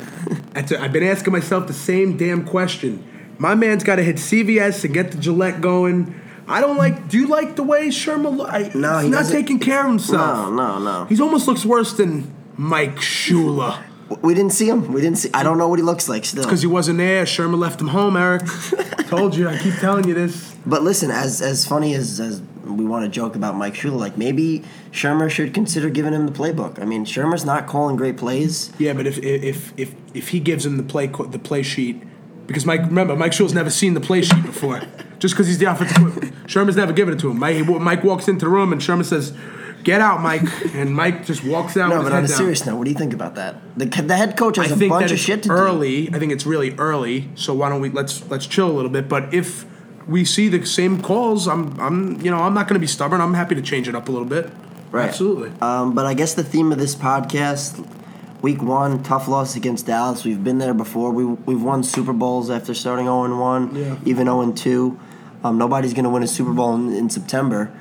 that's 0.53 0.71
a, 0.71 0.81
I've 0.81 0.93
been 0.93 1.03
asking 1.03 1.33
myself 1.33 1.67
the 1.67 1.73
same 1.73 2.17
damn 2.17 2.45
question. 2.45 3.03
My 3.37 3.53
man's 3.55 3.83
got 3.83 3.97
to 3.97 4.03
hit 4.03 4.15
CVS 4.15 4.85
and 4.85 4.93
get 4.93 5.11
the 5.11 5.17
Gillette 5.17 5.59
going. 5.61 6.19
I 6.47 6.61
don't 6.61 6.77
like. 6.77 7.09
Do 7.09 7.17
you 7.19 7.27
like 7.27 7.55
the 7.55 7.63
way? 7.63 7.89
Lo- 7.89 8.45
I, 8.45 8.71
No, 8.73 8.99
he's 8.99 9.09
not 9.09 9.17
doesn't- 9.19 9.35
taking 9.35 9.59
care 9.59 9.81
of 9.81 9.87
himself. 9.89 10.49
No, 10.51 10.55
no, 10.55 10.79
no. 10.79 11.05
He 11.05 11.19
almost 11.19 11.47
looks 11.47 11.65
worse 11.65 11.93
than 11.93 12.33
Mike 12.57 12.97
Shula. 12.97 13.83
We 14.21 14.35
didn't 14.35 14.53
see 14.53 14.69
him. 14.69 14.93
We 14.93 15.01
didn't 15.01 15.17
see. 15.17 15.29
I 15.33 15.41
don't 15.43 15.57
know 15.57 15.67
what 15.67 15.79
he 15.79 15.83
looks 15.83 16.07
like 16.07 16.25
still. 16.25 16.43
Because 16.43 16.61
he 16.61 16.67
wasn't 16.67 16.99
there. 16.99 17.25
Sherman 17.25 17.59
left 17.59 17.81
him 17.81 17.87
home, 17.87 18.15
Eric. 18.15 18.43
Told 19.07 19.35
you. 19.35 19.49
I 19.49 19.57
keep 19.57 19.75
telling 19.75 20.07
you 20.07 20.13
this. 20.13 20.55
But 20.65 20.83
listen, 20.83 21.09
as 21.09 21.41
as 21.41 21.65
funny 21.65 21.95
as 21.95 22.19
as 22.19 22.41
we 22.63 22.85
want 22.85 23.05
to 23.05 23.09
joke 23.09 23.35
about 23.35 23.55
Mike 23.55 23.73
Shula, 23.73 23.97
like 23.97 24.17
maybe 24.17 24.63
Shurmur 24.91 25.29
should 25.29 25.53
consider 25.53 25.89
giving 25.89 26.13
him 26.13 26.27
the 26.27 26.31
playbook. 26.31 26.79
I 26.79 26.85
mean, 26.85 27.03
Shurmur's 27.05 27.45
not 27.45 27.65
calling 27.67 27.95
great 27.95 28.17
plays. 28.17 28.71
Yeah, 28.77 28.93
but 28.93 29.07
if 29.07 29.17
if 29.19 29.73
if 29.77 29.95
if 30.13 30.29
he 30.29 30.39
gives 30.39 30.65
him 30.65 30.77
the 30.77 30.83
play 30.83 31.07
the 31.07 31.39
play 31.39 31.63
sheet, 31.63 32.03
because 32.45 32.65
Mike 32.65 32.81
remember 32.81 33.15
Mike 33.15 33.31
Shula's 33.31 33.53
never 33.53 33.71
seen 33.71 33.95
the 33.95 34.01
play 34.01 34.21
sheet 34.21 34.43
before. 34.43 34.81
Just 35.19 35.33
because 35.33 35.47
he's 35.47 35.57
the 35.57 35.65
offensive. 35.65 36.33
Sherman's 36.47 36.77
never 36.77 36.93
given 36.93 37.13
it 37.13 37.19
to 37.21 37.31
him. 37.31 37.39
Mike, 37.39 37.65
Mike 37.65 38.03
walks 38.03 38.27
into 38.27 38.45
the 38.45 38.49
room 38.51 38.71
and 38.71 38.83
Sherman 38.83 39.05
says, 39.05 39.33
"Get 39.85 40.01
out, 40.01 40.19
Mike," 40.21 40.43
and 40.75 40.93
Mike 40.93 41.25
just 41.25 41.43
walks 41.45 41.77
out. 41.77 41.89
No, 41.89 41.97
with 41.99 42.07
but 42.07 42.13
on 42.13 42.25
a 42.25 42.27
down. 42.27 42.37
serious 42.37 42.65
note, 42.65 42.75
what 42.75 42.83
do 42.83 42.91
you 42.91 42.97
think 42.97 43.13
about 43.13 43.35
that? 43.35 43.55
The 43.77 43.85
the 43.85 44.17
head 44.17 44.35
coach 44.35 44.57
has 44.57 44.71
a 44.71 44.75
think 44.75 44.89
bunch 44.91 45.11
of 45.11 45.19
shit 45.19 45.43
to 45.43 45.49
do. 45.49 45.55
early. 45.55 46.09
I 46.13 46.19
think 46.19 46.33
it's 46.33 46.45
really 46.45 46.75
early. 46.77 47.29
So 47.35 47.53
why 47.53 47.69
don't 47.69 47.79
we 47.81 47.89
let's 47.89 48.27
let's 48.29 48.45
chill 48.47 48.69
a 48.69 48.73
little 48.73 48.91
bit. 48.91 49.07
But 49.07 49.33
if 49.33 49.65
we 50.07 50.25
see 50.25 50.49
the 50.49 50.65
same 50.65 51.01
calls, 51.01 51.47
I'm 51.47 51.79
I'm 51.79 52.19
you 52.21 52.29
know 52.31 52.39
I'm 52.39 52.53
not 52.53 52.67
going 52.67 52.75
to 52.75 52.79
be 52.81 52.87
stubborn. 52.87 53.21
I'm 53.21 53.33
happy 53.35 53.55
to 53.55 53.61
change 53.61 53.87
it 53.87 53.95
up 53.95 54.09
a 54.09 54.11
little 54.11 54.27
bit. 54.27 54.51
Right. 54.91 55.07
Absolutely. 55.09 55.51
Um, 55.61 55.93
but 55.95 56.05
I 56.05 56.13
guess 56.13 56.33
the 56.35 56.43
theme 56.43 56.71
of 56.71 56.77
this 56.77 56.95
podcast, 56.95 57.85
week 58.41 58.61
one, 58.61 59.03
tough 59.03 59.27
loss 59.27 59.55
against 59.55 59.87
Dallas. 59.87 60.23
We've 60.23 60.43
been 60.43 60.57
there 60.57 60.73
before. 60.73 61.11
We 61.11 61.25
we've 61.25 61.61
won 61.61 61.83
Super 61.83 62.13
Bowls 62.13 62.49
after 62.49 62.73
starting 62.73 63.05
zero 63.05 63.23
and 63.23 63.39
one, 63.39 63.75
Yeah. 63.75 63.97
even 64.05 64.25
zero 64.27 64.41
and 64.41 64.55
two. 64.57 64.97
Um, 65.43 65.57
nobody's 65.57 65.93
going 65.93 66.05
to 66.05 66.09
win 66.09 66.23
a 66.23 66.27
Super 66.27 66.53
Bowl 66.53 66.73
in, 66.75 66.91
in 66.93 67.09
September. 67.09 67.71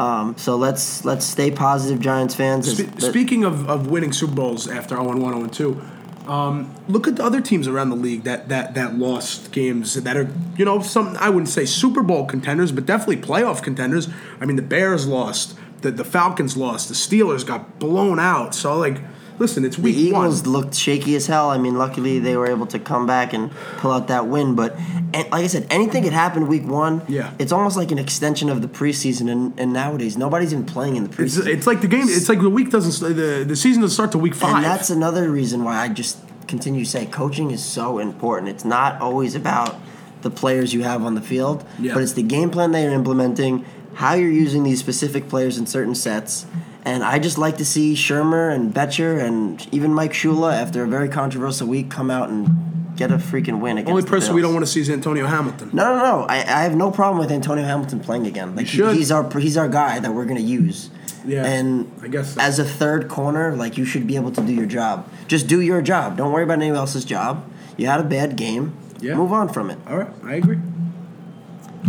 Um, 0.00 0.34
so 0.38 0.56
let's 0.56 1.04
let's 1.04 1.26
stay 1.26 1.50
positive, 1.50 2.00
Giants 2.00 2.34
fans. 2.34 2.66
Speaking 3.04 3.44
of, 3.44 3.68
of 3.68 3.88
winning 3.88 4.12
Super 4.12 4.34
Bowls 4.34 4.66
after 4.66 4.96
0 4.96 5.18
1, 5.18 5.52
0 5.52 5.74
2, 5.76 5.82
um, 6.26 6.74
look 6.88 7.06
at 7.06 7.16
the 7.16 7.22
other 7.22 7.42
teams 7.42 7.68
around 7.68 7.90
the 7.90 7.96
league 7.96 8.22
that, 8.22 8.48
that, 8.48 8.74
that 8.74 8.94
lost 8.94 9.52
games 9.52 9.94
that 9.94 10.16
are, 10.16 10.30
you 10.56 10.64
know, 10.64 10.80
some, 10.80 11.16
I 11.18 11.28
wouldn't 11.28 11.50
say 11.50 11.66
Super 11.66 12.02
Bowl 12.02 12.24
contenders, 12.24 12.72
but 12.72 12.86
definitely 12.86 13.16
playoff 13.18 13.62
contenders. 13.62 14.08
I 14.40 14.46
mean, 14.46 14.56
the 14.56 14.62
Bears 14.62 15.06
lost, 15.06 15.58
the, 15.82 15.90
the 15.90 16.04
Falcons 16.04 16.56
lost, 16.56 16.88
the 16.88 16.94
Steelers 16.94 17.44
got 17.46 17.78
blown 17.78 18.18
out. 18.18 18.54
So, 18.54 18.78
like, 18.78 18.98
listen, 19.40 19.64
it's 19.64 19.76
week 19.76 19.96
The 19.96 20.02
Eagles 20.02 20.42
one. 20.42 20.52
looked 20.52 20.74
shaky 20.76 21.16
as 21.16 21.26
hell. 21.26 21.50
I 21.50 21.58
mean, 21.58 21.76
luckily 21.76 22.20
they 22.20 22.36
were 22.36 22.46
able 22.48 22.66
to 22.66 22.78
come 22.78 23.06
back 23.06 23.32
and 23.32 23.50
pull 23.78 23.90
out 23.90 24.06
that 24.08 24.28
win. 24.28 24.54
But 24.54 24.76
and 25.12 25.28
like 25.32 25.44
I 25.44 25.46
said, 25.48 25.66
anything 25.70 26.04
could 26.04 26.12
happen 26.12 26.46
week 26.46 26.64
one. 26.64 27.02
Yeah. 27.08 27.32
it's 27.40 27.50
almost 27.50 27.76
like 27.76 27.90
an 27.90 27.98
extension 27.98 28.48
of 28.48 28.62
the 28.62 28.68
preseason. 28.68 29.28
And, 29.32 29.58
and 29.58 29.72
nowadays, 29.72 30.16
nobody's 30.16 30.52
even 30.52 30.64
playing 30.66 30.94
in 30.94 31.02
the 31.02 31.10
preseason. 31.10 31.46
it's 31.48 31.66
like 31.66 31.80
the 31.80 31.88
game, 31.88 32.04
it's 32.06 32.28
like 32.28 32.40
the 32.40 32.48
week 32.50 32.70
doesn't, 32.70 33.16
the, 33.16 33.44
the 33.44 33.56
season 33.56 33.82
doesn't 33.82 33.94
start 33.94 34.12
till 34.12 34.20
week 34.20 34.34
five. 34.36 34.56
and 34.56 34.64
that's 34.64 34.90
another 34.90 35.28
reason 35.30 35.64
why 35.64 35.76
I 35.78 35.88
just 35.88 36.18
continue 36.46 36.84
to 36.84 36.90
say 36.90 37.06
coaching 37.06 37.50
is 37.50 37.64
so 37.64 37.98
important. 37.98 38.48
It's 38.48 38.64
not 38.64 39.00
always 39.00 39.34
about 39.34 39.76
the 40.22 40.30
players 40.30 40.74
you 40.74 40.82
have 40.82 41.02
on 41.02 41.14
the 41.14 41.20
field, 41.22 41.64
Yeah. 41.78 41.94
but 41.94 42.02
it's 42.02 42.12
the 42.12 42.22
game 42.22 42.50
plan 42.50 42.72
they 42.72 42.86
are 42.86 42.90
implementing, 42.92 43.64
how 43.94 44.12
you're 44.14 44.30
using 44.30 44.64
these 44.64 44.78
specific 44.78 45.28
players 45.28 45.56
in 45.58 45.66
certain 45.66 45.94
sets. 45.94 46.44
And 46.84 47.02
I 47.04 47.18
just 47.18 47.36
like 47.38 47.58
to 47.58 47.64
see 47.64 47.94
Shurmur 47.94 48.54
and 48.54 48.72
Bettcher 48.72 49.22
and 49.22 49.66
even 49.72 49.92
Mike 49.92 50.12
Shula, 50.12 50.54
after 50.54 50.82
a 50.82 50.86
very 50.88 51.08
controversial 51.08 51.66
week, 51.68 51.90
come 51.90 52.10
out 52.10 52.30
and 52.30 52.96
get 52.96 53.10
a 53.10 53.16
freaking 53.16 53.60
win 53.60 53.76
against 53.78 53.90
Only 53.90 54.02
the 54.02 54.08
person 54.08 54.34
we 54.34 54.40
don't 54.42 54.52
want 54.54 54.64
to 54.64 54.70
see 54.70 54.80
is 54.80 54.88
Antonio 54.90 55.26
Hamilton. 55.26 55.70
No, 55.72 55.94
no, 55.96 56.02
no. 56.02 56.26
I, 56.28 56.36
I 56.38 56.62
have 56.62 56.74
no 56.74 56.90
problem 56.90 57.18
with 57.18 57.30
Antonio 57.30 57.64
Hamilton 57.64 58.00
playing 58.00 58.26
again. 58.26 58.56
Like 58.56 58.66
He 58.66 58.78
should. 58.78 58.96
he's 58.96 59.10
our 59.10 59.28
he's 59.38 59.56
our 59.56 59.68
guy 59.68 59.98
that 60.00 60.12
we're 60.12 60.24
gonna 60.24 60.40
use. 60.40 60.90
Yeah, 61.26 61.44
And 61.44 61.92
I 62.02 62.08
guess 62.08 62.34
so. 62.34 62.40
as 62.40 62.58
a 62.58 62.64
third 62.64 63.08
corner, 63.08 63.54
like 63.54 63.76
you 63.76 63.84
should 63.84 64.06
be 64.06 64.16
able 64.16 64.32
to 64.32 64.40
do 64.40 64.52
your 64.54 64.64
job. 64.66 65.06
Just 65.28 65.46
do 65.48 65.60
your 65.60 65.82
job. 65.82 66.16
Don't 66.16 66.32
worry 66.32 66.44
about 66.44 66.54
anyone 66.58 66.78
else's 66.78 67.04
job. 67.04 67.44
You 67.76 67.86
had 67.88 68.00
a 68.00 68.04
bad 68.04 68.36
game. 68.36 68.74
Yeah. 69.00 69.14
Move 69.16 69.32
on 69.32 69.50
from 69.50 69.70
it. 69.70 69.78
All 69.86 69.98
right, 69.98 70.08
I 70.24 70.34
agree. 70.36 70.58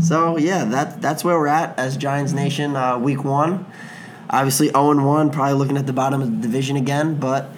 So 0.01 0.38
yeah, 0.38 0.65
that 0.65 1.01
that's 1.01 1.23
where 1.23 1.38
we're 1.38 1.47
at 1.47 1.77
as 1.77 1.97
Giants 1.97 2.34
Nation. 2.34 2.75
Uh, 2.75 2.97
week 2.97 3.23
one, 3.23 3.65
obviously 4.32 4.70
zero 4.70 4.91
and 4.91 5.06
one, 5.06 5.30
probably 5.30 5.54
looking 5.56 5.78
at 5.78 5.86
the 5.86 5.94
bottom 5.94 6.22
of 6.22 6.32
the 6.32 6.38
division 6.38 6.76
again. 6.78 7.15
But 7.15 7.50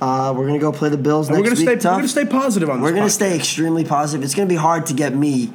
uh, 0.00 0.32
we're 0.36 0.46
gonna 0.46 0.58
go 0.58 0.72
play 0.72 0.88
the 0.88 0.96
Bills 0.96 1.28
And 1.28 1.36
next 1.36 1.42
we're 1.50 1.54
gonna 1.56 1.70
week. 1.72 1.80
stay. 1.80 1.88
tough. 1.88 1.92
We're 1.96 1.98
gonna 2.00 2.08
stay 2.08 2.24
positive 2.26 2.70
on 2.70 2.80
this. 2.80 2.84
We're 2.90 2.94
gonna 2.96 3.06
podcast. 3.06 3.10
stay 3.12 3.36
extremely 3.36 3.84
positive. 3.84 4.24
It's 4.24 4.34
gonna 4.34 4.48
be 4.48 4.54
hard 4.56 4.86
to 4.86 4.94
get 4.94 5.14
me 5.14 5.52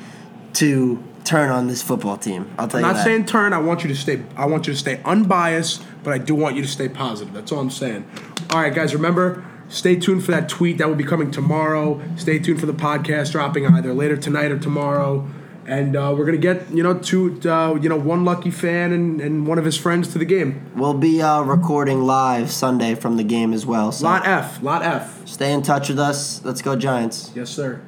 to 0.53 1.03
turn 1.23 1.49
on 1.49 1.67
this 1.67 1.81
football 1.81 2.15
team. 2.17 2.49
I'll 2.57 2.67
tell 2.67 2.77
I'm 2.79 2.83
you 2.83 2.87
not 2.87 2.95
that. 2.97 3.03
saying 3.03 3.25
turn. 3.25 3.53
I 3.53 3.59
want 3.59 3.83
you 3.83 3.89
to 3.89 3.95
stay. 3.95 4.23
I 4.35 4.45
want 4.45 4.67
you 4.67 4.73
to 4.73 4.79
stay 4.79 5.01
unbiased, 5.03 5.83
but 6.03 6.13
I 6.13 6.17
do 6.17 6.33
want 6.35 6.55
you 6.55 6.61
to 6.61 6.67
stay 6.67 6.87
positive. 6.89 7.33
That's 7.33 7.51
all 7.51 7.59
I'm 7.59 7.69
saying. 7.69 8.05
All 8.51 8.61
right, 8.61 8.73
guys. 8.73 8.93
Remember, 8.93 9.43
stay 9.67 9.97
tuned 9.97 10.23
for 10.23 10.31
that 10.31 10.47
tweet 10.47 10.77
that 10.77 10.87
will 10.87 10.95
be 10.95 11.03
coming 11.03 11.29
tomorrow. 11.31 12.01
Stay 12.15 12.39
tuned 12.39 12.61
for 12.61 12.65
the 12.65 12.73
podcast 12.73 13.33
dropping 13.33 13.67
either 13.67 13.93
later 13.93 14.15
tonight 14.15 14.51
or 14.51 14.57
tomorrow. 14.57 15.27
And 15.67 15.97
uh, 15.97 16.15
we're 16.17 16.25
gonna 16.25 16.37
get 16.37 16.71
you 16.71 16.81
know 16.81 16.97
two 16.97 17.41
uh, 17.45 17.75
you 17.75 17.89
know 17.89 17.97
one 17.97 18.23
lucky 18.23 18.51
fan 18.51 18.93
and, 18.93 19.19
and 19.19 19.45
one 19.45 19.59
of 19.59 19.65
his 19.65 19.77
friends 19.77 20.07
to 20.13 20.17
the 20.17 20.25
game. 20.25 20.71
We'll 20.75 20.93
be 20.93 21.21
uh, 21.21 21.41
recording 21.41 22.05
live 22.05 22.49
Sunday 22.51 22.95
from 22.95 23.17
the 23.17 23.23
game 23.25 23.53
as 23.53 23.65
well. 23.65 23.91
So 23.91 24.05
Lot 24.05 24.25
F. 24.25 24.63
Lot 24.63 24.81
F. 24.81 25.27
stay 25.27 25.51
in 25.51 25.61
touch 25.61 25.89
with 25.89 25.99
us. 25.99 26.43
Let's 26.45 26.61
go 26.61 26.77
Giants. 26.77 27.31
Yes, 27.35 27.49
sir. 27.49 27.81